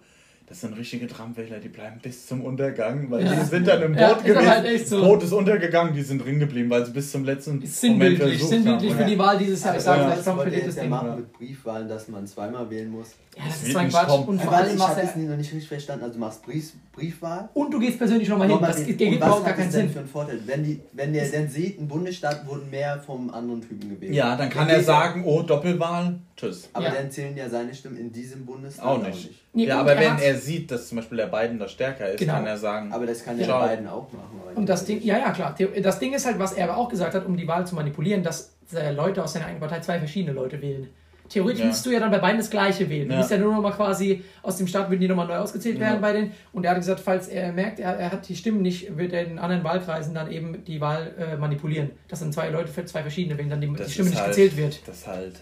das 0.48 0.60
sind 0.60 0.76
richtige 0.78 1.08
Tramwähler, 1.08 1.58
die 1.58 1.68
bleiben 1.68 1.98
bis 2.00 2.26
zum 2.28 2.40
Untergang, 2.44 3.10
weil 3.10 3.24
Ja. 3.24 3.34
die 3.34 3.44
sind 3.46 3.66
dann 3.66 3.82
im 3.82 3.92
Boot 3.92 4.00
Ja, 4.00 4.14
gewesen. 4.14 4.48
halt 4.48 4.64
echt 4.66 4.88
so. 4.88 5.00
Das 5.00 5.08
Boot 5.08 5.22
ist 5.24 5.32
untergegangen, 5.32 5.92
die 5.92 6.02
sind 6.02 6.24
drin 6.24 6.38
geblieben, 6.38 6.70
weil 6.70 6.86
sie 6.86 6.92
bis 6.92 7.10
zum 7.10 7.24
letzten 7.24 7.60
Ist 7.62 7.80
sinnbildlich, 7.80 8.38
versucht 8.38 8.50
sinnbildlich 8.50 8.94
für 8.94 9.04
die 9.04 9.18
Wahl 9.18 9.38
dieses 9.38 9.64
Jahr. 9.64 9.76
Ich 9.76 9.82
sage 9.82 10.02
das 10.02 10.24
wollte 10.26 10.28
er 10.28 10.36
verliert 10.36 10.68
das 10.68 10.74
Ding. 10.76 10.88
machen 10.88 11.16
mit 11.16 11.32
Briefwahlen, 11.32 11.88
dass 11.88 12.06
man 12.08 12.26
zweimal 12.26 12.70
wählen 12.70 12.90
muss. 12.90 13.08
Ja, 13.36 13.42
das 13.44 13.54
Das 13.54 13.62
ist 13.64 13.72
zwar 13.72 13.82
nicht 13.82 13.92
Quatsch. 13.92 14.06
kommen. 14.08 14.28
Und 14.28 14.40
vor 14.40 14.52
Weil 14.52 14.62
allem 14.62 14.78
machst 14.78 14.96
habe 14.96 15.00
du 15.14 15.20
es 15.20 15.28
noch 15.28 15.36
nicht 15.36 15.52
richtig 15.52 15.68
verstanden. 15.68 16.04
Also 16.04 16.14
du 16.14 16.20
machst 16.20 16.42
Brief, 16.44 16.72
Briefwahl. 16.92 17.48
Und 17.52 17.74
du 17.74 17.78
gehst 17.80 17.98
persönlich 17.98 18.28
nochmal 18.28 18.48
hin. 18.48 18.58
Das 18.60 18.78
was 18.80 18.88
überhaupt 18.88 19.44
gar 19.44 19.54
keinen 19.54 19.66
das 19.66 19.72
denn 19.74 19.82
Sinn. 19.86 19.90
für 19.92 19.98
einen 19.98 20.08
Vorteil? 20.08 20.40
Wenn, 20.46 20.64
die, 20.64 20.80
wenn 20.92 21.12
der 21.12 21.28
dann 21.28 21.48
sieht, 21.48 21.78
ein 21.80 21.88
Bundesstaat 21.88 22.46
wurden 22.46 22.70
mehr 22.70 22.98
vom 23.04 23.28
anderen 23.30 23.60
Typen 23.60 23.90
gewählt. 23.90 24.14
Ja, 24.14 24.36
dann 24.36 24.48
kann 24.48 24.68
er 24.68 24.76
geht 24.76 24.86
sagen, 24.86 25.24
oh, 25.26 25.42
Doppelwahl, 25.42 26.18
tschüss. 26.36 26.68
Aber 26.72 26.86
Ja. 26.86 26.94
dann 26.94 27.10
zählen 27.10 27.36
ja 27.36 27.48
seine 27.48 27.74
Stimmen 27.74 27.96
in 27.96 28.12
diesem 28.12 28.44
Bundesstaat 28.46 28.84
Auch 28.86 29.02
nicht. 29.06 29.30
Nee, 29.52 29.66
ja, 29.66 29.80
aber 29.80 29.94
er 29.94 30.00
wenn 30.16 30.18
er 30.22 30.34
sieht, 30.36 30.70
dass 30.70 30.88
zum 30.88 30.96
Beispiel 30.96 31.16
der 31.18 31.26
Biden 31.26 31.58
da 31.58 31.66
stärker 31.68 32.10
ist, 32.10 32.18
Genau. 32.18 32.34
kann 32.34 32.46
er 32.46 32.56
sagen, 32.58 32.92
Aber 32.92 33.06
das 33.06 33.24
kann 33.24 33.38
ja 33.38 33.44
Ciao. 33.44 33.66
Biden 33.68 33.86
auch 33.88 34.12
machen. 34.12 34.40
Und 34.54 34.68
das 34.68 34.86
nicht. 34.86 35.02
Ding, 35.02 35.08
ja, 35.08 35.18
ja, 35.18 35.30
klar. 35.32 35.54
Das 35.82 35.98
Ding 35.98 36.12
ist 36.12 36.26
halt, 36.26 36.38
was 36.38 36.52
er 36.52 36.64
aber 36.70 36.76
auch 36.76 36.88
gesagt 36.88 37.14
hat, 37.14 37.24
um 37.26 37.36
die 37.36 37.48
Wahl 37.48 37.66
zu 37.66 37.74
manipulieren, 37.74 38.22
dass 38.22 38.54
äh, 38.74 38.92
Leute 38.92 39.22
aus 39.22 39.32
seiner 39.32 39.46
eigenen 39.46 39.60
Partei 39.60 39.80
zwei 39.80 39.98
verschiedene 39.98 40.32
Leute 40.32 40.60
wählen. 40.60 40.88
Theoretisch 41.28 41.58
Ja. 41.60 41.66
müsstest 41.66 41.86
du 41.86 41.90
ja 41.90 41.98
dann 41.98 42.12
bei 42.12 42.18
beiden 42.18 42.38
das 42.38 42.50
gleiche 42.50 42.88
wählen. 42.88 43.08
Du 43.08 43.14
Ja. 43.14 43.18
musst 43.18 43.32
ja 43.32 43.38
nur 43.38 43.52
noch 43.52 43.60
mal 43.60 43.72
quasi 43.72 44.22
aus 44.42 44.58
dem 44.58 44.68
Staat, 44.68 44.90
würden 44.90 45.00
die 45.00 45.08
nochmal 45.08 45.26
neu 45.26 45.36
ausgezählt 45.38 45.80
werden 45.80 45.94
Ja. 45.94 46.00
bei 46.00 46.12
denen. 46.12 46.32
Und 46.52 46.64
er 46.64 46.70
hat 46.70 46.78
gesagt, 46.78 47.00
falls 47.00 47.26
er 47.26 47.52
merkt, 47.52 47.80
er, 47.80 47.94
er 47.96 48.12
hat 48.12 48.28
die 48.28 48.36
Stimmen 48.36 48.62
nicht, 48.62 48.96
wird 48.96 49.12
er 49.12 49.24
in 49.26 49.38
anderen 49.40 49.64
Wahlkreisen 49.64 50.14
dann 50.14 50.30
eben 50.30 50.64
die 50.64 50.80
Wahl 50.80 51.12
äh, 51.18 51.36
manipulieren. 51.36 51.90
Dass 52.06 52.20
dann 52.20 52.32
zwei 52.32 52.48
Leute 52.50 52.68
für 52.68 52.84
zwei 52.84 53.02
verschiedene 53.02 53.36
wählen, 53.38 53.50
dann 53.50 53.60
die, 53.60 53.66
die 53.72 53.90
Stimme 53.90 54.10
nicht 54.10 54.18
halt- 54.20 54.28
gezählt 54.30 54.56
wird. 54.56 54.86
das 54.86 55.06
halt. 55.08 55.40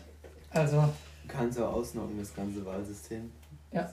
Also, 0.55 0.77
Du 1.27 1.29
kannst 1.29 1.59
auch 1.59 1.73
ausnocken, 1.73 2.17
das 2.19 2.35
ganze 2.35 2.64
Wahlsystem. 2.67 3.31
Ja. 3.73 3.88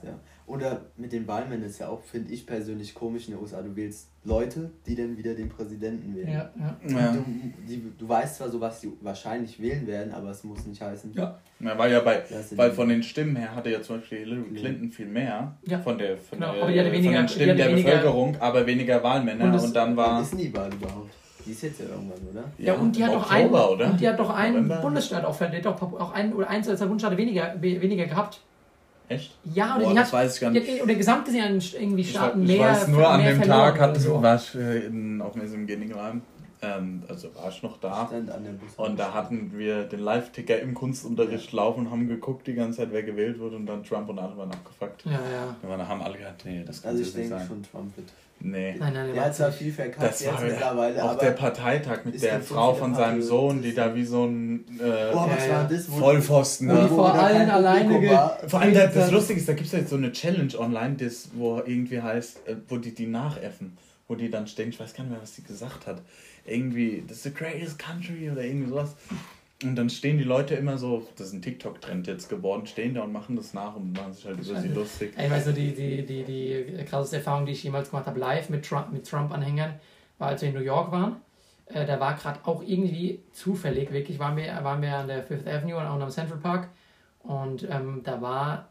Oder 0.46 0.82
mit 0.96 1.12
den 1.12 1.26
Wahlmännern 1.26 1.64
ist 1.68 1.78
ja 1.80 1.88
auch, 1.88 2.02
finde 2.02 2.32
ich 2.32 2.46
persönlich 2.46 2.94
komisch 2.94 3.26
in 3.26 3.34
den 3.34 3.42
USA. 3.42 3.62
Du 3.62 3.74
wählst 3.74 4.10
Leute, 4.22 4.70
die 4.86 4.94
dann 4.94 5.16
wieder 5.16 5.34
den 5.34 5.48
Präsidenten 5.48 6.14
wählen. 6.14 6.28
ja, 6.28 6.50
ja. 6.58 6.76
Ja. 6.88 7.12
Du, 7.12 7.24
die, 7.66 7.82
du 7.98 8.08
weißt 8.08 8.36
zwar 8.36 8.48
so, 8.50 8.60
was 8.60 8.80
die 8.80 8.92
wahrscheinlich 9.00 9.60
wählen 9.60 9.86
werden, 9.86 10.12
aber 10.12 10.30
es 10.30 10.44
muss 10.44 10.64
nicht 10.66 10.80
heißen. 10.80 11.14
Ja. 11.14 11.40
Ja, 11.58 11.78
weil 11.78 11.90
ja 11.90 12.00
bei, 12.00 12.22
sie 12.42 12.56
weil 12.58 12.70
von 12.72 12.88
den 12.88 13.02
Stimmen 13.02 13.34
her 13.34 13.54
hatte 13.56 13.70
ja 13.70 13.80
zum 13.82 13.98
Beispiel 14.00 14.18
Hillary 14.18 14.50
Clinton 14.54 14.90
viel 14.92 15.06
mehr 15.06 15.56
Ja. 15.66 15.80
von 15.80 15.96
der, 15.98 16.18
von, 16.18 16.38
Genau, 16.38 16.52
der, 16.52 16.62
aber 16.62 16.72
die 16.72 16.78
hatte 16.80 16.90
von 16.90 16.98
weniger- 17.02 17.18
den 17.22 17.28
Stimmen 17.28 17.56
der 17.56 17.68
weniger- 17.70 17.88
Bevölkerung, 17.90 18.36
aber 18.40 18.66
weniger 18.66 19.02
Wahlmänner 19.02 19.44
Und 19.46 19.50
und, 19.50 19.56
es- 19.56 19.72
dann 19.72 19.96
Wann 19.96 20.06
war 20.06 20.22
ist 20.22 20.38
die 20.38 20.54
Wahl 20.54 20.70
überhaupt? 20.72 21.10
Die 21.44 21.50
ist 21.52 21.62
jetzt 21.62 21.80
ja 21.80 21.86
irgendwann, 21.86 22.18
oder? 22.30 22.44
Ja, 22.58 22.74
und 22.74 22.94
die 22.96 23.04
hat 23.04 23.12
doch 23.14 23.30
einen, 23.30 23.50
oder? 23.52 23.86
und 23.86 24.00
die 24.00 24.08
hat 24.08 24.18
doch 24.18 24.30
einen 24.30 24.54
November? 24.54 24.76
Bundesstaat 24.82 25.24
auch 25.24 25.34
verliert, 25.34 25.64
doch 25.66 25.80
auch 25.82 26.12
ein 26.12 26.32
oder 26.32 26.48
eins 26.48 26.68
oder 26.68 26.76
zwei 26.76 26.86
Bundesstaaten 26.86 27.18
weniger, 27.18 27.54
we- 27.60 27.80
weniger 27.80 28.06
gehabt. 28.06 28.40
Echt? 29.08 29.32
Ja, 29.44 29.76
oder 29.76 29.84
Boah, 29.84 29.90
die 29.90 29.96
das 29.96 30.06
hat, 30.06 30.12
weiß 30.12 30.34
ich 30.36 30.40
gar 30.40 30.50
die 30.52 30.60
nicht. 30.60 30.72
hat 30.74 30.82
oder 30.84 30.94
gesamt 30.94 31.24
gesehen 31.24 31.62
irgendwie 31.78 32.00
Ich, 32.02 32.10
Staaten 32.10 32.42
ich 32.44 32.56
mehr, 32.56 32.68
weiß 32.70 32.88
nur, 32.88 33.08
an 33.08 33.20
mehr 33.22 33.32
dem 33.32 33.38
verloren 33.42 33.58
Tag 33.60 33.74
oder 33.74 33.82
hat, 33.88 34.00
so. 34.00 34.22
war 34.22 34.34
ich 34.36 34.54
in, 34.54 35.20
auf 35.20 35.32
dem 35.32 35.42
SMG 35.42 35.76
Ningelheim. 35.76 36.22
Ähm, 36.62 37.02
also 37.08 37.34
war 37.34 37.48
ich 37.48 37.62
noch 37.62 37.78
da. 37.78 38.06
Stand 38.06 38.30
an 38.30 38.44
der 38.44 38.52
Bus 38.52 38.74
Und 38.76 38.98
da 38.98 39.12
hatten 39.12 39.52
wir 39.56 39.82
den 39.84 39.98
Live-Ticker 40.00 40.60
im 40.60 40.74
Kunstunterricht 40.74 41.52
laufen 41.52 41.86
und 41.86 41.90
haben 41.90 42.06
geguckt 42.08 42.46
die 42.46 42.54
ganze 42.54 42.78
Zeit, 42.78 42.88
wer 42.92 43.02
gewählt 43.02 43.38
wurde 43.40 43.56
und 43.56 43.66
dann 43.66 43.82
Trump 43.82 44.08
und 44.08 44.18
alle 44.20 44.36
waren 44.36 44.50
abgefuckt. 44.52 45.04
Ja, 45.04 45.12
ja. 45.12 45.56
Und 45.62 45.68
dann 45.68 45.88
haben 45.88 46.00
alle 46.02 46.18
gedacht, 46.18 46.42
nee, 46.44 46.62
das 46.64 46.80
kann 46.82 46.90
Also 46.92 47.02
ich 47.02 47.08
nicht 47.08 47.18
denke 47.18 47.38
sein. 47.38 47.46
schon 47.48 47.62
Trump 47.64 47.96
wird. 47.96 48.08
Nee. 48.44 48.74
Nein, 48.78 48.92
nein, 48.92 49.12
Der 49.14 49.24
hat 49.26 49.36
zwar 49.36 49.52
viel 49.52 49.72
verkackt 49.72 50.02
Das 50.02 50.20
jetzt 50.20 50.34
war 50.34 50.40
mittlerweile, 50.42 51.04
auch 51.04 51.10
aber. 51.10 51.20
der 51.20 51.30
Parteitag 51.30 52.04
mit 52.04 52.20
der 52.20 52.40
Frau 52.40 52.74
von 52.74 52.92
seinem 52.94 53.22
Sohn, 53.22 53.62
die 53.62 53.72
da 53.72 53.94
wie 53.94 54.04
so 54.04 54.24
ein 54.24 54.64
äh, 54.80 55.12
Boah, 55.12 55.28
was 55.30 55.46
Ja, 55.46 55.52
war 55.52 55.62
ja. 55.62 55.68
das? 55.68 55.90
Wo- 55.90 55.96
Vollpfosten. 55.98 56.68
Wo 56.68 56.74
die 56.74 56.80
Ne? 56.82 56.88
vor 56.88 57.14
allen 57.14 57.50
alleine. 57.50 58.30
Vor 58.48 58.60
allem, 58.60 58.74
das, 58.74 58.94
das 58.94 59.10
Lustige 59.12 59.38
ist, 59.38 59.48
da 59.48 59.52
gibt 59.52 59.66
es 59.66 59.72
jetzt 59.72 59.90
so 59.90 59.96
eine 59.96 60.10
Challenge 60.12 60.58
online, 60.58 60.96
das, 60.96 61.28
wo 61.34 61.58
irgendwie 61.64 62.00
heißt, 62.02 62.48
äh, 62.48 62.56
wo 62.68 62.78
die 62.78 62.92
die 62.92 63.06
nachäffen, 63.06 63.76
wo 64.08 64.16
die 64.16 64.28
dann 64.28 64.48
stehen, 64.48 64.70
ich 64.70 64.80
weiß 64.80 64.94
gar 64.94 65.04
nicht 65.04 65.12
mehr, 65.12 65.22
was 65.22 65.34
die 65.34 65.44
gesagt 65.44 65.86
hat. 65.86 65.98
Irgendwie, 66.44 67.04
das 67.06 67.18
is 67.18 67.22
the 67.24 67.34
greatest 67.34 67.78
country 67.78 68.30
oder 68.30 68.44
irgendwie 68.44 68.68
sowas. 68.68 68.96
Und 69.62 69.76
dann 69.76 69.90
stehen 69.90 70.18
die 70.18 70.24
Leute 70.24 70.54
immer 70.54 70.76
so, 70.76 71.06
das 71.16 71.28
ist 71.28 71.32
ein 71.34 71.42
TikTok-Trend 71.42 72.08
jetzt 72.08 72.28
geworden, 72.28 72.66
stehen 72.66 72.94
da 72.94 73.02
und 73.02 73.12
machen 73.12 73.36
das 73.36 73.54
nach 73.54 73.76
und 73.76 73.92
machen 73.92 74.12
sich 74.12 74.26
halt 74.26 74.40
über 74.40 74.60
sie 74.60 74.68
lustig. 74.68 75.12
Ich 75.16 75.30
weiß 75.30 75.46
nur, 75.46 75.54
die, 75.54 75.72
die, 75.72 76.04
die, 76.04 76.24
die 76.24 76.84
krasseste 76.84 77.18
Erfahrung, 77.18 77.46
die 77.46 77.52
ich 77.52 77.62
jemals 77.62 77.90
gemacht 77.90 78.06
habe, 78.06 78.18
live 78.18 78.48
mit 78.48 78.64
Trump, 78.64 78.92
mit 78.92 79.08
Trump-Anhängern, 79.08 79.74
war, 80.18 80.28
als 80.28 80.42
wir 80.42 80.48
in 80.48 80.54
New 80.56 80.62
York 80.62 80.90
waren. 80.90 81.16
Äh, 81.66 81.86
da 81.86 82.00
war 82.00 82.14
gerade 82.14 82.40
auch 82.44 82.62
irgendwie 82.66 83.20
zufällig, 83.32 83.92
wirklich, 83.92 84.18
waren 84.18 84.36
wir, 84.36 84.46
waren 84.64 84.82
wir 84.82 84.96
an 84.96 85.06
der 85.06 85.22
Fifth 85.22 85.46
Avenue 85.46 85.76
und 85.76 85.84
auch 85.84 86.00
am 86.00 86.10
Central 86.10 86.38
Park. 86.38 86.68
Und 87.20 87.62
ähm, 87.70 88.00
da 88.02 88.20
war 88.20 88.68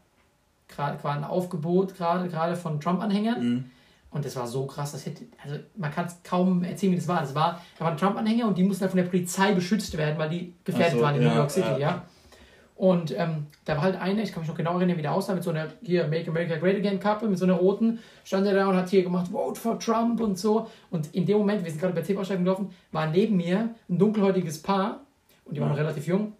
gerade 0.68 1.02
ein 1.08 1.24
Aufgebot 1.24 1.96
gerade 1.96 2.28
gerade 2.28 2.56
von 2.56 2.80
Trump-Anhängern. 2.80 3.54
Mhm. 3.54 3.70
Und 4.12 4.24
das 4.24 4.36
war 4.36 4.46
so 4.46 4.66
krass, 4.66 4.92
das 4.92 5.06
hätte, 5.06 5.24
also 5.42 5.56
man 5.74 5.90
kann 5.90 6.04
es 6.04 6.22
kaum 6.22 6.64
erzählen, 6.64 6.92
wie 6.92 6.96
das 6.96 7.08
war. 7.08 7.20
Das 7.20 7.34
war, 7.34 7.62
da 7.78 7.86
waren 7.86 7.96
Trump-Anhänger 7.96 8.46
und 8.46 8.58
die 8.58 8.62
mussten 8.62 8.82
halt 8.82 8.90
von 8.90 8.98
der 8.98 9.08
Polizei 9.08 9.52
beschützt 9.52 9.96
werden, 9.96 10.18
weil 10.18 10.28
die 10.28 10.54
gefährdet 10.64 10.98
so, 10.98 11.04
waren 11.04 11.16
in 11.16 11.22
ja, 11.22 11.30
New 11.30 11.36
York 11.36 11.50
City, 11.50 11.70
ja. 11.72 11.78
ja. 11.78 12.02
Und 12.76 13.16
ähm, 13.16 13.46
da 13.64 13.76
war 13.76 13.82
halt 13.82 14.00
einer, 14.00 14.22
ich 14.22 14.32
kann 14.32 14.42
mich 14.42 14.48
noch 14.48 14.56
genau 14.56 14.76
erinnern, 14.76 14.96
wie 14.98 15.02
der 15.02 15.12
aussah, 15.12 15.34
mit 15.34 15.44
so 15.44 15.50
einer 15.50 15.68
hier 15.82 16.08
Make 16.08 16.28
America 16.28 16.56
Great 16.56 16.76
Again 16.76 16.98
Kappe, 17.00 17.28
mit 17.28 17.38
so 17.38 17.44
einer 17.44 17.54
roten, 17.54 18.00
stand 18.24 18.46
er 18.46 18.54
da 18.54 18.66
und 18.68 18.76
hat 18.76 18.88
hier 18.88 19.02
gemacht, 19.02 19.28
Vote 19.28 19.58
for 19.58 19.78
Trump 19.78 20.20
und 20.20 20.38
so. 20.38 20.68
Und 20.90 21.14
in 21.14 21.24
dem 21.24 21.38
Moment, 21.38 21.64
wir 21.64 21.70
sind 21.70 21.80
gerade 21.80 21.94
bei 21.94 22.02
Zebraussteigen 22.02 22.44
gelaufen, 22.44 22.70
war 22.90 23.06
neben 23.06 23.36
mir 23.36 23.70
ein 23.88 23.98
dunkelhäutiges 23.98 24.60
Paar 24.62 25.00
und 25.44 25.56
die 25.56 25.60
waren 25.60 25.68
Ja. 25.68 25.74
noch 25.74 25.80
relativ 25.82 26.06
jung. 26.06 26.32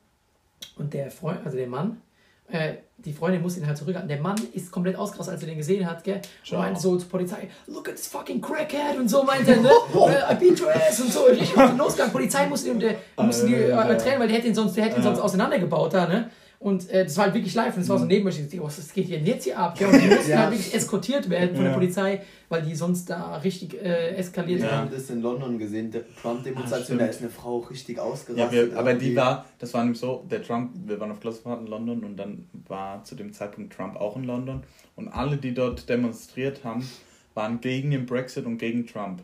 Und 0.76 0.92
der 0.94 1.10
Freund, 1.10 1.40
also 1.44 1.56
der 1.56 1.68
Mann, 1.68 2.00
äh, 2.48 2.74
die 3.04 3.12
Freundin 3.12 3.42
musste 3.42 3.60
ihn 3.60 3.66
halt 3.66 3.76
zurückhalten. 3.76 4.08
Der 4.08 4.20
Mann 4.20 4.36
ist 4.52 4.70
komplett 4.70 4.96
ausgerastet, 4.96 5.34
als 5.34 5.42
er 5.42 5.48
den 5.48 5.58
gesehen 5.58 5.86
hat, 5.88 6.04
gell? 6.04 6.16
Und 6.16 6.46
Ciao. 6.46 6.60
meinte 6.60 6.80
so 6.80 6.96
zur 6.96 7.08
Polizei, 7.08 7.48
look 7.66 7.88
at 7.88 7.96
this 7.96 8.06
fucking 8.06 8.40
crackhead 8.40 8.98
und 8.98 9.08
so 9.08 9.22
meinte 9.22 9.52
er, 9.52 9.60
ne? 9.60 9.70
Äh, 9.92 10.32
I 10.32 10.36
beat 10.36 10.60
your 10.60 10.74
ass 10.74 11.00
und 11.00 11.12
so. 11.12 11.24
Richtig 11.24 11.56
auf 11.56 11.70
den 11.70 11.78
losgegangen. 11.78 12.12
Polizei 12.12 12.46
musste, 12.46 12.70
ihn, 12.70 12.80
der, 12.80 12.96
musste 13.24 13.46
die 13.46 13.54
äh, 13.54 13.96
trennen, 13.96 14.20
weil 14.20 14.28
die 14.28 14.34
hätte 14.34 14.48
ihn 14.48 14.54
sonst, 14.54 14.76
der 14.76 14.84
hätte 14.84 14.96
ihn 14.96 15.02
sonst 15.02 15.20
auseinandergebaut 15.20 15.94
da, 15.94 16.06
ne? 16.06 16.30
Und 16.62 16.88
äh, 16.90 17.02
das 17.02 17.16
war 17.16 17.24
halt 17.24 17.34
wirklich 17.34 17.54
live 17.54 17.74
und 17.76 17.82
es 17.82 17.88
war 17.88 17.98
so 17.98 18.04
neben 18.04 18.22
mir. 18.22 18.30
Ich 18.30 18.36
dachte, 18.40 18.62
was 18.62 18.92
geht 18.94 19.06
hier 19.06 19.18
denn 19.18 19.26
jetzt 19.26 19.42
hier 19.42 19.58
ab? 19.58 19.76
Gell? 19.76 19.88
Und 19.88 20.00
die 20.00 20.06
mussten 20.14 20.30
Ja. 20.30 20.38
halt 20.44 20.52
wirklich 20.52 20.72
eskortiert 20.72 21.28
werden 21.28 21.56
von 21.56 21.64
der 21.64 21.72
Ja. 21.72 21.78
Polizei, 21.78 22.20
weil 22.48 22.62
die 22.62 22.72
sonst 22.76 23.10
da 23.10 23.38
richtig 23.38 23.74
äh, 23.82 24.14
eskaliert 24.14 24.60
Wir 24.60 24.68
Ja. 24.68 24.76
haben 24.82 24.90
das 24.90 25.10
in 25.10 25.22
London 25.22 25.58
gesehen, 25.58 25.90
der 25.90 26.02
Ah, 26.02 26.20
Trump-Demonstration, 26.22 26.84
stimmt. 26.84 27.00
da 27.00 27.06
ist 27.06 27.20
eine 27.20 27.30
Frau 27.30 27.58
richtig 27.58 27.96
Ja, 27.96 28.04
ausgerastet. 28.04 28.70
wir, 28.70 28.78
aber 28.78 28.94
die 28.94 29.16
war, 29.16 29.44
das 29.58 29.74
war 29.74 29.82
nämlich 29.82 29.98
so, 29.98 30.24
der 30.30 30.40
Trump, 30.40 30.70
wir 30.86 31.00
waren 31.00 31.10
auf 31.10 31.18
Klassenfahrt 31.18 31.62
in 31.62 31.66
London 31.66 32.04
und 32.04 32.16
dann 32.16 32.48
war 32.68 33.02
zu 33.02 33.16
dem 33.16 33.32
Zeitpunkt 33.32 33.72
Trump 33.72 33.96
auch 33.96 34.14
in 34.16 34.22
London 34.22 34.62
und 34.94 35.08
alle, 35.08 35.38
die 35.38 35.54
dort 35.54 35.88
demonstriert 35.88 36.62
haben, 36.62 36.88
waren 37.34 37.60
gegen 37.60 37.90
den 37.90 38.06
Brexit 38.06 38.46
und 38.46 38.58
gegen 38.58 38.86
Trump. 38.86 39.22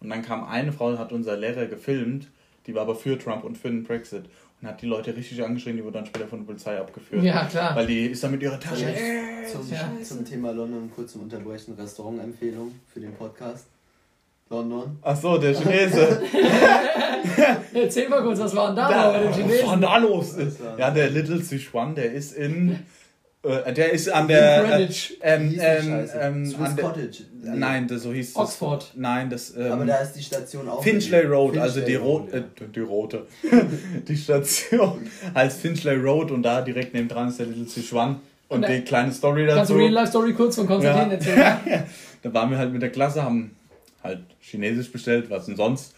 Und 0.00 0.10
dann 0.10 0.22
kam 0.22 0.42
eine 0.42 0.72
Frau, 0.72 0.98
hat 0.98 1.12
unser 1.12 1.36
Lehrer 1.36 1.66
gefilmt, 1.66 2.26
die 2.66 2.74
war 2.74 2.82
aber 2.82 2.96
für 2.96 3.16
Trump 3.16 3.44
und 3.44 3.56
für 3.56 3.68
den 3.68 3.84
Brexit. 3.84 4.24
Und 4.62 4.68
hat 4.68 4.80
die 4.80 4.86
Leute 4.86 5.14
richtig 5.16 5.42
angeschrien, 5.44 5.76
die 5.76 5.82
wurde 5.84 5.94
dann 5.98 6.06
später 6.06 6.28
von 6.28 6.38
der 6.38 6.46
Polizei 6.46 6.78
abgeführt. 6.78 7.22
Ja, 7.24 7.44
klar. 7.46 7.74
Weil 7.74 7.86
die 7.88 8.06
ist 8.06 8.22
dann 8.22 8.30
mit 8.30 8.42
ihrer 8.42 8.60
Tasche. 8.60 8.86
Zum, 9.50 9.68
Ja. 9.70 9.90
zum 10.04 10.24
Thema 10.24 10.52
London 10.52 10.88
kurz 10.94 11.12
zum 11.12 11.22
Unterbrechen 11.22 11.74
Restaurantempfehlung 11.74 12.72
für 12.92 13.00
den 13.00 13.12
Podcast. 13.14 13.66
London. 14.50 14.98
Ach 15.02 15.16
so, 15.16 15.38
der 15.38 15.54
Chinese. 15.54 16.22
Erzähl 17.74 18.08
mal 18.08 18.22
kurz, 18.22 18.38
was 18.38 18.54
war 18.54 18.68
denn 18.68 18.76
da, 18.76 18.88
Da, 18.90 19.10
bei 19.12 19.18
dem 19.20 19.30
was 19.30 19.36
Chinesen? 19.36 19.66
war 19.66 19.76
da 19.78 19.96
los? 19.96 20.36
Ja, 20.78 20.90
der 20.90 21.10
Little 21.10 21.38
Sichuan, 21.42 21.94
der 21.94 22.12
ist 22.12 22.32
in. 22.32 22.78
Äh, 23.44 23.72
der 23.72 23.90
ist 23.92 24.08
an 24.08 24.28
der. 24.28 24.64
Äh, 24.64 24.68
Greenwich. 24.68 25.18
ähm, 25.20 25.54
ähm, 25.58 26.08
ähm, 26.20 26.46
Swiss 26.46 26.60
an 26.60 26.76
der, 26.76 26.84
Cottage. 26.84 27.18
Nein, 27.42 27.88
das, 27.88 28.02
so 28.02 28.12
hieß 28.12 28.34
das. 28.34 28.42
Oxford. 28.42 28.92
Nein, 28.94 29.30
das. 29.30 29.56
Ähm, 29.56 29.72
Aber 29.72 29.84
da 29.84 29.96
ist 29.96 30.12
die 30.12 30.22
Station 30.22 30.68
auch. 30.68 30.82
Finchley 30.82 31.22
Road, 31.22 31.54
Finchley 31.54 31.60
also 31.60 31.80
die, 31.80 31.94
Road, 31.96 32.32
Ro 32.32 32.36
äh, 32.36 32.42
die 32.72 32.80
rote. 32.80 33.26
die 34.08 34.16
Station 34.16 35.10
heißt 35.34 35.60
Finchley 35.60 35.96
Road 35.96 36.30
und 36.30 36.42
da 36.44 36.62
direkt 36.62 36.94
nebendran 36.94 37.28
ist 37.28 37.40
der 37.40 37.46
Little 37.46 37.66
Sichuan. 37.66 38.20
Und 38.48 38.58
Und, 38.58 38.64
äh, 38.64 38.76
die 38.76 38.84
kleine 38.84 39.10
Story 39.10 39.46
Kannst 39.46 39.70
du 39.70 39.74
dazu. 39.74 39.82
Real-Life-Story 39.82 40.34
kurz 40.34 40.56
von 40.56 40.66
Konstantin 40.66 41.08
Ja. 41.08 41.14
erzählen? 41.14 41.84
Da 42.22 42.32
waren 42.32 42.50
wir 42.50 42.58
halt 42.58 42.72
mit 42.72 42.80
der 42.82 42.90
Klasse, 42.90 43.24
haben 43.24 43.56
halt 44.04 44.20
Chinesisch 44.40 44.92
bestellt, 44.92 45.28
was 45.28 45.46
denn 45.46 45.56
sonst. 45.56 45.92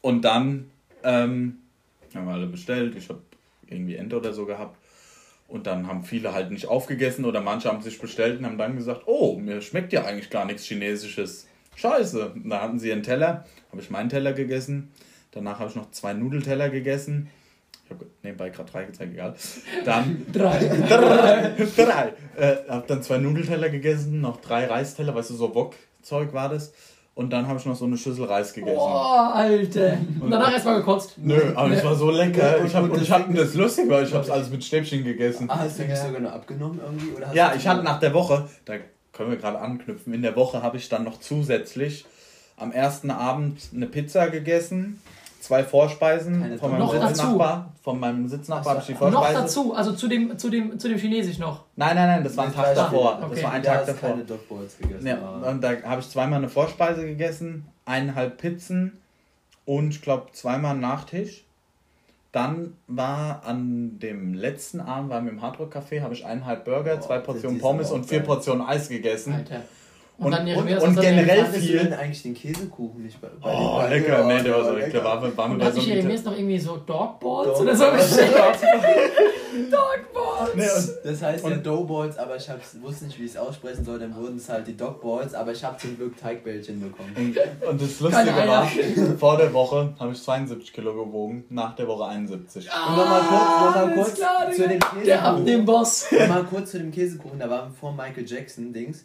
Und 0.00 0.22
dann 0.22 0.68
ähm, 1.04 1.58
haben 2.12 2.26
wir 2.26 2.32
alle 2.32 2.46
bestellt. 2.48 2.96
Ich 2.96 3.08
habe 3.08 3.20
irgendwie 3.68 3.94
Ente 3.94 4.16
oder 4.16 4.32
so 4.32 4.46
gehabt. 4.46 4.76
Und 5.50 5.66
dann 5.66 5.88
haben 5.88 6.04
viele 6.04 6.32
halt 6.32 6.52
nicht 6.52 6.66
aufgegessen 6.68 7.24
oder 7.24 7.40
manche 7.40 7.68
haben 7.68 7.82
sich 7.82 8.00
bestellt 8.00 8.38
und 8.38 8.46
haben 8.46 8.56
dann 8.56 8.76
gesagt, 8.76 9.02
oh, 9.06 9.36
mir 9.36 9.60
schmeckt 9.60 9.92
ja 9.92 10.04
eigentlich 10.04 10.30
gar 10.30 10.44
nichts 10.44 10.64
Chinesisches. 10.64 11.48
Scheiße. 11.74 12.30
Und 12.30 12.48
da 12.48 12.62
hatten 12.62 12.78
sie 12.78 12.92
einen 12.92 13.02
Teller, 13.02 13.44
habe 13.72 13.82
ich 13.82 13.90
meinen 13.90 14.08
Teller 14.08 14.32
gegessen. 14.32 14.92
Danach 15.32 15.58
habe 15.58 15.68
ich 15.68 15.74
noch 15.74 15.90
zwei 15.90 16.12
Nudelteller 16.12 16.70
gegessen. 16.70 17.30
Ich 17.84 17.90
habe 17.90 18.06
nebenbei 18.22 18.50
gerade 18.50 18.70
drei 18.70 18.84
gezeigt, 18.84 19.12
egal. 19.12 19.34
Dann 19.84 20.24
Drei. 20.32 20.58
drei. 20.88 21.54
drei. 21.76 22.12
Äh, 22.36 22.56
hab 22.68 22.86
dann 22.86 23.02
zwei 23.02 23.18
Nudelteller 23.18 23.70
gegessen, 23.70 24.20
noch 24.20 24.40
drei 24.40 24.66
Reisteller, 24.66 25.16
weißt 25.16 25.30
du, 25.30 25.34
so 25.34 25.52
Wok-Zeug 25.52 26.32
war 26.32 26.48
das. 26.48 26.72
Und 27.20 27.28
dann 27.28 27.46
habe 27.46 27.58
ich 27.58 27.66
noch 27.66 27.76
so 27.76 27.84
eine 27.84 27.98
Schüssel 27.98 28.24
Reis 28.24 28.54
gegessen. 28.54 28.76
Boah, 28.78 29.32
Alter. 29.34 29.98
Und 30.20 30.30
danach 30.30 30.50
erstmal 30.54 30.76
gekotzt. 30.78 31.16
Nö, 31.18 31.38
aber 31.54 31.68
das 31.68 31.84
war 31.84 31.94
so 31.94 32.10
lecker. 32.10 32.58
Und- 32.60 32.66
Ich 32.66 32.74
hab, 32.74 32.84
und 32.84 32.94
ich 32.94 33.08
das 33.08 33.10
hab 33.10 33.34
das 33.34 33.52
lustig, 33.54 33.90
weil 33.90 34.04
ich 34.04 34.14
hab's 34.14 34.30
alles 34.30 34.48
mit 34.48 34.64
Stäbchen 34.64 35.04
gegessen. 35.04 35.50
Ah, 35.50 35.58
hast 35.58 35.78
du 35.78 35.84
Ja. 35.84 35.96
sogar 35.96 36.22
noch 36.22 36.32
abgenommen 36.32 36.80
irgendwie? 36.82 37.14
Oder 37.14 37.26
hast 37.26 37.34
Ja, 37.34 37.52
ich 37.54 37.68
hatte 37.68 37.82
nach 37.82 38.00
der 38.00 38.14
Woche, 38.14 38.48
da 38.64 38.76
können 39.12 39.32
wir 39.32 39.36
gerade 39.36 39.58
anknüpfen, 39.60 40.14
in 40.14 40.22
der 40.22 40.34
Woche 40.34 40.62
habe 40.62 40.78
ich 40.78 40.88
dann 40.88 41.04
noch 41.04 41.20
zusätzlich 41.20 42.06
am 42.56 42.72
ersten 42.72 43.10
Abend 43.10 43.60
eine 43.76 43.84
Pizza 43.86 44.30
gegessen, 44.30 45.02
zwei 45.40 45.64
Vorspeisen 45.64 46.40
Keine 46.40 46.58
von 46.58 46.70
meinem 46.70 46.80
Noch 46.80 46.92
dazu? 46.94 47.08
Sitznachbar. 47.08 47.72
Von 47.82 47.98
meinem 48.00 48.28
Sitznachbar 48.28 48.72
habe 48.74 48.80
ich 48.80 48.86
die 48.86 48.92
Noch 48.92 49.12
Vorspeise. 49.12 49.34
dazu, 49.40 49.74
also 49.74 49.92
zu 49.92 50.08
dem, 50.08 50.38
zu 50.38 50.50
dem, 50.50 50.78
zu 50.78 50.88
dem 50.88 50.98
Chinesisch 50.98 51.38
noch. 51.38 51.64
Nein, 51.76 51.96
nein, 51.96 52.08
nein, 52.08 52.24
das 52.24 52.36
war 52.36 52.44
ein 52.46 52.54
Tag 52.54 52.74
davor. 52.74 53.12
Stück. 53.16 53.20
Das 53.22 53.30
Okay. 53.32 53.42
war 53.44 53.52
ein 53.52 53.62
Tag 53.62 53.86
davor. 53.86 54.10
keine 54.10 54.24
Dogballs 54.24 54.78
gegessen. 54.78 55.06
Ja, 55.06 55.16
und 55.18 55.62
da 55.62 55.72
habe 55.84 56.00
ich 56.00 56.08
zweimal 56.10 56.38
eine 56.38 56.48
Vorspeise 56.48 57.04
gegessen, 57.06 57.66
eineinhalb 57.86 58.38
Pizzen 58.38 58.98
und 59.64 59.90
ich 59.90 60.02
glaube 60.02 60.32
zweimal 60.32 60.72
einen 60.72 60.80
Nachtisch. 60.80 61.44
Dann 62.32 62.74
war 62.86 63.42
an 63.44 63.98
dem 63.98 64.34
letzten 64.34 64.80
Abend, 64.80 65.10
waren 65.10 65.24
wir 65.24 65.32
im 65.32 65.42
Hardrock 65.42 65.74
Café, 65.74 66.00
habe 66.02 66.14
ich 66.14 66.24
eineinhalb 66.24 66.64
Burger, 66.64 66.94
Boah, 66.96 67.00
zwei 67.00 67.18
Portionen 67.18 67.58
Pommes 67.60 67.90
und 67.90 68.06
vier. 68.06 68.20
Portionen 68.20 68.64
Eis 68.64 68.88
gegessen. 68.88 69.32
Alter. 69.34 69.62
Und, 70.20 70.26
Und- 70.26 70.32
dann 70.32 70.40
und- 70.42 70.46
Jeremias 70.48 70.82
und 70.82 70.88
hat 70.90 70.96
dann 70.98 71.04
generell 71.16 71.44
den- 71.44 71.60
viel. 71.62 71.78
denn 71.78 71.92
eigentlich 71.94 72.22
den 72.22 72.34
Käsekuchen 72.34 73.02
nicht 73.02 73.18
bei, 73.22 73.28
bei 73.40 73.50
Oh, 73.50 73.80
den 73.80 73.90
lecker, 73.90 74.24
nee, 74.26 74.42
der 74.42 74.54
war 74.54 74.64
so 74.64 74.72
lecker. 74.74 75.02
War, 75.02 75.22
war, 75.22 75.34
war 75.36 75.44
Und 75.46 75.64
hat 75.64 75.74
bei 75.74 75.80
so 75.80 75.86
Jeremias 75.86 76.24
noch 76.24 76.36
irgendwie 76.36 76.58
so 76.58 76.76
Dogballs 76.76 77.48
Dog- 77.48 77.60
oder 77.62 77.74
so? 77.74 77.84
Dogballs! 77.84 78.60
Nee, 80.54 80.62
und- 80.64 80.90
Das 81.04 81.22
heißt 81.22 81.44
ja 81.44 81.50
Und- 81.50 81.66
Doughballs, 81.66 82.16
aber 82.18 82.34
ich 82.36 82.48
hab's, 82.48 82.76
wusste 82.80 83.04
nicht, 83.04 83.18
wie 83.20 83.24
ich 83.24 83.32
es 83.32 83.36
aussprechen 83.36 83.84
soll, 83.84 83.98
dann 83.98 84.14
wurden 84.16 84.36
es 84.38 84.48
halt 84.48 84.66
die 84.66 84.76
Dogballs, 84.76 85.34
aber 85.34 85.52
ich 85.52 85.62
habe 85.62 85.76
zum 85.76 85.96
Glück 85.96 86.16
Teigbällchen 86.18 86.80
bekommen. 86.80 87.12
Und, 87.16 87.68
und 87.68 87.80
das 87.82 88.00
Lustige 88.00 88.34
war, 88.48 88.66
vor 89.18 89.36
der 89.36 89.52
Woche 89.52 89.92
habe 89.98 90.12
ich 90.12 90.22
72 90.22 90.72
Kilo 90.72 90.94
gewogen, 90.94 91.44
nach 91.50 91.76
der 91.76 91.86
Woche 91.88 92.06
71. 92.06 92.66
Und 92.66 92.96
nochmal 92.96 93.20
kurz, 93.20 93.30
noch 93.30 93.74
mal 93.86 93.94
kurz 93.94 94.14
klar, 94.14 94.50
zu 94.50 94.68
dem 94.68 94.78
Der 95.04 95.22
ab 95.22 95.34
Käsekuchen. 95.36 95.46
dem 95.46 95.64
Boss. 95.66 96.06
Mal 96.28 96.44
kurz 96.44 96.70
zu 96.70 96.78
dem 96.78 96.90
Käsekuchen, 96.90 97.38
da 97.38 97.50
waren 97.50 97.72
vor 97.72 97.92
Michael 97.92 98.24
Jackson 98.26 98.72
Dings. 98.72 99.04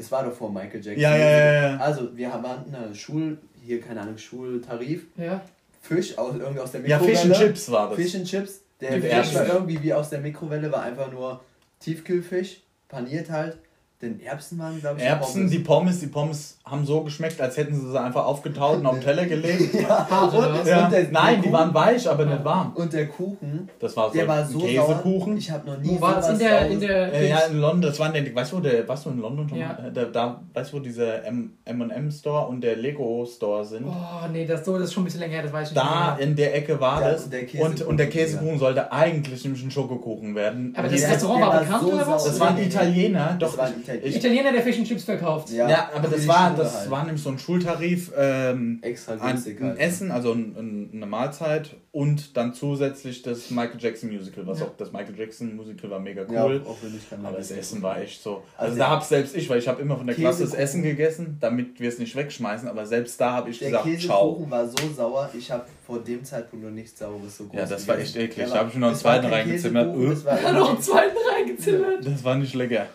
Das 0.00 0.10
war 0.10 0.24
doch 0.24 0.32
vor 0.32 0.50
Michael 0.50 0.80
Jackson. 0.82 0.98
Ja, 0.98 1.14
ja, 1.14 1.30
ja, 1.30 1.70
ja. 1.72 1.76
Also, 1.76 2.16
wir 2.16 2.32
haben 2.32 2.46
hatten 2.48 2.74
eine 2.74 2.94
Schul, 2.94 3.36
hier, 3.62 3.80
keine 3.80 4.00
Ahnung, 4.00 4.16
Schultarif. 4.16 5.02
Ja. 5.16 5.42
Fisch 5.82 6.16
aus, 6.16 6.36
irgendwie 6.38 6.60
aus 6.60 6.72
der 6.72 6.86
Ja, 6.86 6.98
Mikrowelle. 6.98 7.18
Fish 7.18 7.26
and 7.26 7.36
Chips 7.36 7.70
war 7.70 7.88
das. 7.90 7.96
Fish 7.98 8.14
and 8.14 8.26
Chips. 8.26 8.60
Der 8.80 8.92
Fisch 8.92 9.34
war 9.34 9.46
irgendwie 9.46 9.82
wie 9.82 9.92
aus 9.92 10.08
der 10.08 10.20
Mikrowelle, 10.20 10.72
war 10.72 10.82
einfach 10.82 11.12
nur 11.12 11.40
Tiefkühlfisch, 11.80 12.62
paniert 12.88 13.28
halt. 13.30 13.58
Denn 14.02 14.18
Erbsen 14.18 14.58
waren, 14.58 14.80
glaube 14.80 14.98
ich, 14.98 15.04
Erbsen, 15.04 15.34
Pommes. 15.42 15.50
die 15.50 15.58
Pommes, 15.58 16.00
die 16.00 16.06
Pommes 16.06 16.56
haben 16.64 16.86
so 16.86 17.02
geschmeckt, 17.02 17.38
als 17.38 17.58
hätten 17.58 17.74
sie 17.74 17.90
sie 17.90 18.00
einfach 18.00 18.24
aufgetaut 18.24 18.78
und 18.78 18.86
auf 18.86 18.94
den 18.94 19.04
Teller 19.04 19.26
gelegt. 19.26 19.74
Hart, 19.88 20.32
oder 20.32 20.54
was? 20.54 20.66
Ja. 20.66 20.84
Und 20.84 20.92
der- 20.92 21.10
Nein, 21.10 21.34
der 21.34 21.42
die 21.42 21.52
waren 21.52 21.74
weich, 21.74 22.08
aber 22.08 22.24
nicht 22.24 22.42
warm. 22.42 22.72
Und 22.76 22.92
der 22.94 23.08
Kuchen, 23.08 23.68
Das 23.78 23.94
war 23.98 24.08
so 24.08 24.14
der 24.14 24.26
war 24.26 24.38
ein 24.38 24.48
so 24.48 24.58
Käsekuchen. 24.60 25.32
sauer. 25.32 25.36
Ich 25.36 25.50
habe 25.50 25.66
noch 25.70 25.76
nie 25.78 25.88
Wo 25.90 26.00
war 26.00 26.14
das? 26.14 26.30
In 26.30 26.38
der, 26.38 26.66
in 26.68 26.80
der 26.80 27.12
Äh, 27.12 27.28
ja, 27.28 27.38
in 27.40 27.58
London, 27.58 27.82
das 27.90 27.98
war 28.00 28.14
in 28.14 28.24
der, 28.24 28.34
weißt 28.34 28.52
du, 28.52 28.56
wo 28.56 28.60
der, 28.60 28.88
warst 28.88 29.04
du 29.04 29.10
in 29.10 29.18
London 29.20 29.46
schon? 29.50 29.58
Ja. 29.58 29.66
mal? 29.78 29.90
Da, 29.92 30.04
da, 30.06 30.40
weißt 30.54 30.72
du, 30.72 30.76
wo 30.78 30.80
dieser 30.80 31.22
M- 31.26 31.58
M&M 31.66 32.10
Store 32.10 32.46
und 32.48 32.62
der 32.62 32.76
Lego 32.76 33.26
Store 33.26 33.66
sind? 33.66 33.84
Oh, 33.86 33.92
nee, 34.32 34.46
das, 34.46 34.64
so, 34.64 34.78
das 34.78 34.84
ist 34.88 34.94
schon 34.94 35.02
ein 35.02 35.06
bisschen 35.06 35.20
länger 35.20 35.34
her, 35.34 35.42
das 35.42 35.52
weiß 35.52 35.68
ich 35.68 35.74
Da 35.74 35.82
nicht 35.82 36.18
mehr. 36.20 36.26
in 36.28 36.36
der 36.36 36.54
Ecke 36.56 36.80
war 36.80 37.02
Ja, 37.02 37.10
das. 37.12 37.24
und 37.24 37.32
der 37.34 37.40
und, 37.42 37.46
Käsekuchen, 37.48 37.86
und 37.86 37.96
der 37.98 38.08
Käsekuchen 38.08 38.58
sollte 38.58 38.90
eigentlich 38.92 39.44
nämlich 39.44 39.62
ein 39.62 39.70
Schokokuchen 39.70 40.34
werden. 40.34 40.72
Aber 40.74 40.88
Und 40.88 40.94
das 40.94 41.06
Restaurant 41.10 41.40
war 41.42 41.60
bekannt 41.60 41.82
oder 41.84 42.06
was? 42.06 42.24
das 42.24 42.40
waren 42.40 42.56
Italiener, 42.58 43.36
doch. 43.38 43.58
War 43.90 43.96
ein 43.96 43.98
Italiener. 43.98 44.16
ich- 44.16 44.16
Italiener, 44.24 44.52
der 44.52 44.62
Fish 44.62 44.78
and 44.78 44.86
Chips 44.88 45.04
verkauft. 45.04 45.50
Ja, 45.50 45.68
Ja, 45.68 45.90
aber 45.94 46.08
das 46.08 46.26
war, 46.26 46.50
Schule 46.50 46.62
das 46.64 46.78
halt. 46.80 46.90
war 46.90 47.04
nämlich 47.04 47.22
so 47.22 47.30
ein 47.30 47.38
Schultarif, 47.38 48.12
ähm, 48.16 48.78
Extra 48.82 49.12
ein, 49.14 49.20
günstig 49.20 49.60
ein 49.60 49.68
halt. 49.68 49.78
Essen, 49.80 50.10
also 50.10 50.32
ein, 50.32 50.54
ein, 50.58 50.90
eine 50.94 51.06
Mahlzeit 51.06 51.76
und 51.92 52.36
dann 52.36 52.54
zusätzlich 52.54 53.22
das 53.22 53.50
Michael 53.50 53.80
Jackson 53.80 54.10
Musical, 54.10 54.46
was 54.46 54.60
Ja. 54.60 54.66
auch 54.66 54.76
das 54.76 54.92
Michael 54.92 55.18
Jackson 55.18 55.56
Musical 55.56 55.90
war 55.90 55.98
mega 55.98 56.22
Ja, 56.32 56.44
cool. 56.46 56.62
auch 56.66 56.76
wenn 56.82 56.94
ich 56.96 57.08
kein 57.10 57.24
Aber 57.24 57.36
das 57.36 57.50
Essen 57.50 57.82
war 57.82 58.00
echt 58.00 58.22
so. 58.22 58.36
Also, 58.36 58.44
Also 58.56 58.72
da 58.78 58.84
der 58.84 58.90
hab 58.90 59.02
selbst 59.04 59.36
ich, 59.36 59.48
weil 59.50 59.58
ich 59.58 59.66
habe 59.68 59.82
immer 59.82 59.96
von 59.96 60.06
der 60.06 60.14
Klasse 60.14 60.42
das 60.42 60.52
Käsekuchen- 60.52 60.58
Essen 60.62 60.82
gegessen, 60.82 61.36
damit 61.40 61.80
wir 61.80 61.88
es 61.88 61.98
nicht 61.98 62.14
wegschmeißen, 62.14 62.68
aber 62.68 62.86
selbst 62.86 63.20
da 63.20 63.32
habe 63.32 63.50
ich 63.50 63.58
Der 63.58 63.70
gesagt, 63.70 63.84
ciao. 64.02 64.28
Käsekuchen 64.34 64.50
war 64.50 64.68
so 64.68 64.76
sauer, 64.96 65.30
ich 65.36 65.50
habe 65.50 65.64
vor 65.84 65.98
dem 65.98 66.22
Zeitpunkt 66.24 66.64
noch 66.64 66.70
nichts 66.70 66.98
Saures 66.98 67.36
so 67.38 67.44
groß 67.44 67.58
Ja, 67.58 67.66
das 67.66 67.88
war 67.88 67.98
echt 67.98 68.14
eklig. 68.16 68.36
Der 68.36 68.46
Da 68.48 68.54
hab 68.60 68.68
ich 68.68 68.74
mir 68.74 68.80
noch 68.80 68.88
einen 68.88 68.96
zweiten 68.96 69.26
reingezimmert. 69.26 69.86
Käsekuchen, 69.92 70.10
Das 70.14 70.24
war 70.24 70.42
Hat 70.42 70.54
noch 70.54 70.70
einen 70.70 70.80
zweiten 70.82 71.16
reingezimmert. 71.34 72.06
Das 72.06 72.24
war 72.24 72.36
nicht 72.36 72.54
lecker. 72.54 72.86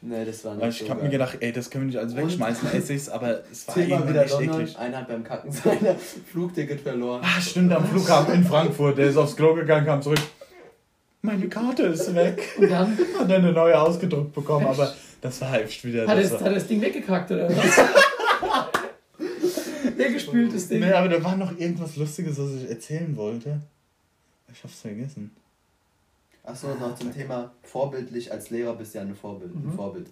Nee, 0.00 0.24
das 0.24 0.44
war 0.44 0.54
nicht 0.54 0.62
Weil 0.62 0.70
ich 0.70 0.78
so 0.78 0.88
habe 0.90 1.02
mir 1.02 1.08
gedacht, 1.08 1.38
ey, 1.40 1.50
das 1.52 1.70
können 1.70 1.84
wir 1.84 1.88
nicht 1.88 1.98
alles 1.98 2.14
wegschmeißen, 2.14 2.68
esse 2.72 2.92
ich's, 2.94 3.08
aber 3.08 3.42
es 3.50 3.66
war 3.66 3.74
Thema 3.74 3.88
irgendwie 3.88 4.10
wieder 4.10 4.22
nicht 4.22 4.32
London, 4.32 4.60
eklig. 4.60 4.78
einer 4.78 4.96
hat 4.98 5.08
beim 5.08 5.24
Kacken 5.24 5.50
sein 5.50 5.78
Flugticket 6.32 6.80
verloren. 6.80 7.20
Ah, 7.24 7.40
stimmt, 7.40 7.72
am 7.72 7.84
Flughafen 7.84 8.34
in 8.34 8.44
Frankfurt. 8.44 8.96
Der 8.98 9.08
ist 9.08 9.16
aufs 9.16 9.34
Klo 9.34 9.54
gegangen, 9.54 9.86
kam 9.86 10.00
zurück. 10.00 10.20
Meine 11.22 11.48
Karte 11.48 11.82
ist 11.82 12.14
weg. 12.14 12.40
Und 12.58 12.70
dann 12.70 12.96
Hat 13.18 13.28
er 13.28 13.36
eine 13.38 13.52
neue 13.52 13.78
ausgedruckt 13.80 14.32
bekommen, 14.34 14.66
aber 14.66 14.94
das 15.20 15.40
war 15.40 15.60
echt 15.60 15.84
wieder. 15.84 16.06
hat 16.06 16.16
er 16.16 16.22
Das 16.22 16.32
war, 16.32 16.40
hat 16.40 16.46
er 16.46 16.54
das 16.54 16.66
Ding 16.68 16.80
weggekackt 16.80 17.32
oder 17.32 17.48
was? 17.48 17.80
Der 19.98 20.12
gespültes 20.12 20.68
Ding. 20.68 20.80
nee, 20.80 20.92
aber 20.92 21.08
da 21.08 21.22
war 21.24 21.36
noch 21.36 21.58
irgendwas 21.58 21.96
Lustiges, 21.96 22.38
was 22.38 22.50
ich 22.62 22.70
erzählen 22.70 23.16
wollte. 23.16 23.60
Ich 24.52 24.62
hab's 24.62 24.80
vergessen. 24.80 25.32
Achso, 26.48 26.68
noch 26.80 26.94
zum 26.94 27.12
Thema 27.12 27.50
vorbildlich 27.62 28.32
als 28.32 28.50
Lehrer 28.50 28.74
bist 28.74 28.94
du 28.94 28.98
ja 28.98 29.04
ein 29.04 29.14
Vorbild. 29.14 29.54
Ein 29.54 29.66
Mhm. 29.66 29.72
Vorbild. 29.72 30.06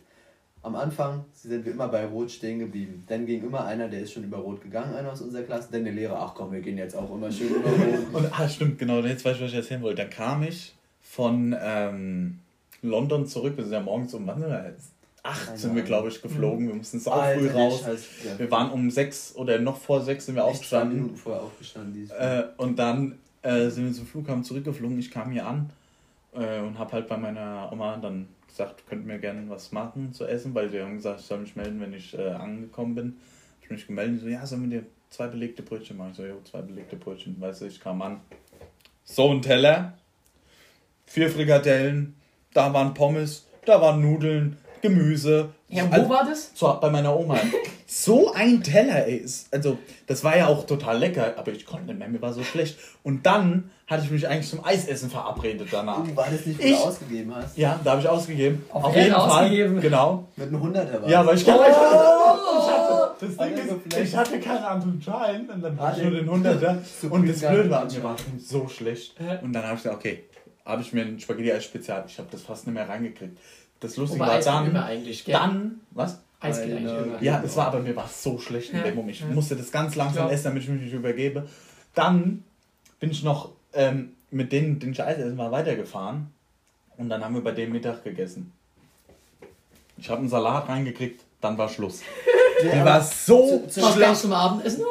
Am 0.62 0.75
Anfang 0.75 1.25
sind 1.33 1.64
wir 1.64 1.72
immer 1.72 1.88
bei 1.88 2.05
Rot 2.07 2.31
stehen 2.31 2.59
geblieben. 2.59 3.05
Dann 3.07 3.25
ging 3.25 3.42
immer 3.42 3.64
einer, 3.64 3.88
der 3.88 4.01
ist 4.01 4.12
schon 4.12 4.25
über 4.25 4.38
Rot 4.38 4.61
gegangen, 4.61 4.94
einer 4.94 5.12
aus 5.12 5.20
unserer 5.22 5.42
Klasse. 5.44 5.68
Dann 5.70 5.85
der 5.85 5.92
Lehrer, 5.92 6.18
ach 6.20 6.35
komm, 6.35 6.53
wir 6.53 6.61
gehen 6.61 6.77
jetzt 6.77 6.96
auch 6.96 7.14
immer 7.14 7.31
schön 7.31 7.49
über 7.55 7.70
Rot. 7.70 8.07
Und, 8.14 8.40
ah, 8.40 8.49
stimmt, 8.49 8.79
genau, 8.79 9.01
jetzt 9.01 9.25
weiß 9.25 9.37
ich, 9.37 9.42
was 9.42 9.51
ich 9.51 9.57
erzählen 9.57 9.83
wollte. 9.83 10.03
Dann 10.03 10.11
kam 10.11 10.42
ich 10.42 10.75
von 11.01 11.57
ähm, 11.59 12.40
London 12.83 13.27
zurück. 13.27 13.57
Wir 13.57 13.64
sind 13.64 13.75
ja 13.75 13.81
morgens 13.81 14.12
um, 14.14 14.27
wann 14.27 14.40
sind 14.40 14.51
wir 14.51 14.66
jetzt? 14.68 14.90
Acht 15.22 15.59
sind 15.59 15.75
wir, 15.75 15.83
glaube 15.83 16.09
ich, 16.09 16.20
geflogen. 16.22 16.68
Wir 16.68 16.75
mussten 16.75 17.01
sau 17.01 17.20
früh 17.35 17.49
raus. 17.49 17.81
Scheiß, 17.83 18.05
ja. 18.25 18.38
Wir 18.38 18.51
waren 18.51 18.70
um 18.70 18.90
sechs 18.90 19.35
oder 19.37 19.59
noch 19.59 19.77
vor 19.77 20.01
sechs 20.03 20.27
sind 20.27 20.35
wir 20.37 20.42
Echt 20.42 20.51
aufgestanden. 20.53 20.96
Minuten 20.99 21.16
vorher 21.16 21.42
aufgestanden. 21.42 22.11
Äh, 22.16 22.44
und 22.59 22.79
dann 22.79 23.18
äh, 23.42 23.68
sind 23.70 23.87
wir 23.87 23.92
zum 23.92 24.07
Flughafen 24.07 24.44
zurückgeflogen. 24.44 24.99
Ich 24.99 25.11
kam 25.11 25.33
hier 25.33 25.46
an 25.46 25.70
äh, 26.38 26.61
und 26.61 26.79
habe 26.79 26.92
halt 26.92 27.09
bei 27.09 27.16
meiner 27.16 27.68
Oma 27.72 27.96
dann 27.96 28.29
gesagt, 28.49 28.87
könnt 28.88 29.07
mir 29.07 29.18
gerne 29.18 29.49
was 29.49 29.72
machen 29.72 30.12
zu 30.12 30.25
essen, 30.27 30.55
weil 30.55 30.70
sie 30.70 30.81
haben 30.81 30.96
gesagt, 30.96 31.20
ich 31.20 31.27
soll 31.27 31.38
mich 31.38 31.57
melden, 31.57 31.81
wenn 31.81 31.92
ich 31.92 32.16
äh, 32.16 32.29
angekommen 32.31 32.94
bin. 32.94 33.16
Ich 33.62 33.70
mich 33.70 33.87
gemeldet, 33.87 34.20
so, 34.20 34.29
ja, 34.29 34.46
sollen 34.46 34.70
wir 34.70 34.81
dir 34.81 34.87
zwei 35.11 35.27
belegte 35.27 35.62
Brötchen 35.62 35.96
machen? 35.96 36.11
Ich 36.12 36.16
so, 36.16 36.25
jo, 36.25 36.40
zwei 36.49 36.62
belegte 36.62 36.96
Brötchen. 36.96 37.37
Weißt 37.40 37.62
du, 37.62 37.66
ich 37.66 37.81
kam 37.81 38.01
an. 38.03 38.20
So 39.05 39.31
ein 39.33 39.42
Teller, 39.42 39.94
vier 41.07 41.31
Frikadellen, 41.31 42.14
da 42.53 42.72
waren 42.72 42.94
Pommes, 42.94 43.46
da 43.64 43.81
waren 43.81 44.01
Nudeln, 44.01 44.57
Gemüse, 44.83 45.51
Ja, 45.68 45.88
wo 45.90 45.94
Also- 45.94 46.09
war 46.09 46.25
das? 46.25 46.53
So, 46.55 46.79
bei 46.81 46.90
meiner 46.90 47.16
Oma. 47.16 47.38
So 47.99 48.30
ein 48.34 48.62
Teller, 48.62 49.07
ey. 49.07 49.16
Ist- 49.16 49.49
Also, 49.55 49.78
das 50.07 50.22
war 50.22 50.36
ja 50.36 50.49
auch 50.49 50.66
total 50.66 50.99
lecker, 50.99 51.32
aber 51.38 51.51
ich 51.53 51.64
konnte 51.64 51.86
nicht 51.86 51.99
mehr, 51.99 52.09
mir 52.09 52.20
war 52.20 52.34
so 52.34 52.42
schlecht. 52.44 52.76
Und 53.03 53.24
dann 53.24 53.70
hatte 53.86 54.05
ich 54.05 54.11
mich 54.11 54.28
eigentlich 54.28 54.51
zum 54.51 54.62
Eisessen 54.62 55.09
verabredet 55.09 55.68
danach. 55.70 56.01
Uh, 56.01 56.14
war 56.14 56.26
das 56.30 56.44
nicht, 56.44 56.59
wo 56.59 56.62
Ich- 56.62 56.76
du 56.76 56.84
ausgegeben 56.84 57.34
hast? 57.34 57.57
Ja, 57.57 57.80
da 57.82 57.92
habe 57.92 58.03
ich 58.03 58.09
ausgegeben. 58.09 58.62
Auf 58.70 58.94
Ehre 58.94 59.16
ausgegeben. 59.16 59.80
Genau. 59.80 60.28
Mit 60.36 60.49
einem 60.49 60.61
Hunderter 60.61 61.01
war 61.03 61.09
Ja, 61.09 61.24
weil 61.24 61.36
ich 61.36 61.47
keine. 61.47 61.59
Ich 61.61 61.64
hatte, 61.74 63.14
das 63.18 63.36
Ding 63.38 63.68
so 63.68 63.97
ist, 63.97 64.09
ich 64.11 64.16
hatte 64.16 64.40
keinen 64.40 64.64
anderen 64.64 65.01
Schein 65.01 65.49
und 65.49 65.62
dann 65.62 65.80
Hat 65.80 65.86
hatte 65.92 66.01
ich 66.03 66.07
nur 66.11 66.18
den 66.20 66.30
Hunderter. 66.30 66.78
So 67.01 67.09
und 67.09 67.26
das 67.26 67.40
Blöde 67.40 67.70
war, 67.70 67.84
mir 67.86 68.03
war 68.03 68.16
so 68.38 68.68
schlecht. 68.68 69.14
Und 69.42 69.55
dann 69.55 69.62
habe 69.64 69.76
ich 69.76 69.82
gesagt, 69.84 69.97
okay, 69.97 70.24
habe 70.66 70.82
ich 70.82 70.92
mir 70.92 71.03
ein 71.03 71.18
Spaghetti 71.18 71.51
als 71.51 71.64
Spezial. 71.64 72.05
Ich 72.07 72.18
habe 72.18 72.28
das 72.30 72.42
fast 72.42 72.66
nicht 72.66 72.74
mehr 72.74 72.86
reingekriegt. 72.88 73.38
Das 73.80 73.97
Lustige 73.97 74.20
Wobei 74.22 74.44
war 74.44 74.64
dann. 74.64 74.74
Dann, 75.26 75.80
was? 75.92 76.18
Eis 76.41 76.62
geht 76.62 76.76
Eine- 76.76 76.91
eigentlich 76.91 77.07
immer. 77.07 77.22
Ja, 77.22 77.43
es 77.45 77.57
war 77.57 77.68
aber 77.68 77.80
mir 77.80 77.97
war 77.97 78.09
so 78.09 78.39
schlecht 78.39 78.70
in 78.70 78.78
Ja, 78.78 78.84
dem 78.84 78.95
Moment. 78.97 79.16
Ich 79.16 79.20
ja. 79.22 79.26
musste 79.28 79.57
das 79.57 79.70
ganz 79.72 79.95
langsam 79.95 80.28
essen, 80.30 80.45
damit 80.45 80.62
ich 80.62 80.68
mich 80.68 80.82
nicht 80.82 80.93
übergebe. 80.93 81.49
Dann 81.95 82.45
bin 83.01 83.11
ich 83.11 83.22
noch 83.22 83.51
ähm, 83.72 84.12
mit 84.30 84.53
denen, 84.53 84.78
den 84.78 84.93
ich 84.93 85.03
Eis 85.03 85.18
essen 85.18 85.39
war, 85.39 85.51
weitergefahren. 85.51 86.28
Und 86.99 87.09
dann 87.09 87.24
haben 87.24 87.34
wir 87.34 87.43
bei 87.45 87.53
dem 87.53 87.72
Mittag 87.72 88.05
gegessen. 88.05 88.53
Ich 89.99 90.09
habe 90.11 90.20
einen 90.20 90.28
Salat 90.28 90.68
reingekriegt, 90.68 91.22
dann 91.41 91.57
war 91.59 91.68
Schluss. 91.68 92.01
Ja, 92.64 92.80
aber 92.80 92.84
war 92.93 93.01
so 93.03 93.64
zu- 93.68 93.80
zu- 93.82 93.93
schlecht. 93.93 94.16
zum 94.16 94.32
Abendessen? 94.32 94.82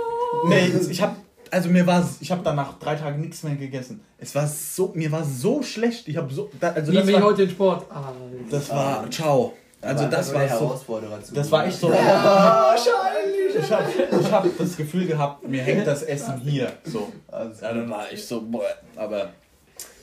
Nee, 0.47 0.71
ich 0.87 1.01
habe 1.01 1.15
also 1.49 1.67
mir 1.69 1.87
war 1.87 2.07
ich 2.19 2.31
habe 2.31 2.41
danach 2.43 2.77
drei 2.77 2.93
Tage 2.95 3.17
nichts 3.17 3.41
mehr 3.41 3.55
gegessen. 3.55 4.01
Es 4.19 4.35
war 4.35 4.45
so 4.45 4.91
mir 4.93 5.11
war 5.11 5.23
so 5.23 5.63
schlecht. 5.63 6.07
Ich 6.07 6.15
habe 6.15 6.31
so 6.31 6.51
also 6.61 6.91
Wie 6.91 6.95
das 6.95 7.11
war, 7.11 7.23
heute 7.23 7.47
den 7.47 7.49
Sport. 7.49 7.87
Ah, 7.89 8.11
das 8.51 8.69
war 8.69 9.09
ciao. 9.09 9.53
Also 9.81 10.07
das 10.07 10.33
war 10.33 10.41
der 10.41 10.57
so 10.57 10.79
das 11.33 11.51
war 11.51 11.67
echt 11.67 11.77
so 11.79 11.89
Wahrscheinlich. 11.89 13.55
Ich 13.59 13.71
habe 13.71 13.89
ich 14.19 14.31
hab 14.31 14.57
das 14.57 14.77
Gefühl 14.77 15.05
gehabt, 15.05 15.47
mir 15.47 15.61
hängt 15.61 15.85
das 15.87 16.03
Essen 16.03 16.37
hier. 16.39 16.71
So. 16.83 17.11
Also, 17.27 17.63
Ja, 17.63 17.73
dann 17.73 17.89
war 17.89 18.11
ich 18.11 18.25
so, 18.25 18.41
boah, 18.41 18.63
aber 18.95 19.29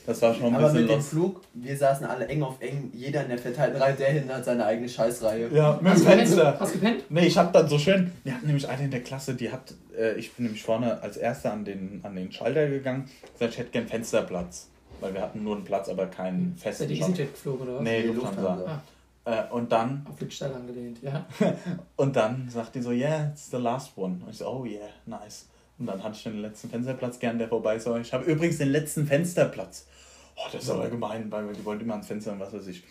das 0.05 0.21
war 0.21 0.33
schon 0.33 0.47
ein 0.47 0.55
aber 0.55 0.65
bisschen 0.65 0.81
mit 0.81 0.89
dem 0.89 0.95
los. 0.97 1.07
Flug, 1.07 1.41
wir 1.53 1.77
saßen 1.77 2.05
alle 2.05 2.27
eng 2.27 2.43
auf 2.43 2.55
eng, 2.61 2.91
jeder 2.93 3.23
in 3.23 3.29
der 3.29 3.37
verteilten 3.37 3.81
Reihe, 3.81 3.93
der 3.93 4.09
hinten 4.09 4.33
hat 4.33 4.43
seine 4.43 4.65
eigene 4.65 4.89
Scheißreihe. 4.89 5.49
Ja, 5.53 5.79
mit 5.81 5.93
dem? 5.95 6.01
Fenster. 6.01 6.57
Hast 6.59 6.75
du 6.75 6.79
gepennt? 6.79 7.03
Nee, 7.09 7.25
ich 7.25 7.37
hab 7.37 7.53
dann 7.53 7.67
so 7.69 7.77
schön, 7.79 8.11
wir 8.23 8.33
hatten 8.33 8.45
nämlich 8.47 8.67
eine 8.67 8.83
in 8.83 8.91
der 8.91 9.01
Klasse, 9.01 9.33
die 9.35 9.51
hat, 9.51 9.73
äh, 9.97 10.13
ich 10.15 10.33
bin 10.33 10.45
nämlich 10.45 10.63
vorne 10.63 11.01
als 11.01 11.17
Erster 11.17 11.53
an 11.53 11.63
den, 11.63 12.01
an 12.03 12.15
den 12.15 12.31
Schalter 12.31 12.67
gegangen, 12.67 13.09
gesagt, 13.33 13.53
ich 13.53 13.59
hätte 13.59 13.71
gern 13.71 13.87
Fensterplatz. 13.87 14.69
Weil 14.99 15.13
wir 15.13 15.21
hatten 15.21 15.43
nur 15.43 15.55
einen 15.55 15.65
Platz, 15.65 15.89
aber 15.89 16.05
keinen 16.05 16.53
Ist 16.55 16.63
festen 16.63 16.87
die 16.87 16.95
Platz. 16.95 17.09
EasyJet 17.09 17.33
geflogen, 17.33 17.67
oder 17.67 17.75
was? 17.77 17.83
Nee, 17.83 18.03
Lufthansa. 18.03 18.41
Lufthansa. 18.41 18.81
Äh, 19.25 19.43
und 19.51 19.71
dann, 19.71 20.05
Auf 20.09 20.19
Lichtstein 20.19 20.53
angelehnt, 20.53 21.01
ja. 21.01 21.25
und 21.95 22.15
dann 22.15 22.49
sagt 22.49 22.75
die 22.75 22.81
so, 22.81 22.91
yeah, 22.91 23.29
it's 23.29 23.49
the 23.49 23.57
last 23.57 23.97
one. 23.97 24.19
Und 24.23 24.31
ich 24.31 24.37
so, 24.37 24.47
oh 24.47 24.65
yeah, 24.65 24.89
nice. 25.05 25.47
Und 25.79 25.87
dann 25.87 26.03
hatte 26.03 26.15
ich 26.15 26.23
den 26.23 26.41
letzten 26.41 26.69
Fensterplatz 26.69 27.19
gern, 27.19 27.37
der 27.37 27.47
vorbei 27.47 27.75
ist. 27.75 27.87
Ich 27.87 28.13
habe 28.13 28.25
übrigens 28.25 28.57
den 28.57 28.69
letzten 28.69 29.07
Fensterplatz. 29.07 29.87
Oh, 30.35 30.41
das 30.51 30.63
ist 30.63 30.69
aber 30.69 30.89
gemein, 30.89 31.31
weil 31.31 31.53
die 31.53 31.63
wollten 31.63 31.83
immer 31.83 31.93
ans 31.93 32.07
Fenster 32.07 32.33
und 32.33 32.39
was 32.39 32.53
weiß 32.53 32.67
ich. 32.67 32.83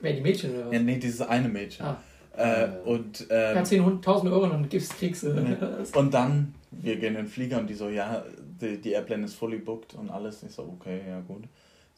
Wer 0.00 0.12
die 0.12 0.20
Mädchen 0.20 0.54
oder 0.54 0.66
was? 0.66 0.74
Ja, 0.74 0.80
nee, 0.80 0.98
dieses 0.98 1.22
eine 1.22 1.48
Mädchen. 1.48 1.86
Ah. 1.86 2.00
Äh, 2.36 2.68
und, 2.84 3.30
äh, 3.30 3.54
Ja, 3.54 3.62
10.000 3.62 4.30
Euro 4.30 4.44
und 4.44 4.50
dann 4.50 4.68
gibst, 4.68 4.96
kriegst 4.96 5.24
du. 5.24 5.34
Nee. 5.34 5.56
und 5.94 6.14
dann, 6.14 6.54
wir 6.70 6.96
gehen 6.96 7.16
in 7.16 7.24
den 7.24 7.26
Flieger 7.26 7.58
und 7.58 7.68
die 7.68 7.74
so, 7.74 7.88
ja, 7.88 8.24
die, 8.60 8.80
die 8.80 8.92
Airplane 8.92 9.24
ist 9.24 9.34
fully 9.34 9.58
booked 9.58 9.94
und 9.94 10.10
alles. 10.10 10.42
Ich 10.42 10.52
so, 10.52 10.62
okay, 10.62 11.00
ja 11.06 11.20
gut. 11.20 11.44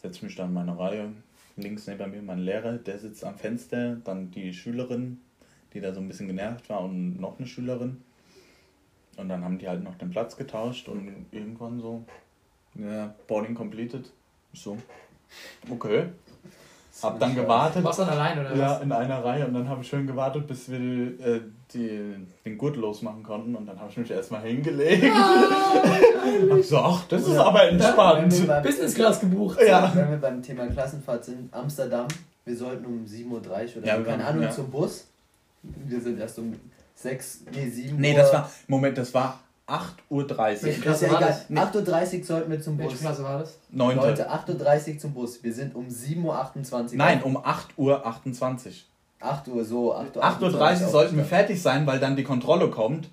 Setz 0.00 0.22
mich 0.22 0.34
dann 0.34 0.48
in 0.48 0.54
meine 0.54 0.78
Reihe. 0.78 1.12
Links 1.56 1.86
neben 1.86 2.10
mir 2.10 2.22
mein 2.22 2.38
Lehrer, 2.38 2.78
der 2.78 2.98
sitzt 2.98 3.24
am 3.24 3.36
Fenster. 3.36 3.96
Dann 3.96 4.30
die 4.30 4.52
Schülerin, 4.52 5.20
die 5.72 5.80
da 5.80 5.92
so 5.92 6.00
ein 6.00 6.08
bisschen 6.08 6.28
genervt 6.28 6.68
war 6.68 6.82
und 6.82 7.20
noch 7.20 7.38
eine 7.38 7.46
Schülerin. 7.46 8.02
Und 9.16 9.28
dann 9.28 9.44
haben 9.44 9.58
die 9.58 9.68
halt 9.68 9.82
noch 9.82 9.96
den 9.96 10.10
Platz 10.10 10.36
getauscht 10.36 10.88
und 10.88 11.26
irgendwann 11.32 11.80
so, 11.80 12.04
ja, 12.74 13.14
Boarding 13.26 13.54
completed. 13.54 14.10
So, 14.54 14.78
okay. 15.68 16.06
Hab 17.02 17.18
dann 17.18 17.34
Du 17.34 17.42
gewartet. 17.42 17.82
warst 17.84 18.00
dann 18.00 18.08
allein, 18.10 18.38
oder 18.38 18.54
Ja, 18.54 18.70
was? 18.72 18.82
in 18.82 18.92
einer 18.92 19.24
Reihe 19.24 19.46
und 19.46 19.54
dann 19.54 19.68
habe 19.68 19.80
ich 19.82 19.88
schön 19.88 20.06
gewartet, 20.06 20.46
bis 20.46 20.70
wir 20.70 20.78
die, 20.78 21.22
äh, 21.22 21.40
die, 21.72 22.14
den 22.44 22.58
Gurt 22.58 22.76
losmachen 22.76 23.22
konnten 23.22 23.54
und 23.56 23.66
dann 23.66 23.78
habe 23.80 23.90
ich 23.90 23.96
mich 23.96 24.10
erstmal 24.10 24.42
hingelegt. 24.42 25.04
hab 25.14 26.58
ich 26.58 26.68
so, 26.68 26.78
ach, 26.78 27.04
das 27.08 27.22
ist 27.26 27.36
aber 27.36 27.60
Wenn 27.60 27.78
wir, 27.78 27.86
entspannt. 27.86 28.46
beim, 28.46 28.62
Business 28.62 28.94
Class 28.94 29.20
gebucht. 29.20 29.58
Ja. 29.66 29.90
wenn 29.94 30.10
wir 30.10 30.16
beim 30.18 30.42
Thema 30.42 30.66
Klassenfahrt 30.66 31.24
sind, 31.24 31.52
Amsterdam, 31.54 32.06
wir 32.44 32.56
sollten 32.56 32.84
um 32.84 33.04
7.30 33.06 33.30
Uhr 33.30 33.38
oder 33.78 33.86
Ja, 33.86 33.96
so, 33.98 34.02
keine 34.04 34.24
Ahnung, 34.26 34.42
ja. 34.42 34.50
zum 34.50 34.70
Bus. 34.70 35.06
Wir 35.62 36.00
sind 36.00 36.18
erst 36.20 36.38
um 36.38 36.52
6, 36.96 37.40
nee, 37.54 37.68
7 37.68 37.96
Nee, 37.96 38.12
Uhr. 38.12 38.18
das 38.18 38.32
war, 38.32 38.50
Moment, 38.66 38.98
das 38.98 39.14
war 39.14 39.40
8.30 39.68 39.88
Uhr. 40.10 40.28
Welche 40.62 40.80
Das 40.82 40.96
ist 40.96 41.02
ja 41.02 41.08
egal. 41.08 41.20
das? 41.20 41.50
Nee. 41.50 41.60
8.30 41.60 42.18
Uhr 42.18 42.24
sollten 42.24 42.50
wir 42.50 42.60
zum 42.60 42.78
Welche 42.78 42.92
Bus. 42.92 43.00
Klasse 43.00 43.22
war 43.22 43.38
das? 43.38 43.58
9. 43.70 43.96
Leute, 43.96 44.30
8.30 44.30 44.94
Uhr 44.94 44.98
zum 44.98 45.14
Bus. 45.14 45.42
Wir 45.42 45.52
sind 45.54 45.74
um 45.74 45.86
7.28 45.86 46.72
Uhr. 46.72 46.88
Nein, 46.94 47.22
um 47.22 47.36
8.28 47.38 47.76
Uhr. 47.76 48.72
8 49.20 49.48
Uhr, 49.48 49.64
so. 49.64 49.94
8.30 49.94 50.16
Uhr. 50.16 50.22
8.30 50.24 50.82
Uhr 50.82 50.88
sollten 50.88 51.16
wir 51.16 51.24
fertig 51.24 51.62
sein, 51.62 51.86
weil 51.86 52.00
dann 52.00 52.16
die 52.16 52.24
Kontrolle 52.24 52.68
kommt. 52.70 53.08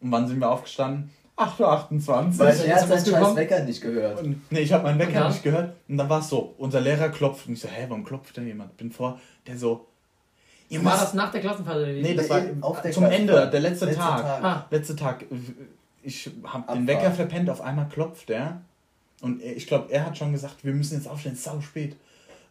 Und 0.00 0.12
wann 0.12 0.28
sind 0.28 0.40
wir 0.40 0.50
aufgestanden? 0.50 1.10
8.28 1.36 2.38
Weil 2.38 2.56
Uhr. 2.56 2.64
er 2.64 2.80
hat 2.80 2.88
seinen 2.88 3.06
scheiß? 3.06 3.36
Wecker 3.36 3.64
nicht 3.64 3.80
gehört. 3.80 4.20
Und, 4.22 4.52
nee, 4.52 4.60
ich 4.60 4.72
habe 4.72 4.84
meinen 4.84 4.98
Wecker 4.98 5.20
dann? 5.20 5.32
nicht 5.32 5.42
gehört. 5.42 5.74
Und 5.88 5.96
dann 5.98 6.08
war 6.08 6.20
es 6.20 6.28
so, 6.28 6.54
unser 6.58 6.80
Lehrer 6.80 7.08
klopft. 7.08 7.46
Und 7.48 7.54
ich 7.54 7.60
so, 7.60 7.68
hä, 7.68 7.86
warum 7.88 8.04
klopft 8.04 8.36
denn 8.36 8.46
jemand? 8.46 8.76
Bin 8.76 8.92
vor, 8.92 9.18
der 9.46 9.56
so, 9.58 9.86
ihr 10.72 10.84
War 10.84 10.98
das 10.98 11.14
nach 11.14 11.30
der 11.30 11.40
Klassenfahrt? 11.40 11.86
Nee, 11.86 12.14
das 12.14 12.30
war 12.30 12.42
auf 12.60 12.82
der 12.82 12.92
zum 12.92 13.04
Ende, 13.04 13.48
der 13.50 13.60
letzte, 13.60 13.84
letzte 13.84 14.00
Tag. 14.00 14.22
Tag. 14.22 14.44
Ah, 14.44 14.66
Letzte 14.70 14.96
Tag. 14.96 15.24
Ich 16.02 16.30
habe 16.44 16.72
den. 16.72 16.86
Wecker 16.86 17.12
verpennt, 17.12 17.50
auf 17.50 17.60
einmal 17.60 17.88
klopft 17.88 18.30
er. 18.30 18.60
Und 19.20 19.42
ich 19.42 19.66
glaube, 19.66 19.92
er 19.92 20.06
hat 20.06 20.18
schon 20.18 20.32
gesagt, 20.32 20.64
wir 20.64 20.72
müssen 20.72 20.94
jetzt 20.94 21.06
aufstehen, 21.06 21.36
sau 21.36 21.60
spät. 21.60 21.94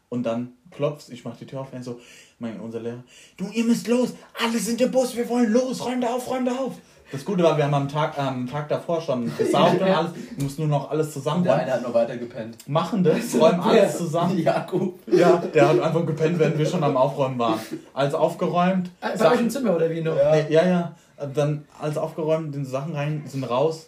Und 0.07 0.23
dann 0.23 0.53
klopft 0.71 1.09
ich 1.09 1.25
mache 1.25 1.37
die 1.39 1.45
Tür 1.45 1.61
auf 1.61 1.71
und 1.71 1.79
er 1.79 1.83
so, 1.83 1.99
mein, 2.39 2.59
unser 2.59 2.79
Lehrer, 2.79 3.03
du, 3.37 3.49
ihr 3.49 3.63
müsst 3.63 3.87
los, 3.87 4.13
alle 4.41 4.57
sind 4.59 4.79
im 4.81 4.91
Bus, 4.91 5.15
wir 5.15 5.27
wollen 5.27 5.51
los, 5.51 5.85
räumt 5.85 6.05
auf, 6.05 6.29
räumt 6.29 6.49
auf. 6.49 6.75
Das 7.11 7.25
Gute 7.25 7.43
war, 7.43 7.57
wir 7.57 7.65
haben 7.65 7.73
am 7.73 7.89
Tag, 7.89 8.17
am 8.17 8.49
Tag 8.49 8.69
davor 8.69 9.01
schon 9.01 9.31
gesaugt 9.37 9.81
und 9.81 9.87
Ja. 9.87 9.97
alles, 9.99 10.11
wir 10.35 10.43
mussten 10.43 10.67
nur 10.67 10.79
noch 10.79 10.89
alles 10.91 11.15
Und 11.17 11.43
der 11.43 11.55
eine 11.55 11.73
hat 11.73 11.81
noch 11.83 11.93
weiter 11.93 12.15
gepennt. 12.17 12.57
Machen 12.69 13.03
das, 13.03 13.33
räumen 13.39 13.59
alles 13.59 13.97
zusammen. 13.97 14.37
Jakub. 14.37 14.97
Ja, 15.07 15.37
der 15.53 15.69
hat 15.69 15.79
einfach 15.79 16.05
gepennt, 16.05 16.39
während 16.39 16.57
wir 16.57 16.65
schon 16.65 16.83
am 16.83 16.95
Aufräumen 16.95 17.37
waren. 17.39 17.59
Alles 17.93 18.13
aufgeräumt. 18.13 18.87
Äh, 19.01 19.09
bei 19.11 19.17
Sachen- 19.17 19.33
euch 19.33 19.39
im 19.41 19.49
Zimmer 19.49 19.75
oder 19.75 19.89
wie 19.89 20.01
noch? 20.01 20.15
Ja. 20.15 20.35
Nee, 20.35 20.45
ja, 20.49 20.65
ja. 20.65 20.95
Dann 21.35 21.65
alles 21.79 21.97
aufgeräumt, 21.97 22.55
den 22.55 22.65
Sachen 22.65 22.95
rein, 22.95 23.23
sind 23.27 23.43
raus. 23.43 23.87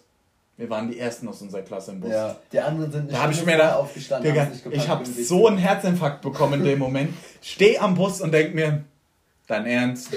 Wir 0.55 0.69
waren 0.69 0.87
die 0.91 0.99
Ersten 0.99 1.27
aus 1.27 1.41
unserer 1.41 1.63
Klasse 1.63 1.91
im 1.93 1.99
Bus. 2.01 2.11
Ja, 2.11 2.35
die 2.51 2.59
anderen 2.59 2.91
sind 2.91 3.11
Da 3.11 3.23
hab 3.23 3.31
ich 3.31 3.43
mir 3.43 3.57
da- 3.57 3.75
aufgestanden. 3.75 4.31
Digga, 4.31 4.45
nicht 4.45 4.63
ich 4.69 4.87
habe 4.87 5.03
so 5.05 5.47
einen 5.47 5.57
Herzinfarkt 5.57 6.21
bekommen 6.21 6.59
in 6.59 6.63
dem 6.65 6.79
Moment. 6.79 7.13
Steh 7.41 7.79
am 7.79 7.95
Bus 7.95 8.21
und 8.21 8.31
denk 8.31 8.53
mir, 8.53 8.83
dein 9.47 9.65
Ernst, 9.65 10.09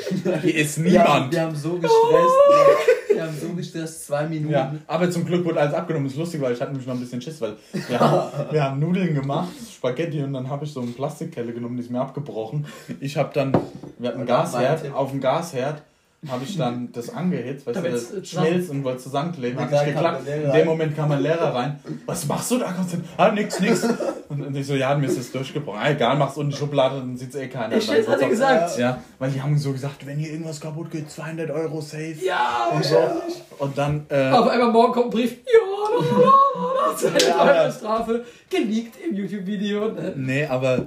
hier 0.43 0.55
ist 0.55 0.77
Wir 0.85 1.01
haben, 1.03 1.13
niemand. 1.31 1.33
wir 1.33 1.41
haben 1.41 1.57
so 1.57 1.71
gestresst. 1.79 2.96
Haben 3.27 3.37
so 3.39 3.49
gestresst, 3.55 4.07
zwei 4.07 4.27
Minuten. 4.27 4.53
Ja, 4.53 4.75
aber 4.87 5.11
zum 5.11 5.25
Glück 5.25 5.45
wurde 5.45 5.61
alles 5.61 5.75
abgenommen. 5.75 6.07
Das 6.07 6.15
ist 6.15 6.19
lustig, 6.19 6.41
weil 6.41 6.53
ich 6.53 6.61
hatte 6.61 6.71
nämlich 6.71 6.87
noch 6.87 6.95
ein 6.95 7.01
bisschen 7.01 7.21
Schiss, 7.21 7.41
weil 7.41 7.57
wir 7.89 8.01
haben, 8.01 8.31
wir 8.53 8.65
haben 8.65 8.81
Nudeln 8.81 9.15
gemacht, 9.15 9.53
Spaghetti 9.75 10.23
und 10.23 10.33
dann 10.33 10.49
habe 10.49 10.65
ich 10.65 10.73
so 10.73 10.81
eine 10.81 10.91
Plastikkelle 10.91 11.53
genommen, 11.53 11.77
die 11.77 11.83
ist 11.83 11.91
mir 11.91 12.01
abgebrochen. 12.01 12.67
Ich 13.01 13.17
habe 13.17 13.31
dann, 13.35 13.53
wir 13.99 14.09
hatten 14.09 14.19
einen 14.19 14.27
Gasherd, 14.27 14.93
auf 14.93 15.11
dem 15.11 15.21
Gasherd 15.21 15.83
habe 16.31 16.45
ich 16.45 16.57
dann 16.57 16.91
das 16.93 17.11
angehitzt, 17.11 17.67
das 17.67 17.77
äh, 17.77 18.23
zusammen- 18.23 18.25
schmilzt 18.49 18.71
und 18.71 18.85
wollte 18.85 18.99
zusammenkleben, 19.03 19.61
hat 19.61 19.71
nicht 19.71 19.85
geklappt. 19.87 20.27
In 20.29 20.53
dem. 20.53 20.67
Moment 20.67 20.97
kam 20.97 21.09
mein 21.09 21.21
Lehrer 21.23 21.55
rein. 21.55 21.79
Was 22.07 22.27
machst 22.27 22.51
du 22.51 22.59
da? 22.59 22.73
Konstantin? 22.73 23.09
Ah, 23.17 23.31
nix, 23.31 23.61
nix. 23.61 23.87
Und 24.29 24.57
ich 24.57 24.67
so, 24.67 24.75
ja, 24.75 24.95
mir 24.97 25.07
ist 25.07 25.19
das 25.19 25.31
durchgebrochen. 25.33 25.81
Ah, 25.83 25.91
egal, 25.91 26.17
mach's 26.17 26.37
unten 26.37 26.51
in 26.51 26.55
die 26.55 26.57
Schublade, 26.59 26.97
dann 26.97 27.17
sieht's 27.17 27.35
eh 27.37 27.47
keiner. 27.49 27.77
Ich 27.77 27.91
hätte 27.91 28.11
er 28.11 28.17
auch- 28.25 28.29
gesagt. 28.29 28.79
Ja, 28.79 28.99
weil 29.19 29.31
die 29.31 29.41
haben 29.41 29.57
so 29.57 29.73
gesagt, 29.73 30.05
wenn 30.07 30.19
hier 30.19 30.31
irgendwas 30.33 30.61
kaputt 30.61 30.91
geht, 30.91 31.11
200 31.11 31.51
Euro 31.51 31.81
safe. 31.81 32.17
Ja, 32.25 32.71
Und 32.75 32.85
so. 32.85 32.97
Und 33.59 33.79
dann, 33.79 34.05
äh, 34.09 34.31
Auf 34.31 34.49
einmal 34.49 34.71
morgen 34.73 34.93
kommt 34.93 35.07
ein 35.07 35.11
Brief. 35.11 35.37
Ja, 35.47 35.61
la, 35.99 36.21
la, 36.21 36.91
la, 36.91 36.97
seine 36.97 37.19
Ja. 37.21 37.65
ja. 37.65 37.71
Strafe 37.79 38.25
geleakt 38.51 38.95
im 39.09 39.17
YouTube-Video. 39.17 39.89
ne? 39.93 40.13
Nee, 40.17 40.45
aber 40.47 40.87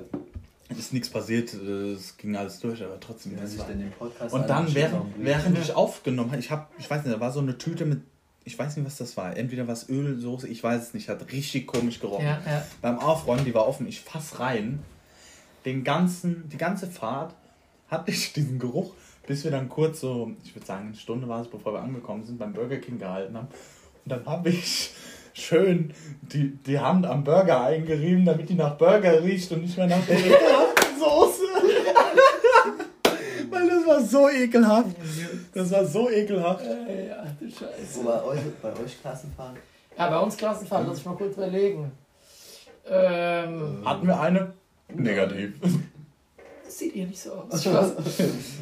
ist 0.77 0.93
nichts 0.93 1.09
passiert. 1.09 1.53
äh, 1.53 1.93
Es 1.93 2.15
ging 2.17 2.35
alles 2.35 2.59
durch, 2.59 2.83
aber 2.83 2.99
trotzdem. 2.99 3.35
Den 3.35 3.91
Podcast 3.97 4.33
Und 4.33 4.47
dann, 4.49 4.73
während, 4.75 5.05
während 5.17 5.57
ich 5.61 5.73
aufgenommen 5.73 6.31
habe, 6.31 6.39
ich 6.39 6.51
habe, 6.51 6.67
ich 6.77 6.89
weiß 6.89 7.03
nicht, 7.03 7.15
da 7.15 7.19
war 7.19 7.31
so 7.31 7.39
eine 7.39 7.57
Tüte 7.57 7.85
mit, 7.85 8.01
ich 8.45 8.57
weiß 8.57 8.77
nicht, 8.77 8.85
was 8.85 8.97
das 8.97 9.17
war. 9.17 9.35
Entweder 9.35 9.67
was 9.67 9.89
Öl, 9.89 10.19
Soße, 10.19 10.47
ich 10.47 10.63
weiß 10.63 10.81
es 10.81 10.93
nicht, 10.93 11.09
hat 11.09 11.31
richtig 11.31 11.65
komisch 11.67 11.99
gerochen. 11.99 12.25
Ja, 12.25 12.41
ja. 12.45 12.65
Beim 12.81 12.99
Aufräumen, 12.99 13.45
die 13.45 13.53
war 13.53 13.67
offen, 13.67 13.87
ich 13.87 14.01
fass 14.01 14.39
rein. 14.39 14.79
Den 15.65 15.83
ganzen, 15.83 16.47
die 16.49 16.57
ganze 16.57 16.87
Fahrt 16.87 17.33
hatte 17.89 18.11
ich 18.11 18.33
diesen 18.33 18.59
Geruch, 18.59 18.93
bis 19.27 19.43
wir 19.43 19.51
dann 19.51 19.69
kurz 19.69 19.99
so, 20.01 20.31
ich 20.43 20.55
würde 20.55 20.65
sagen, 20.65 20.87
eine 20.87 20.95
Stunde 20.95 21.27
war 21.27 21.41
es, 21.41 21.47
bevor 21.47 21.73
wir 21.73 21.81
angekommen 21.81 22.23
sind, 22.25 22.37
beim 22.37 22.53
Burger 22.53 22.77
King 22.77 22.99
gehalten 22.99 23.35
haben. 23.35 23.47
Und 24.05 24.11
dann 24.11 24.25
habe 24.25 24.49
ich 24.49 24.91
schön 25.33 25.93
die, 26.21 26.55
die 26.65 26.79
Hand 26.79 27.05
am 27.05 27.23
Burger 27.23 27.61
eingerieben, 27.63 28.25
damit 28.25 28.49
die 28.49 28.55
nach 28.55 28.77
Burger 28.77 29.23
riecht 29.23 29.51
und 29.51 29.61
nicht 29.61 29.77
mehr 29.77 29.87
nach 29.87 30.05
der 30.05 30.17
ekelhaften 30.19 30.99
Soße. 30.99 31.43
Weil 33.49 33.69
das 33.69 33.87
war 33.87 34.01
so 34.01 34.29
ekelhaft. 34.29 34.95
Das 35.53 35.71
war 35.71 35.85
so 35.85 36.09
ekelhaft. 36.09 36.65
Äh, 36.65 37.07
ja, 37.09 37.23
du 37.39 37.49
Scheiße. 37.49 37.95
Wo 37.95 38.03
bei 38.03 38.23
euch, 38.23 38.39
bei 38.61 38.71
euch 38.73 39.01
Klassenfahren? 39.01 39.57
Ja, 39.97 40.09
bei 40.09 40.19
uns 40.19 40.37
Klassenfahrt, 40.37 40.87
lass 40.87 40.99
ich 40.99 41.05
mal 41.05 41.15
kurz 41.15 41.35
überlegen. 41.35 41.91
Ähm, 42.87 43.81
Hatten 43.85 44.07
wir 44.07 44.19
eine? 44.19 44.53
Negativ. 44.93 45.53
das 46.63 46.77
sieht 46.77 46.93
hier 46.93 47.05
nicht 47.05 47.19
so 47.19 47.33
aus. 47.33 47.63
Spaß. 47.63 47.93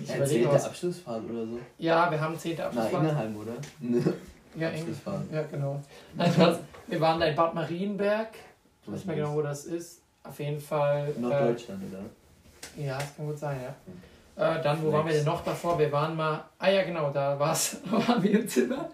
Erzählte 0.08 0.50
was. 0.52 0.66
Abschlussfahrt 0.66 1.24
oder 1.30 1.46
so? 1.46 1.60
Ja, 1.78 2.12
wir 2.12 2.20
haben 2.20 2.38
10. 2.38 2.56
Na, 2.58 2.66
Abschlussfahrt. 2.66 3.04
Ingelheim, 3.04 3.36
oder? 3.38 3.54
Ja, 4.58 4.70
Engl 4.70 4.80
Abschlussfahrt. 4.80 5.22
ja, 5.32 5.42
genau. 5.44 5.82
Nein, 6.16 6.32
Spaß. 6.32 6.58
Wir 6.88 7.02
waren 7.02 7.20
da 7.20 7.26
in 7.28 7.36
Bad 7.36 7.54
Marienberg. 7.54 8.30
Ich 8.82 8.88
weiß 8.88 8.96
nicht 8.96 9.08
mehr 9.08 9.16
genau, 9.18 9.34
wo 9.36 9.42
das 9.42 9.66
ist. 9.66 10.02
Auf 10.24 10.40
jeden 10.40 10.60
Fall. 10.60 11.10
Äh, 11.16 11.20
Norddeutschland, 11.20 11.84
oder? 11.92 12.84
ja, 12.84 12.98
das 12.98 13.16
kann 13.16 13.26
gut 13.28 13.38
sein, 13.38 13.58
ja. 13.62 14.56
Äh, 14.58 14.62
dann, 14.62 14.82
wo 14.84 14.92
waren 14.92 15.06
wir 15.08 15.14
denn 15.14 15.26
noch 15.26 15.44
davor? 15.44 15.78
Wir 15.80 15.92
waren 15.92 16.16
mal. 16.16 16.44
Ah 16.60 16.70
ja, 16.70 16.84
genau, 16.84 17.10
da 17.12 17.40
war's, 17.40 17.78
waren 17.90 18.22
wir 18.24 18.40
im 18.40 18.48
Zimmer. 18.48 18.90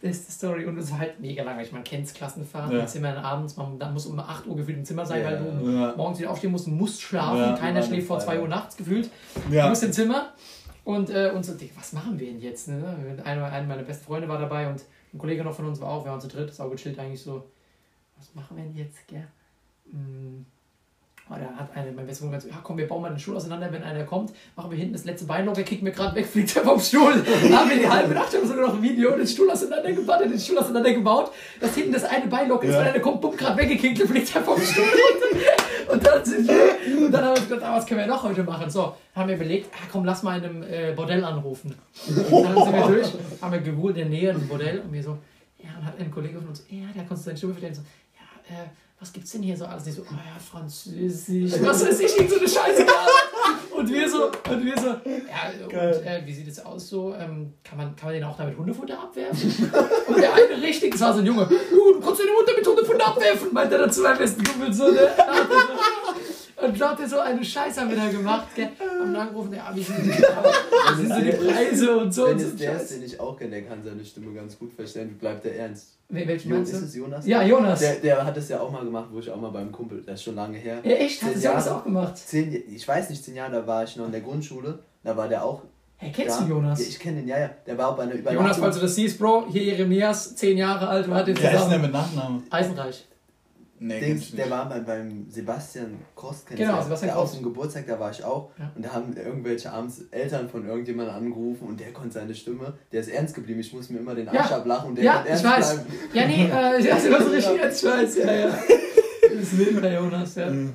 Beste 0.00 0.30
Story. 0.30 0.66
Und 0.66 0.76
es 0.78 0.90
war 0.90 0.98
halt 0.98 1.18
mega 1.20 1.42
langweilig. 1.42 1.72
Man 1.72 1.82
kennt 1.82 2.12
Klassenfahren 2.14 2.70
Ja. 2.72 2.80
im 2.80 2.86
Zimmer 2.86 3.16
abends. 3.24 3.56
Man 3.56 3.78
dann 3.78 3.94
muss 3.94 4.04
um 4.06 4.18
8 4.18 4.46
Uhr 4.46 4.56
gefühlt 4.56 4.76
im 4.78 4.84
Zimmer 4.84 5.06
sein, 5.06 5.22
Ja. 5.22 5.30
weil 5.30 5.38
du 5.38 5.70
Ja. 5.70 5.94
morgens 5.96 6.18
wieder 6.18 6.30
aufstehen 6.30 6.50
musst, 6.52 6.68
musst 6.68 7.00
schlafen. 7.00 7.38
Ja, 7.38 7.56
Keiner 7.56 7.80
war 7.80 7.86
schläft 7.86 8.06
vor 8.06 8.16
eine 8.16 8.24
2 8.26 8.40
Uhr 8.40 8.48
nachts 8.48 8.76
gefühlt. 8.76 9.08
Du 9.50 9.68
musst 9.68 9.82
im 9.82 9.92
Zimmer 9.92 10.32
und, 10.84 11.08
äh, 11.10 11.30
und 11.34 11.42
so, 11.44 11.54
was 11.76 11.92
machen 11.94 12.18
wir 12.18 12.26
denn 12.26 12.38
jetzt? 12.40 12.68
Ne? 12.68 12.84
Einer, 13.24 13.46
einer 13.46 13.66
meiner 13.66 13.82
besten 13.82 14.04
Freunde 14.04 14.28
war 14.28 14.38
dabei 14.38 14.68
und 14.68 14.82
ein 15.14 15.18
Kollege 15.18 15.44
noch 15.44 15.54
von 15.54 15.66
uns 15.66 15.80
war 15.80 15.88
auch, 15.90 16.04
wir 16.04 16.10
waren 16.10 16.20
zu 16.20 16.28
dritt, 16.28 16.50
ist 16.50 16.60
auch 16.60 16.70
gechillt 16.70 16.98
eigentlich 16.98 17.22
so. 17.22 17.44
Was 18.18 18.34
machen 18.34 18.56
wir 18.56 18.64
denn 18.64 18.76
jetzt, 18.76 19.06
gell? 19.08 19.26
Oh, 21.30 21.34
da 21.34 21.58
hat 21.58 21.74
eine, 21.74 21.90
mein 21.92 22.06
bester 22.06 22.24
Freund 22.26 22.34
gesagt, 22.34 22.54
ja 22.54 22.60
komm, 22.62 22.76
wir 22.76 22.86
bauen 22.86 23.00
mal 23.00 23.08
den 23.08 23.18
Stuhl 23.18 23.34
auseinander, 23.36 23.72
wenn 23.72 23.82
einer 23.82 24.04
kommt, 24.04 24.32
machen 24.56 24.70
wir 24.70 24.76
hinten 24.76 24.92
das 24.92 25.04
letzte 25.06 25.24
Beinloch, 25.26 25.56
er 25.56 25.62
kickt 25.62 25.82
mir 25.82 25.90
gerade 25.92 26.14
weg, 26.16 26.26
fliegt 26.32 26.54
er 26.54 26.64
vom 26.64 26.78
Stuhl. 26.78 27.24
Da 27.50 27.60
haben 27.60 27.70
wir 27.70 27.78
die 27.78 27.88
halbe 27.88 28.12
Nacht 28.12 28.34
haben 28.36 28.46
sogar 28.46 28.66
noch 28.66 28.74
ein 28.74 28.82
Video, 28.82 29.16
den 29.16 29.26
Stuhl 29.26 29.50
auseinandergebaut, 29.50 30.20
den 30.20 30.38
Stuhl 30.38 30.58
auseinandergebaut, 30.58 31.30
dass 31.60 31.74
hinten 31.74 31.92
das 31.92 32.04
eine 32.04 32.26
Beinloch 32.26 32.62
ist, 32.62 32.72
Ja. 32.74 32.80
weil 32.80 32.88
einer 32.88 33.00
kommt, 33.00 33.22
bumm, 33.22 33.36
gerade 33.36 33.56
weggekickt, 33.56 34.00
dann 34.00 34.08
fliegt 34.08 34.34
er 34.36 34.42
vom 34.42 34.60
Stuhl. 34.60 34.84
Und 35.94 36.04
dann 36.06 36.24
sind 36.24 36.48
wir, 36.48 37.06
und 37.06 37.12
dann 37.12 37.24
haben 37.24 37.36
wir 37.36 37.42
gedacht, 37.42 37.62
ah, 37.62 37.76
was 37.76 37.86
können 37.86 38.00
wir 38.00 38.06
noch 38.06 38.22
heute 38.22 38.42
machen? 38.42 38.68
So, 38.68 38.96
haben 39.14 39.28
wir 39.28 39.36
überlegt, 39.36 39.70
ah, 39.74 39.86
komm, 39.90 40.04
lass 40.04 40.22
mal 40.22 40.38
in 40.38 40.44
einem 40.44 40.62
äh, 40.62 40.92
Bordell 40.94 41.24
anrufen. 41.24 41.74
Und 42.30 42.44
dann 42.44 42.54
sind 42.64 42.72
wir 42.72 42.86
durch, 42.88 43.12
haben 43.40 43.52
wir 43.52 43.60
gegoogelt 43.60 43.96
in 43.98 44.10
der 44.10 44.18
Nähe 44.20 44.30
ein 44.30 44.48
Bordell 44.48 44.80
und 44.80 44.92
wir 44.92 45.02
so, 45.02 45.18
ja, 45.58 45.70
und 45.78 45.84
hat 45.86 45.98
ein 45.98 46.10
Kollege 46.10 46.38
von 46.38 46.48
uns, 46.48 46.64
ja, 46.68 46.86
der 46.94 47.04
konnte 47.04 47.22
seine 47.22 47.36
Stimme 47.36 47.54
verstehen, 47.54 47.74
so, 47.74 47.82
ja, 48.18 48.56
äh, 48.56 48.66
was 49.00 49.12
gibt's 49.12 49.32
denn 49.32 49.42
hier 49.42 49.56
so 49.56 49.66
alles? 49.66 49.84
Die 49.84 49.90
so, 49.92 50.02
oh 50.02 50.14
ja, 50.14 50.38
Französisch, 50.38 51.52
was 51.60 51.84
weiß 51.86 52.00
ich, 52.00 52.16
irgend 52.16 52.30
so 52.30 52.38
eine 52.38 52.48
Scheiße. 52.48 52.86
Und 53.76 53.92
wir 53.92 54.08
so, 54.08 54.26
und 54.50 54.64
wir 54.64 54.78
so, 54.78 54.86
ja, 54.86 55.68
Geil. 55.68 55.94
und 55.98 56.06
äh, 56.06 56.22
wie 56.24 56.32
sieht 56.32 56.48
es 56.48 56.64
aus 56.64 56.88
so? 56.88 57.12
Ähm, 57.14 57.52
kann, 57.62 57.76
man, 57.76 57.94
kann 57.96 58.06
man 58.08 58.14
den 58.14 58.24
auch 58.24 58.36
damit 58.36 58.56
Hundefutter 58.56 58.98
abwerfen? 58.98 59.50
Und 60.06 60.16
der 60.16 60.32
eine 60.32 60.62
richtig, 60.62 60.92
das 60.92 61.00
war 61.02 61.12
so 61.12 61.18
ein 61.20 61.26
Junge, 61.26 61.42
"Jo, 61.72 61.92
du 61.92 62.00
kannst 62.00 62.20
deine 62.20 62.30
Mutter 62.32 62.52
mit 62.56 62.66
Hundefutter 62.66 63.06
abwerfen, 63.08 63.52
meinte 63.52 63.74
er 63.74 63.86
dazu 63.86 64.00
meinem 64.02 64.18
besten 64.18 64.42
Kumpel 64.44 64.72
so, 64.72 64.84
ne? 64.90 65.08
Und 66.64 66.74
glaubt 66.74 67.00
ihr, 67.00 67.08
so 67.08 67.18
eine 67.18 67.44
Scheiße 67.44 67.80
haben 67.80 67.90
wir 67.90 67.96
da 67.96 68.08
gemacht, 68.10 68.48
gell? 68.54 68.68
Haben 68.78 69.12
dann 69.12 69.28
angerufen, 69.28 69.52
ja, 69.54 69.70
wie 69.74 69.82
sind, 69.82 69.96
sind 70.04 71.08
so 71.12 71.20
die 71.20 71.30
Preise 71.32 71.96
und 71.96 72.12
so 72.12 72.26
Wenn 72.26 72.32
und 72.32 72.38
so. 72.40 72.46
es 72.48 72.56
der 72.56 72.76
ist, 72.80 72.90
den 72.92 73.02
ich 73.04 73.20
auch 73.20 73.36
kenne, 73.38 73.50
der 73.50 73.62
kann 73.62 73.82
seine 73.82 74.04
Stimme 74.04 74.32
ganz 74.34 74.58
gut 74.58 74.72
verstehen. 74.72 75.10
Wie 75.10 75.14
bleibt 75.14 75.44
der 75.44 75.58
ernst? 75.58 75.98
Wel- 76.10 76.26
Welchen 76.28 76.50
Jo, 76.50 76.56
meinst 76.56 76.72
ist 76.72 76.80
du? 76.82 76.86
es 76.86 76.94
Jonas? 76.94 77.26
Ja, 77.26 77.42
Jonas. 77.42 77.80
Der, 77.80 77.94
der 77.96 78.24
hat 78.24 78.36
es 78.36 78.48
ja 78.48 78.60
auch 78.60 78.70
mal 78.70 78.84
gemacht, 78.84 79.08
wo 79.12 79.18
ich 79.18 79.30
auch 79.30 79.40
mal 79.40 79.50
beim 79.50 79.70
Kumpel, 79.72 80.02
das 80.04 80.16
ist 80.16 80.22
schon 80.24 80.34
lange 80.36 80.58
her. 80.58 80.78
Ja, 80.84 80.90
echt? 80.92 81.22
Hat 81.22 81.34
das 81.34 81.42
Jonas 81.44 81.68
auch 81.68 81.84
gemacht? 81.84 82.16
Zehn, 82.18 82.62
ich 82.68 82.86
weiß 82.86 83.10
nicht, 83.10 83.24
zehn 83.24 83.34
Jahre, 83.36 83.52
da 83.52 83.66
war 83.66 83.84
ich 83.84 83.96
noch 83.96 84.06
in 84.06 84.12
der 84.12 84.20
Grundschule. 84.20 84.78
Da 85.02 85.16
war 85.16 85.28
der 85.28 85.44
auch. 85.44 85.62
Hey, 85.96 86.10
kennst 86.12 86.40
ja, 86.40 86.44
du 86.44 86.50
Jonas? 86.50 86.80
Ja, 86.80 86.86
ich 86.88 86.98
kenne 86.98 87.18
den, 87.18 87.28
ja, 87.28 87.38
ja. 87.38 87.50
Der 87.66 87.78
war 87.78 87.88
auch 87.88 87.96
bei 87.96 88.02
einer 88.02 88.12
Übernachtung. 88.14 88.42
Jonas, 88.42 88.58
falls 88.58 88.76
du 88.76 88.82
das 88.82 88.94
siehst, 88.94 89.18
Bro, 89.18 89.46
hier 89.50 89.62
Jeremias, 89.62 90.34
10 90.36 90.58
Jahre 90.58 90.88
alt, 90.88 91.08
war 91.08 91.24
den 91.24 91.36
Wer 91.38 91.44
ist 91.44 91.44
denn 91.44 91.52
der 91.52 91.60
zusammen. 91.62 91.82
mit 91.82 91.92
Nachnamen? 91.92 92.42
Eisenreich. 92.50 93.06
Nee, 93.86 94.00
Dings, 94.00 94.30
der 94.32 94.48
war 94.48 94.66
bei, 94.68 94.80
beim 94.80 95.28
Sebastian 95.30 95.98
Kost, 96.14 96.46
kennst 96.46 96.62
Genau? 96.62 96.80
Sebastian 96.82 97.08
der 97.10 97.18
Auf 97.18 97.24
Kost. 97.24 97.36
dem 97.36 97.42
Geburtstag, 97.42 97.86
da 97.86 98.00
war 98.00 98.10
ich 98.10 98.24
auch. 98.24 98.50
Ja. 98.58 98.72
Und 98.74 98.82
da 98.84 98.92
haben 98.94 99.14
irgendwelche 99.14 99.70
abends 99.70 100.02
Eltern 100.10 100.48
von 100.48 100.66
irgendjemandem 100.66 101.14
angerufen 101.14 101.68
und 101.68 101.78
der 101.80 101.92
konnte 101.92 102.14
seine 102.14 102.34
Stimme, 102.34 102.72
der 102.92 103.00
ist 103.02 103.08
ernst 103.08 103.34
geblieben. 103.34 103.60
Ich 103.60 103.72
muss 103.74 103.90
mir 103.90 103.98
immer 103.98 104.14
den 104.14 104.26
Arsch 104.28 104.50
Ja. 104.50 104.56
ablachen 104.56 104.90
und 104.90 104.94
der 104.96 105.04
Ja, 105.04 105.12
konnte 105.16 105.28
ich 105.28 105.44
ernst 105.44 105.44
weiß. 105.44 105.74
bleiben. 105.84 105.92
Ja, 106.14 106.26
nee, 106.26 106.44
äh, 106.44 106.88
ja, 106.88 106.96
du 106.96 107.14
hast 107.14 107.30
richtig 107.30 107.56
jetzt, 107.62 107.84
ich 107.84 107.90
weiß, 107.90 108.16
ja, 108.16 108.32
ja. 108.32 108.58
Das 109.22 109.32
ist 109.42 109.58
wild 109.58 109.82
bei 109.82 109.94
Jonas, 109.94 110.34
ja. 110.36 110.50
Mhm. 110.50 110.74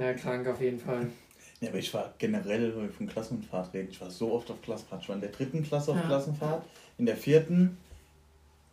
Ja, 0.00 0.12
krank 0.14 0.46
auf 0.48 0.60
jeden 0.60 0.78
Fall. 0.80 1.06
Ja, 1.60 1.68
aber 1.68 1.78
ich 1.78 1.94
war 1.94 2.12
generell, 2.18 2.74
wenn 2.74 2.82
wir 2.82 2.90
von 2.90 3.06
Klassenfahrt 3.06 3.72
reden, 3.72 3.88
ich 3.90 4.00
war 4.00 4.10
so 4.10 4.32
oft 4.32 4.50
auf 4.50 4.60
Klassenfahrt. 4.62 5.02
Ich 5.02 5.08
war 5.08 5.14
in 5.14 5.20
der 5.22 5.30
dritten 5.30 5.62
Klasse 5.62 5.92
auf 5.92 5.96
Ja. 5.98 6.02
Klassenfahrt, 6.06 6.64
in 6.98 7.06
der 7.06 7.16
vierten 7.16 7.76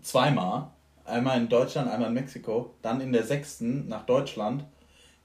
zweimal. 0.02 0.72
Einmal 1.10 1.38
in 1.38 1.49
Deutschland, 1.49 1.89
einmal 1.89 2.10
in 2.10 2.16
Mexiko. 2.16 2.74
Dann 2.82 3.01
in 3.01 3.12
der 3.12 3.24
sechsten 3.24 3.88
nach 3.88 4.05
Deutschland. 4.05 4.66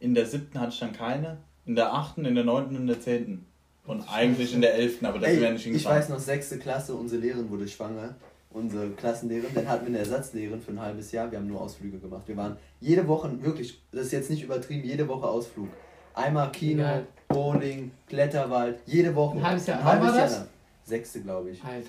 In 0.01 0.15
der 0.15 0.27
siebten 0.27 0.61
hatte 0.61 0.73
ich 0.73 0.81
dann 0.81 0.93
keine. 0.93 1.39
In 1.67 1.77
der 1.77 1.93
achten, 1.93 2.25
in 2.25 2.35
der 2.35 2.45
neunten 2.45 2.75
und 2.77 2.83
in 2.83 2.87
der 2.89 3.01
zehnten. 3.01 3.47
Und 3.87 4.03
eigentlich 4.11 4.55
in 4.55 4.63
der 4.63 4.75
elften, 4.75 5.05
aber 5.05 5.19
dafür 5.19 5.41
wäre 5.41 5.53
nicht 5.53 5.61
ich 5.61 5.67
hingefahren. 5.67 5.99
weiß 5.99 6.09
noch, 6.09 6.19
sechste 6.19 6.59
Klasse, 6.59 6.95
unsere 6.95 7.21
Lehrerin 7.21 7.51
wurde 7.51 7.69
schwanger. 7.69 8.15
Unsere 8.51 8.91
Klassenlehrerin, 8.91 9.55
dann 9.55 9.69
hatten 9.69 9.83
wir 9.83 9.89
eine 9.89 9.99
Ersatzlehrerin 9.99 10.61
für 10.61 10.71
ein 10.71 10.81
halbes 10.81 11.13
Jahr. 11.13 11.31
Wir 11.31 11.39
haben 11.39 11.49
nur 11.49 11.61
Ausflüge 11.61 11.99
gemacht. 11.99 12.23
Wir 12.27 12.37
waren 12.37 12.57
jede 12.81 13.07
Woche, 13.09 13.31
wirklich, 13.43 13.83
das 13.91 14.07
ist 14.07 14.13
jetzt 14.13 14.31
nicht 14.31 14.43
übertrieben, 14.45 14.85
jede 14.85 15.07
Woche 15.09 15.27
Ausflug. 15.27 15.69
Einmal 16.15 16.51
Kino. 16.53 16.85
Bowling, 17.29 17.91
Kletterwald, 18.07 18.79
jede 18.87 19.15
Woche. 19.15 19.39
Ein 19.39 19.47
halbes 19.47 19.67
Jahr. 19.67 19.81
Ein 19.81 19.85
halbes 19.85 20.09
Jahr 20.09 20.19
das? 20.19 20.39
lang. 20.39 20.47
Sechste, 20.85 21.21
glaube 21.21 21.51
ich. 21.51 21.63
Halt. 21.63 21.87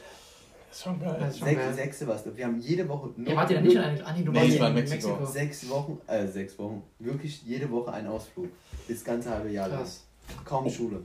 Das 0.76 0.80
ist 0.82 0.84
schon 0.84 1.00
geil. 1.00 1.16
Das 1.18 1.30
ist 1.30 1.40
schon 1.40 1.48
Sech, 1.48 1.58
geil. 1.58 1.74
sechste 1.74 2.08
war 2.08 2.16
es. 2.16 2.36
Wir 2.36 2.46
haben 2.46 2.60
jede 2.60 2.90
Woche 2.90 3.10
nur 3.16 3.30
Ja, 3.30 3.36
wart 3.38 3.50
ihr 3.50 3.56
da 3.56 3.62
nicht 3.62 3.76
in 3.76 3.80
einer. 3.80 4.06
Ah, 4.06 4.12
nee, 4.14 4.24
du 4.26 4.32
Nee, 4.34 4.40
warst 4.40 4.56
in 4.70 4.74
Mexiko. 4.74 5.08
Mexiko. 5.12 5.26
sechs 5.26 5.70
Wochen, 5.70 6.02
äh, 6.06 6.28
sechs 6.28 6.60
Wochen. 6.60 6.84
Wirklich 7.00 7.44
jede 7.44 7.72
Woche 7.72 7.94
ein 7.94 8.06
Ausflug. 8.08 8.50
Das 8.90 9.02
ganze 9.06 9.30
halbe 9.30 9.50
Jahr 9.52 9.70
lang. 9.70 9.80
Krass. 9.80 10.04
Kaum 10.44 10.70
Schule. 10.70 11.00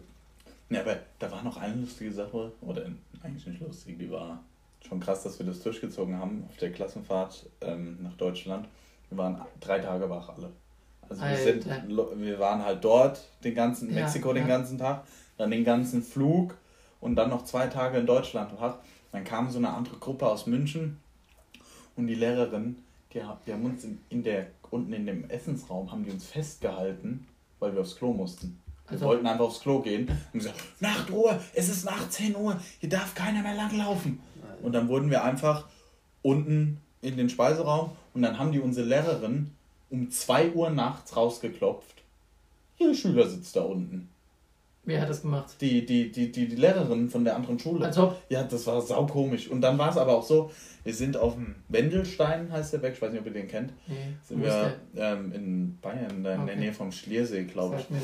Ja, 0.71 0.81
aber 0.81 0.97
da 1.21 1.31
war 1.31 1.45
noch 1.45 1.57
eine 1.57 1.75
lustige 1.77 2.11
Sache, 2.13 2.51
oder 2.63 2.85
eigentlich 3.23 3.47
nicht 3.47 3.61
lustig, 3.61 3.97
die 3.99 4.11
war 4.11 4.43
schon 4.89 4.99
krass, 4.99 5.23
dass 5.23 5.39
wir 5.39 5.47
das 5.47 5.61
durchgezogen 5.63 6.19
haben 6.19 6.45
auf 6.49 6.57
der 6.57 6.73
Klassenfahrt 6.73 7.47
ähm, 7.61 7.99
nach 8.03 8.15
Deutschland. 8.15 8.67
Wir 9.09 9.19
waren 9.19 9.41
drei 9.61 9.79
Tage 9.79 10.11
wach 10.11 10.31
alle. 10.31 10.51
Also 11.09 11.23
wir, 11.23 11.37
sind, 11.37 11.67
wir 12.17 12.39
waren 12.41 12.65
halt 12.65 12.85
dort 12.85 13.21
den 13.45 13.55
ganzen, 13.55 13.89
in 13.89 13.97
Ja, 13.97 14.03
Mexiko 14.03 14.33
den 14.33 14.49
ja. 14.49 14.57
ganzen 14.57 14.79
Tag, 14.79 15.05
dann 15.39 15.51
den 15.53 15.65
ganzen 15.65 16.03
Flug 16.03 16.57
und 17.01 17.15
dann 17.15 17.31
noch 17.31 17.45
zwei 17.45 17.67
Tage 17.69 17.99
in 17.99 18.07
Deutschland 18.07 18.53
wach. 18.61 18.77
Dann 19.13 19.25
kam 19.25 19.51
so 19.51 19.59
eine 19.59 19.71
andere 19.71 19.97
Gruppe 19.97 20.27
aus 20.27 20.47
München 20.47 20.99
und 21.97 22.07
die 22.07 22.15
Lehrerin, 22.15 22.77
die, 23.13 23.21
die 23.47 23.53
haben 23.53 23.65
uns 23.65 23.85
in, 23.85 23.99
in 24.09 24.23
der, 24.23 24.47
unten 24.71 24.93
in 24.93 25.07
dem 25.07 25.29
Essensraum, 25.29 25.91
haben 25.91 26.05
die 26.05 26.11
uns 26.11 26.27
festgehalten, 26.27 27.27
weil 27.59 27.73
wir 27.75 27.81
aufs 27.81 27.97
Klo 27.97 28.13
mussten. 28.13 28.59
Wir 28.87 28.93
Also- 28.95 29.07
wollten 29.07 29.27
einfach 29.27 29.45
aufs 29.47 29.61
Klo 29.61 29.81
gehen 29.81 30.09
und 30.33 30.39
gesagt, 30.41 30.61
Nachtruhe, 30.81 31.41
es 31.55 31.69
ist 31.69 31.85
nach 31.85 32.09
10 32.09 32.37
Uhr, 32.37 32.61
hier 32.81 32.89
darf 32.89 33.15
keiner 33.15 33.43
mehr 33.43 33.55
langlaufen. 33.55 34.21
Und 34.63 34.73
dann 34.73 34.89
wurden 34.89 35.11
wir 35.11 35.25
einfach 35.25 35.67
unten 36.23 36.81
in 37.03 37.17
den 37.17 37.31
Speiseraum 37.31 37.93
und 38.15 38.23
dann 38.23 38.39
haben 38.39 38.53
die 38.53 38.61
unsere 38.61 38.87
Lehrerin 38.87 39.51
um 39.91 40.11
2 40.11 40.53
Uhr 40.53 40.71
nachts 40.71 41.17
rausgeklopft. 41.17 42.03
Ihr 42.79 42.95
Schüler 42.95 43.29
sitzt 43.29 43.57
da 43.57 43.63
unten. 43.63 44.09
Wer 44.85 45.03
hat 45.03 45.11
das 45.11 45.23
gemacht? 45.23 45.57
Die, 45.61 45.85
die, 45.85 46.11
die, 46.11 46.33
die, 46.33 46.49
die 46.49 46.57
Lehrerin 46.57 47.11
von 47.11 47.23
der 47.23 47.37
anderen 47.37 47.59
Schule. 47.59 47.85
Also, 47.87 48.15
Ja, 48.31 48.43
das 48.43 48.67
war 48.67 48.81
saukomisch. 48.81 49.49
Und 49.49 49.61
dann 49.61 49.77
war 49.79 49.91
es 49.91 49.99
aber 49.99 50.15
auch 50.17 50.23
so, 50.23 50.51
wir 50.85 50.95
sind 50.95 51.17
auf 51.19 51.35
dem 51.35 51.55
Wendelstein, 51.69 52.51
heißt 52.51 52.73
der 52.73 52.79
Berg, 52.79 52.95
ich 52.95 53.03
weiß 53.03 53.13
nicht, 53.13 53.21
ob 53.21 53.27
ihr 53.27 53.33
den 53.35 53.47
kennt. 53.47 53.73
nee, 53.87 53.95
Sind 54.25 54.43
wir 54.43 54.73
der? 54.95 55.13
ähm, 55.13 55.33
in 55.33 55.79
Bayern, 55.83 56.25
da 56.25 56.35
in 56.35 56.47
der 56.47 56.55
Okay. 56.55 56.57
Nähe 56.57 56.73
vom 56.73 56.91
Schliersee, 56.91 57.45
glaube 57.45 57.77
ich. 57.79 57.91
Mir. 57.91 58.01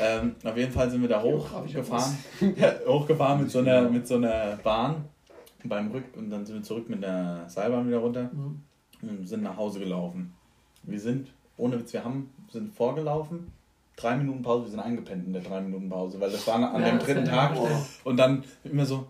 Ähm, 0.00 0.34
auf 0.42 0.56
jeden 0.56 0.72
Fall 0.72 0.90
sind 0.90 1.00
wir 1.02 1.08
da 1.08 1.22
hochgefahren. 1.22 2.16
Ja, 2.56 2.72
hochgefahren 2.86 3.42
mit 3.42 3.50
so, 3.50 3.60
einer, 3.60 3.88
mit 3.88 4.06
so 4.08 4.16
einer 4.16 4.56
Bahn 4.64 5.04
beim 5.64 5.90
Rück 5.92 6.04
und 6.16 6.28
dann 6.30 6.44
sind 6.44 6.56
wir 6.56 6.62
zurück 6.64 6.90
mit 6.90 7.02
der 7.02 7.44
Seilbahn 7.48 7.86
wieder 7.86 7.98
runter 7.98 8.30
Mhm. 8.32 8.60
und 9.02 9.26
sind 9.28 9.42
nach 9.44 9.56
Hause 9.56 9.78
gelaufen. 9.78 10.34
Wir 10.82 11.00
sind, 11.00 11.28
ohne 11.56 11.78
Witz, 11.78 11.92
wir 11.92 12.04
haben, 12.04 12.30
sind 12.52 12.74
vorgelaufen, 12.74 13.52
drei 13.96 14.16
Minuten 14.16 14.42
Pause, 14.42 14.64
wir 14.64 14.70
sind 14.72 14.80
eingepennt 14.80 15.26
in 15.26 15.32
der 15.32 15.42
drei 15.42 15.60
Minuten 15.60 15.88
Pause, 15.88 16.20
weil 16.20 16.30
das 16.30 16.46
war 16.46 16.56
an 16.56 16.80
Ja, 16.82 16.90
dem 16.90 16.98
dritten 16.98 17.24
Tag 17.24 17.56
vorstellen. 17.56 17.80
und 18.04 18.16
dann 18.16 18.44
immer 18.64 18.84
so. 18.84 19.06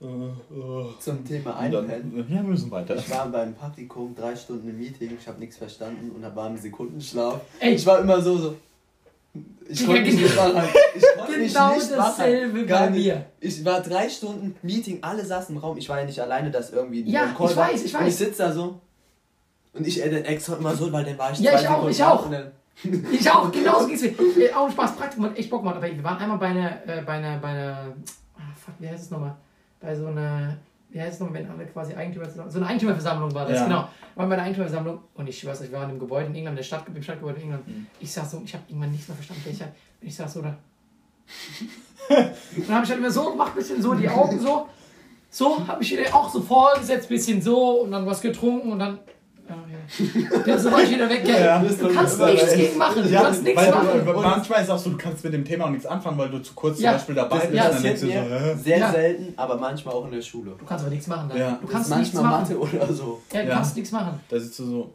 Äh, 0.00 0.06
äh, 0.06 0.84
Zum 1.00 1.24
Thema 1.24 1.56
Einpennen. 1.56 2.12
ja, 2.28 2.28
wir 2.28 2.42
müssen 2.42 2.70
weiter. 2.70 2.94
Ich 2.96 3.10
war 3.10 3.26
beim 3.28 3.54
Praktikum 3.54 4.14
drei 4.14 4.34
Stunden 4.36 4.68
im 4.68 4.78
Meeting, 4.78 5.16
ich 5.18 5.26
habe 5.26 5.38
nichts 5.40 5.56
verstanden 5.56 6.10
und 6.14 6.36
war 6.36 6.48
im 6.48 6.56
Sekundenschlaf. 6.56 7.40
Ey. 7.60 7.74
Ich 7.74 7.86
war 7.86 8.00
immer 8.00 8.20
so, 8.20 8.36
so. 8.36 8.56
Ich 9.68 9.84
konnte 9.84 10.02
mich 10.02 10.16
genau. 10.16 10.46
nicht 10.52 10.64
mich 11.38 11.52
Genau 11.52 11.74
nicht 11.74 11.90
wach 11.96 12.16
dasselbe 12.16 12.64
bei 12.64 12.90
mir. 12.90 13.26
Ich 13.40 13.64
war 13.64 13.80
drei 13.80 14.08
Stunden 14.08 14.54
Meeting, 14.62 14.98
alle 15.02 15.24
saßen 15.24 15.54
im 15.56 15.60
Raum. 15.60 15.76
Ich 15.78 15.88
war 15.88 15.98
ja 16.00 16.04
nicht 16.06 16.20
alleine, 16.20 16.50
dass 16.50 16.70
irgendwie 16.70 17.02
Ja, 17.10 17.22
ein 17.24 17.34
Call 17.34 17.50
ich 17.50 17.56
war. 17.56 17.68
weiß, 17.72 17.82
ich 17.84 17.94
Und 17.94 18.00
ich 18.02 18.06
weiß. 18.06 18.18
sitze 18.18 18.42
da 18.42 18.52
so. 18.52 18.78
Und 19.72 19.86
ich 19.86 20.04
edit 20.04 20.26
extra 20.26 20.54
immer 20.56 20.76
so, 20.76 20.92
weil 20.92 21.04
dann 21.04 21.18
war 21.18 21.32
ich 21.32 21.40
Ja, 21.40 21.52
zwei 21.52 21.60
ich 21.62 21.68
auch, 21.68 21.88
ich 21.88 22.04
auch. 22.04 22.30
Ich 23.12 23.30
auch, 23.30 23.50
genauso 23.50 23.86
geht's 23.86 24.02
mir. 24.02 24.10
Äh, 24.10 24.52
Auch 24.52 24.66
ein 24.66 24.72
Spaß, 24.72 24.96
Praktikum 24.96 25.26
hat 25.26 25.38
echt 25.38 25.50
Bock 25.50 25.60
gemacht. 25.62 25.76
Aber 25.76 25.86
wir 25.86 26.04
waren 26.04 26.18
einmal 26.18 26.38
bei 26.38 26.46
einer, 26.48 26.70
äh, 26.86 27.02
bei 27.02 27.12
einer, 27.14 27.38
bei 27.38 27.48
einer 27.48 27.92
ah, 28.36 28.40
fuck, 28.54 28.74
wie 28.78 28.88
heißt 28.88 29.04
es 29.04 29.10
nochmal? 29.10 29.36
Bei 29.80 29.94
so 29.94 30.06
einer, 30.06 30.56
wie 30.90 31.00
heißt 31.00 31.14
es 31.14 31.20
nochmal, 31.20 31.40
wenn 31.42 31.50
alle 31.50 31.66
quasi 31.66 31.94
Eigentümer 31.94 32.28
zusammen, 32.28 32.50
so 32.50 32.58
eine 32.58 32.66
Eigentümerversammlung 32.68 33.32
war 33.34 33.46
das, 33.46 33.58
Ja. 33.60 33.64
genau. 33.64 33.88
Wir 34.14 34.20
waren 34.20 34.28
bei 34.28 34.36
der 34.36 34.44
Eigentümerversammlung 34.44 35.00
und 35.14 35.28
ich 35.28 35.44
weiß 35.44 35.60
nicht, 35.60 35.72
wir 35.72 35.78
waren 35.80 35.90
im 35.90 35.98
Gebäude 35.98 36.26
in 36.26 36.34
England, 36.34 36.58
der 36.58 36.62
Stadt, 36.62 36.84
im 36.92 37.02
Stadtgebäude 37.02 37.38
in 37.38 37.44
England. 37.44 37.68
Mhm. 37.68 37.86
Ich 38.00 38.12
sag 38.12 38.26
so, 38.26 38.40
ich 38.44 38.54
habe 38.54 38.64
irgendwann 38.68 38.92
nichts 38.92 39.08
mehr 39.08 39.16
verstanden, 39.16 39.42
welcher, 39.44 39.64
und 40.00 40.08
ich 40.08 40.14
sag 40.14 40.28
so, 40.28 40.42
da. 40.42 40.56
dann 42.08 42.74
habe 42.74 42.84
ich 42.84 42.90
halt 42.90 42.98
immer 42.98 43.10
so 43.10 43.30
gemacht, 43.30 43.54
bisschen 43.54 43.80
so 43.82 43.94
die 43.94 44.08
Augen 44.08 44.38
so, 44.38 44.68
so, 45.30 45.66
habe 45.66 45.82
ich 45.82 46.14
auch 46.14 46.28
so 46.30 46.40
vorgesetzt, 46.40 47.08
bisschen 47.08 47.40
so 47.42 47.80
und 47.82 47.90
dann 47.92 48.06
was 48.06 48.20
getrunken 48.20 48.72
und 48.72 48.78
dann. 48.78 48.98
Dann 50.46 50.64
war 50.72 50.82
ich 50.82 50.90
wieder 50.90 51.08
weg, 51.08 51.24
gell? 51.24 51.44
Ja. 51.44 51.58
Du 51.60 51.88
kannst 51.94 52.20
nichts 52.20 52.54
gegen 52.54 52.78
machen. 52.78 53.02
Du 53.02 53.10
kannst 53.10 53.42
nichts 53.42 53.62
weil 53.62 53.70
machen. 53.70 54.22
Manchmal 54.22 54.62
ist 54.62 54.70
auch 54.70 54.78
so, 54.78 54.90
du 54.90 54.96
kannst 54.96 55.24
mit 55.24 55.32
dem 55.32 55.44
Thema 55.44 55.66
auch 55.66 55.70
nichts 55.70 55.86
anfangen, 55.86 56.18
weil 56.18 56.28
du 56.30 56.38
zu 56.40 56.54
kurz 56.54 56.80
Ja. 56.80 56.90
zum 56.90 56.96
Beispiel 56.98 57.14
dabei 57.14 57.36
Das 57.38 57.46
bist. 57.48 57.54
ja, 57.56 57.68
dann 57.70 57.82
denkst 57.82 58.00
du 58.00 58.06
so, 58.06 58.62
sehr 58.62 58.78
Ja. 58.78 58.90
selten, 58.92 59.32
aber 59.36 59.56
manchmal 59.56 59.94
auch 59.94 60.04
in 60.06 60.12
der 60.12 60.22
Schule. 60.22 60.52
Du 60.58 60.64
kannst 60.64 60.84
aber 60.84 60.92
nichts 60.94 61.06
machen 61.08 61.28
dann. 61.28 61.38
Ja. 61.38 61.58
Du 61.60 61.66
kannst 61.66 61.90
ist 61.90 61.96
nichts 61.96 62.14
manchmal 62.14 62.40
machen. 62.40 62.56
Mathe 62.58 62.76
oder 62.84 62.92
so. 62.92 63.20
Ja, 63.32 63.42
du 63.42 63.48
Ja. 63.48 63.54
kannst 63.54 63.76
nichts 63.76 63.92
machen. 63.92 64.20
Da 64.28 64.38
sitzt 64.40 64.58
du 64.58 64.64
so, 64.64 64.92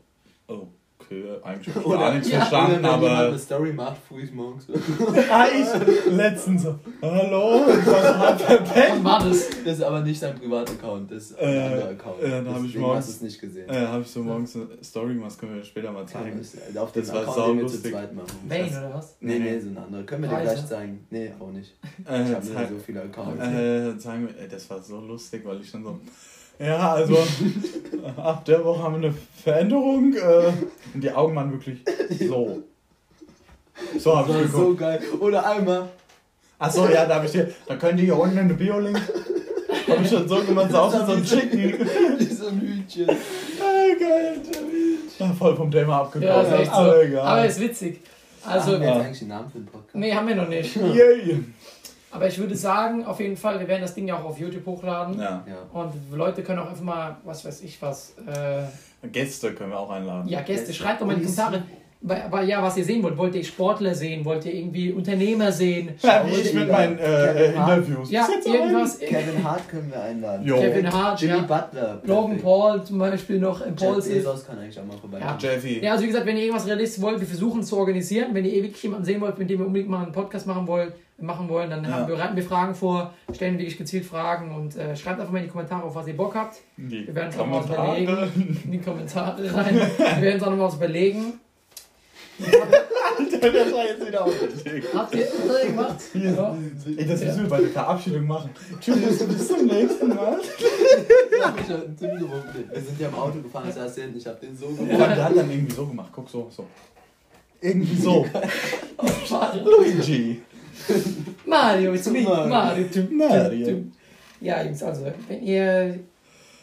okay, 1.10 1.24
eigentlich 1.44 1.68
hab 1.76 1.82
ich 1.82 1.88
Oder- 1.88 1.98
gar 2.00 2.14
nichts 2.14 2.30
Ja. 2.30 2.38
verstanden, 2.40 2.80
Oder 2.86 3.02
wenn 3.02 3.10
aber. 3.10 3.28
eine 3.28 3.40
Story 3.40 3.74
macht, 3.74 3.98
früh 4.08 4.28
morgens. 4.34 4.68
Ah, 5.32 5.46
ich 5.48 6.12
letztens 6.12 6.64
so, 6.64 6.76
hallo, 7.02 7.62
ich 7.70 7.86
war 7.88 8.18
mal 8.18 8.38
verpennt. 8.38 8.90
Wann 8.90 9.04
war 9.04 9.20
das? 9.28 9.50
Das 9.64 9.78
ist 9.78 9.84
aber 9.84 10.02
nicht 10.02 10.22
dein 10.22 10.36
Privat-Account, 10.36 11.12
das 11.12 11.24
ist 11.32 11.40
ein 11.40 11.54
Äh, 11.54 11.60
anderer 11.62 11.90
Account. 11.90 12.22
äh, 12.24 12.30
dann 12.30 12.54
hab 12.56 12.64
ich 12.64 12.78
morgens- 12.78 13.06
hast 13.06 13.10
es 13.16 13.22
nicht 13.22 13.42
gesehen. 13.42 13.70
Äh, 13.70 13.88
habe 13.88 14.02
ich 14.02 14.08
so 14.10 14.22
morgens 14.24 14.56
eine 14.56 14.68
Story 14.84 15.14
gemacht, 15.14 15.32
das 15.32 15.38
können 15.38 15.56
wir 15.56 15.64
später 15.64 15.92
mal 15.92 16.06
zeigen. 16.06 16.42
Ja, 16.74 16.82
Auf 16.82 16.92
den 16.92 17.02
Das 17.04 17.14
war 17.14 17.22
Account, 17.22 17.48
den 17.50 17.60
wir 17.62 17.68
zu 17.68 17.82
zweit 17.84 18.16
machen. 18.16 18.28
Wayne 18.48 18.68
oder 18.70 18.94
was? 18.96 19.16
Nee, 19.20 19.40
nee, 19.40 19.60
so 19.60 19.70
ein 19.70 19.78
anderer. 19.78 20.04
Können 20.04 20.24
wir 20.24 20.30
dir 20.30 20.42
gleich 20.42 20.66
zeigen? 20.68 21.06
Nee, 21.10 21.32
auch 21.40 21.52
nicht. 21.52 21.76
Ich 22.00 22.06
Äh, 22.08 22.12
habe 22.34 22.46
nicht 22.46 22.70
so 22.70 22.78
viele 22.86 23.02
Accounts. 23.04 23.44
äh, 23.44 23.98
zeigen 23.98 24.28
wir, 24.28 24.40
ey, 24.42 24.48
das 24.48 24.70
war 24.70 24.82
so 24.82 25.00
lustig, 25.00 25.42
weil 25.46 25.60
ich 25.62 25.72
dann 25.72 25.84
so, 25.84 26.00
ja, 26.60 26.94
also 26.94 27.18
ab 28.18 28.46
der 28.46 28.64
Woche 28.64 28.84
haben 28.84 29.02
wir 29.02 29.10
eine 29.10 29.18
Veränderung 29.44 30.14
äh, 30.14 30.52
und 30.94 31.02
die 31.04 31.12
Augen 31.12 31.36
waren 31.36 31.52
wirklich 31.52 31.80
so. 32.28 32.64
So 33.98 34.18
habe 34.18 34.34
Das 34.34 34.42
ich 34.42 34.46
ist 34.48 34.52
so 34.52 34.58
geguckt. 34.60 34.80
geil. 34.80 35.02
Oder 35.20 35.46
einmal. 35.50 35.90
Achso, 36.58 36.88
ja, 36.90 37.06
da 37.06 37.16
habe 37.16 37.26
ich 37.26 37.32
dir, 37.32 37.50
da 37.68 37.76
könnt 37.78 37.98
ihr 38.00 38.06
hier 38.06 38.18
unten 38.20 38.38
in 38.38 38.50
den 38.50 38.58
Bio-Link. 38.58 39.00
Habe 39.88 40.04
ich 40.04 40.10
schon 40.10 40.28
so 40.28 40.42
gemacht, 40.44 40.70
so 40.72 40.78
wie 40.92 41.06
so 41.06 41.12
ein 41.14 41.24
Chicken. 41.24 41.88
Wie 42.20 42.26
so 42.26 42.48
ein 42.48 42.60
Hütchen. 42.60 43.10
Ah, 43.10 43.96
geil. 43.98 44.42
Ja, 45.18 45.28
voll 45.38 45.56
vom 45.56 45.72
Thema 45.72 45.94
Ja, 45.94 46.02
abgekommen. 46.02 46.46
ist 46.46 46.52
echt 46.60 46.72
so. 46.72 46.78
aber 46.78 47.04
egal. 47.04 47.26
Aber 47.26 47.46
ist 47.46 47.60
witzig. 47.62 48.02
Also, 48.46 48.74
haben 48.74 48.82
wir 48.82 48.88
ja. 48.88 48.96
jetzt 48.96 49.06
eigentlich 49.06 49.22
einen 49.22 49.30
Namen 49.30 49.50
für 49.52 49.58
den 49.60 49.66
Podcast? 49.68 49.96
nee, 49.96 50.14
haben 50.14 50.28
wir 50.28 50.36
noch 50.36 50.48
nicht. 50.50 50.76
Yay. 50.76 51.44
Aber 52.12 52.28
ich 52.28 52.38
würde 52.40 52.56
sagen, 52.56 53.06
auf 53.06 53.20
jeden 53.20 53.38
Fall, 53.38 53.60
wir 53.60 53.68
werden 53.68 53.82
das 53.82 53.94
Ding 53.94 54.08
ja 54.08 54.18
auch 54.18 54.26
auf 54.26 54.40
YouTube 54.40 54.66
hochladen. 54.66 55.20
Ja, 55.20 55.46
Ja. 55.48 55.80
Und 55.80 55.94
Leute 56.12 56.44
können 56.44 56.60
auch 56.60 56.70
einfach 56.70 56.84
mal, 56.84 57.18
was 57.24 57.46
weiß 57.46 57.62
ich 57.62 57.82
was, 57.82 58.16
äh, 58.26 59.08
Gäste 59.08 59.54
können 59.54 59.72
wir 59.72 59.80
auch 59.80 59.92
einladen. 59.92 60.28
ja, 60.28 60.40
Gäste, 60.42 60.68
Gäste. 60.68 60.74
schreibt 60.74 61.02
doch 61.02 61.06
mal 61.06 61.14
in 61.14 61.20
die 61.20 61.26
Kommentare. 61.26 61.64
Weil, 62.02 62.28
weil, 62.30 62.48
ja, 62.48 62.64
was 62.64 62.78
ihr 62.78 62.86
sehen 62.86 63.04
wollt. 63.04 63.18
Wollt 63.18 63.36
ihr 63.36 63.44
Sportler 63.44 63.94
sehen? 63.94 64.24
Wollt 64.24 64.46
ihr 64.46 64.54
irgendwie 64.54 64.94
Unternehmer 64.94 65.52
sehen? 65.52 65.90
Ja, 66.02 66.24
wie 66.26 66.36
ich 66.36 66.54
mit 66.54 66.72
meinen 66.72 66.98
äh, 66.98 67.02
Kevin 67.02 67.60
Hart. 67.60 67.78
Interviews. 67.78 68.12
Ja, 68.12 68.28
irgendwas. 68.46 69.00
Kevin 69.00 69.44
Hart 69.44 69.68
können 69.68 69.92
wir 69.92 70.02
einladen. 70.02 70.48
Jo. 70.48 70.56
Kevin 70.62 70.94
Hart, 70.94 71.22
Jimmy 71.22 71.34
ja. 71.34 71.42
Butler. 71.42 72.02
Logan. 72.06 72.38
Paul 72.40 72.84
zum 72.86 73.00
Beispiel 73.00 73.40
noch. 73.40 73.66
Im 73.66 73.76
Paul. 73.76 73.96
Bezos 74.02 74.46
kann 74.48 74.60
eigentlich 74.60 74.80
auch 74.80 74.86
mal 74.86 74.98
vorbei. 74.98 75.20
Ja. 75.20 75.38
Jeffy. 75.38 75.84
Ja, 75.84 75.92
also 75.92 76.04
wie 76.04 76.08
gesagt, 76.08 76.26
wenn 76.26 76.38
ihr 76.38 76.44
irgendwas 76.44 76.68
realistisch 76.68 77.04
wollt, 77.04 77.20
wir 77.20 77.28
versuchen 77.28 77.60
es 77.60 77.68
zu 77.68 77.78
organisieren. 77.78 78.28
Wenn 78.34 78.46
ihr 78.46 78.54
eh 78.54 78.64
wirklich 78.64 78.82
jemanden 78.82 79.04
sehen 79.04 79.20
wollt, 79.20 79.38
mit 79.38 79.50
dem 79.50 79.60
wir 79.60 79.66
unbedingt 79.68 79.90
mal 79.90 80.04
einen 80.04 80.14
Podcast 80.14 80.48
machen 80.48 80.68
wollen, 80.68 80.94
machen 81.18 81.50
wollen 81.50 81.70
dann 81.70 81.84
Ja. 81.84 82.06
bereiten 82.06 82.38
wir 82.38 82.44
Fragen 82.44 82.74
vor, 82.74 83.14
stellen 83.36 83.58
wirklich 83.58 83.78
gezielt 83.78 84.06
Fragen 84.06 84.56
und 84.56 84.78
äh, 84.78 84.96
schreibt 84.96 85.20
einfach 85.20 85.34
mal 85.34 85.40
in 85.40 85.46
die 85.46 85.52
Kommentare, 85.52 85.84
auf 85.84 85.94
was 85.96 86.08
ihr 86.08 86.16
Bock 86.16 86.34
habt. 86.34 86.60
Die 86.78 87.08
Wir 87.08 87.14
werden 87.14 87.28
es 87.30 87.38
auch 87.38 87.46
mal 87.46 87.62
überlegen. 87.62 88.62
In 88.64 88.72
die 88.72 88.80
Kommentare 88.80 89.54
rein. 89.54 89.76
Wir 89.76 90.22
werden 90.22 90.38
es 90.38 90.44
auch 90.44 90.50
noch 90.50 90.58
mal 90.58 90.68
was 90.68 90.76
überlegen. 90.76 91.34
Alter, 92.42 93.52
das 93.52 93.74
war 93.74 93.86
jetzt 93.86 94.08
wieder 94.08 94.26
aufgelegt. 94.26 94.88
Habt 94.94 95.16
ihr 95.16 95.26
habt 95.26 95.64
ihr 95.64 95.70
gemacht? 95.70 95.96
Ja. 96.14 96.58
Ey, 96.98 97.06
das 97.08 97.24
müssen 97.24 97.44
wir 97.44 97.50
bei 97.50 97.60
der 97.62 97.70
Verabschiedung 97.70 98.28
machen. 98.28 98.50
Tschüss, 98.80 99.20
bis 99.28 99.48
zum 99.48 99.66
nächsten 99.66 100.10
Mal. 100.10 100.40
Ich 100.40 101.44
hab 101.46 101.56
mich 101.58 101.66
schon 101.68 101.98
Tim 101.98 102.12
gewunken. 102.18 102.70
Wir 102.72 102.82
sind 102.82 103.00
ja 103.00 103.08
im 103.10 103.16
Auto 103.16 103.42
gefahren, 103.42 103.66
ich 103.70 103.76
saß 103.76 103.96
hinten, 103.96 104.18
ich 104.18 104.28
hab 104.28 104.40
den 104.40 104.56
so 104.58 104.68
Und 104.68 104.76
gewunken. 104.78 104.98
der 104.98 105.24
hat 105.26 105.36
dann 105.36 105.50
irgendwie 105.50 105.74
so 105.74 105.86
gemacht. 105.86 106.10
Guck 106.14 106.30
so, 106.30 106.48
so. 106.50 106.66
Irgendwie 107.62 108.02
so. 108.02 108.26
Mario. 109.30 109.64
Luigi. 109.70 110.42
Mario, 111.46 111.94
it's 111.94 112.10
me. 112.10 112.22
Mario. 112.22 112.86
Mario. 113.12 113.84
Ja, 114.42 114.64
Jungs, 114.64 114.82
also, 114.82 115.06
wenn 115.28 115.44
ihr 115.44 116.00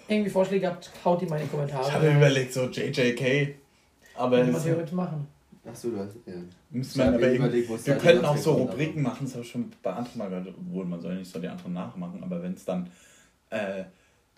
irgendwie 0.09 0.31
Vorschläge 0.31 0.69
habt, 0.69 0.91
haut 1.05 1.21
die 1.21 1.27
mal 1.27 1.37
in 1.37 1.43
die 1.43 1.51
Kommentare. 1.51 1.85
Ich 1.87 1.93
hatte 1.93 2.11
überlegt, 2.11 2.53
so 2.55 2.63
JJK. 2.65 3.57
Aber 4.15 4.41
was 4.41 4.53
das 4.55 4.65
wir 4.67 4.77
heute 4.77 4.95
machen. 4.95 5.29
Achso, 5.69 5.91
du 5.91 5.99
hast. 5.99 6.15
Ja. 6.27 6.35
müssen 6.71 6.99
mir 6.99 7.07
aber 7.15 7.33
überlegt, 7.33 7.87
Wir 7.87 7.97
könnten 7.97 8.25
auch 8.25 8.37
so 8.37 8.53
Rubriken 8.53 9.03
machen, 9.03 9.25
das 9.27 9.35
habe 9.35 9.45
ich 9.45 9.51
schon 9.51 9.73
bei 9.83 9.93
anderen 9.93 10.19
mal 10.19 10.29
gehört, 10.29 10.49
obwohl 10.59 10.85
man 10.85 11.01
soll 11.01 11.17
nicht 11.17 11.31
so 11.31 11.39
die 11.41 11.49
anderen 11.49 11.73
nachmachen, 11.73 12.23
aber 12.23 12.43
wenn 12.43 12.53
es 12.55 12.65
dann 12.65 12.89
äh, 13.51 13.85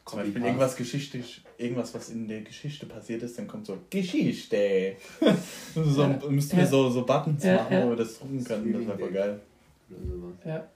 zum 0.06 0.20
Beispiel 0.20 0.42
irgendwas 0.42 0.74
geschichtlich, 0.76 1.42
irgendwas, 1.58 1.94
was 1.94 2.08
in 2.08 2.26
der 2.28 2.40
Geschichte 2.40 2.86
passiert 2.86 3.22
ist, 3.22 3.38
dann 3.38 3.46
kommt 3.46 3.66
so 3.66 3.76
Geschichte. 3.90 4.96
so, 5.74 6.02
Ja. 6.02 6.18
müssten 6.30 6.56
wir 6.56 6.64
Ja. 6.64 6.70
so, 6.70 6.88
so 6.88 7.04
Buttons 7.04 7.44
Ja, 7.44 7.56
machen, 7.56 7.72
ja. 7.74 7.84
wo 7.84 7.90
wir 7.90 7.96
das 7.96 8.18
drucken 8.18 8.42
können, 8.42 8.72
das 8.72 8.86
wäre 8.86 8.98
voll 8.98 9.12
geil. 9.12 9.40
Oder 9.90 10.06
sowas. 10.06 10.34
Ja. 10.46 10.66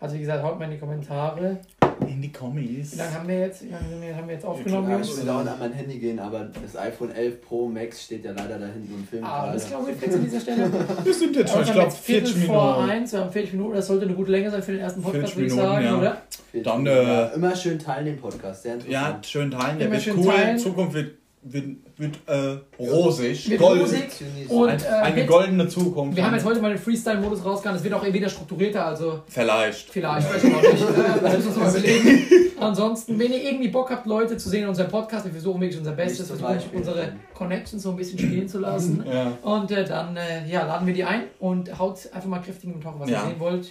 Also 0.00 0.14
wie 0.16 0.20
gesagt, 0.20 0.42
haut 0.42 0.58
mal 0.58 0.64
in 0.66 0.72
die 0.72 0.78
Kommentare. 0.78 1.60
In 2.08 2.22
die 2.22 2.32
Kommis. 2.32 2.92
Wie 2.94 2.98
lange 2.98 3.14
haben 3.14 3.28
wir 3.28 3.38
jetzt, 3.40 3.64
wie 3.64 3.68
lange 3.70 4.16
haben 4.16 4.26
wir 4.26 4.34
jetzt 4.34 4.42
Ja, 4.44 4.48
aufgenommen, 4.48 5.00
ich 5.02 5.16
will 5.16 5.28
auch 5.30 5.38
an 5.38 5.48
mein 5.58 5.72
Handy 5.72 5.98
gehen, 5.98 6.18
aber 6.18 6.48
das 6.62 6.76
iPhone 6.76 7.10
11 7.12 7.40
Pro 7.42 7.68
Max 7.68 8.04
steht 8.04 8.24
ja 8.24 8.32
leider 8.32 8.58
da 8.58 8.66
hinten 8.66 8.94
und 8.94 9.08
filmt 9.08 9.24
Ah, 9.26 9.44
alles 9.48 9.68
gerade. 9.68 9.84
klar, 9.84 9.88
Witflex 9.94 10.14
an 10.14 10.24
dieser 10.24 10.40
Stelle. 10.40 10.70
Wir 11.04 11.14
sind 11.14 11.36
jetzt 11.36 11.52
schon, 11.52 11.62
ich 11.62 11.72
glaube, 11.72 11.88
jetzt 11.88 11.98
Viertel 11.98 12.26
40 12.28 12.46
vor 12.46 12.72
Minuten. 12.76 12.90
eins, 12.90 13.12
wir 13.12 13.20
haben 13.20 13.32
40 13.32 13.52
Minuten, 13.54 13.74
das 13.74 13.86
sollte 13.86 14.04
eine 14.06 14.14
gute 14.14 14.30
Länge 14.30 14.50
sein 14.50 14.62
für 14.62 14.72
den 14.72 14.80
ersten 14.80 15.02
Podcast, 15.02 15.34
40 15.34 15.36
würde 15.36 15.46
ich 15.46 15.52
Minuten, 15.54 15.72
sagen, 15.72 15.84
ja. 15.84 15.98
oder? 15.98 16.22
Dann, 16.64 16.86
ja, 16.86 17.26
äh, 17.26 17.34
immer 17.34 17.54
schön 17.56 17.78
teilen 17.78 18.06
den 18.06 18.16
Podcast, 18.18 18.62
sehr 18.62 18.72
Ja, 18.72 18.78
interessant. 19.10 19.26
schön 19.26 19.50
teilen, 19.50 19.78
der 19.78 19.86
Immer 19.88 20.04
wird 20.06 20.16
cool. 20.16 20.24
teilen. 20.26 20.58
Zukunft 20.58 20.94
wird, 20.94 21.14
wird, 21.42 21.64
wird 21.96 22.16
äh, 22.26 22.58
rosig. 22.82 23.48
Wird 23.50 23.60
Gold. 23.60 23.82
rosig. 23.82 24.08
Und 24.48 24.68
äh, 24.68 24.86
eine 24.88 25.16
wird- 25.16 25.28
goldene 25.28 25.68
Zukunft. 25.68 26.16
wir 26.16 26.24
haben 26.26 26.34
jetzt 26.34 26.44
heute 26.44 26.60
mal 26.60 26.70
den 26.70 26.78
Freestyle-Modus 26.78 27.44
rausgehauen, 27.44 27.76
es 27.78 27.84
wird 27.84 27.94
auch 27.94 28.04
wieder 28.04 28.28
strukturierter, 28.28 28.84
also 28.86 29.20
Vielleicht. 29.28 29.88
vielleicht, 29.90 30.32
weiß 30.34 30.44
ich 30.44 30.52
noch 30.52 30.62
nicht. 30.62 30.72
äh, 30.82 31.20
Das 31.22 31.32
müssen 31.36 31.56
wir 31.56 31.64
uns 31.64 31.74
mal 31.74 31.80
überlegen. 31.80 32.26
Ansonsten, 32.60 33.18
wenn 33.18 33.32
ihr 33.32 33.42
irgendwie 33.44 33.68
Bock 33.68 33.88
habt, 33.90 34.06
Leute 34.06 34.36
zu 34.36 34.48
sehen 34.48 34.64
in 34.64 34.68
unserem 34.68 34.90
Podcast, 34.90 35.24
wir 35.24 35.32
versuchen 35.32 35.60
wirklich 35.60 35.78
unser 35.78 35.92
Bestes, 35.92 36.26
versuchen 36.26 36.58
unsere 36.74 37.12
Connections 37.34 37.82
so 37.84 37.90
ein 37.90 37.96
bisschen 37.96 38.18
spielen 38.18 38.48
zu 38.48 38.58
lassen. 38.58 39.04
Ja. 39.08 39.32
Und 39.42 39.70
äh, 39.70 39.84
dann 39.84 40.16
äh, 40.16 40.44
ja, 40.50 40.66
laden 40.66 40.86
wir 40.86 40.94
die 40.94 41.04
ein 41.04 41.24
und 41.38 41.78
haut 41.78 41.98
einfach 42.12 42.28
mal 42.28 42.40
kräftig 42.40 42.70
im 42.74 42.80
Tauchen, 42.80 42.98
was 43.00 43.10
Ja. 43.10 43.22
ihr 43.22 43.28
sehen 43.30 43.38
wollt. 43.40 43.68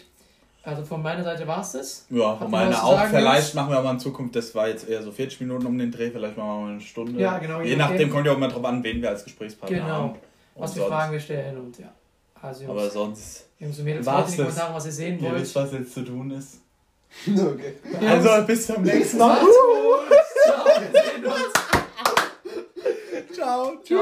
Also 0.67 0.83
von 0.83 1.01
meiner 1.01 1.23
Seite 1.23 1.47
war 1.47 1.61
es 1.61 1.71
das. 1.71 2.05
Ja, 2.09 2.35
von 2.35 2.47
ihr 2.47 2.51
meiner 2.51 2.71
was 2.71 2.81
auch. 2.81 3.05
vielleicht 3.05 3.55
machen 3.55 3.69
wir 3.71 3.77
aber 3.77 3.91
in 3.91 3.99
Zukunft, 3.99 4.35
das 4.35 4.53
war 4.53 4.67
jetzt 4.67 4.87
eher 4.89 5.01
so 5.01 5.11
40 5.11 5.39
Minuten 5.41 5.65
um 5.65 5.77
den 5.77 5.91
Dreh, 5.91 6.11
vielleicht 6.11 6.35
machen 6.35 6.49
wir 6.49 6.61
mal 6.65 6.71
eine 6.73 6.81
Stunde. 6.81 7.21
Ja, 7.21 7.37
genau, 7.37 7.61
je 7.61 7.69
Je 7.69 7.75
nachdem 7.77 7.95
nachdem. 7.95 8.09
kommt 8.11 8.25
ja 8.25 8.33
auch 8.33 8.37
mal 8.37 8.49
drauf 8.49 8.65
an, 8.65 8.83
wen 8.83 9.01
wir 9.01 9.09
als 9.09 9.23
Gesprächspartner 9.23 9.77
Genau. 9.77 9.87
haben. 9.89 10.15
Was 10.55 10.71
Und 10.71 10.73
für 10.75 10.79
sonst- 10.81 10.91
Fragen 10.91 11.11
wir 11.13 11.19
stellen 11.21 11.57
und 11.57 11.79
ja. 11.79 11.87
Also 12.41 12.63
Jungs, 12.65 12.71
Aber 12.71 12.89
sonst, 12.89 13.45
Jungs 13.59 13.79
und 13.79 13.85
Mädels, 13.85 14.05
schreibt 14.05 14.27
in 14.27 14.31
die. 14.35 14.37
Kommentare, 14.41 14.73
was 14.75 14.85
ihr 14.85 14.91
sehen 14.91 15.19
ihr 15.23 15.29
wollt. 15.31 15.41
wisst, 15.41 15.55
was 15.55 15.71
jetzt 15.71 15.93
zu 15.93 16.01
tun 16.03 16.31
ist. 16.31 16.61
okay. 17.27 17.73
Also, 18.05 18.45
bis 18.45 18.67
zum 18.67 18.83
nächsten 18.83 19.17
Mal. 19.17 19.37
Ciao, 19.37 20.65
wir 20.81 21.01
sehen 21.01 21.25
uns. 21.25 21.53
Ciao. 23.35 23.71
Tschüss. 23.83 23.97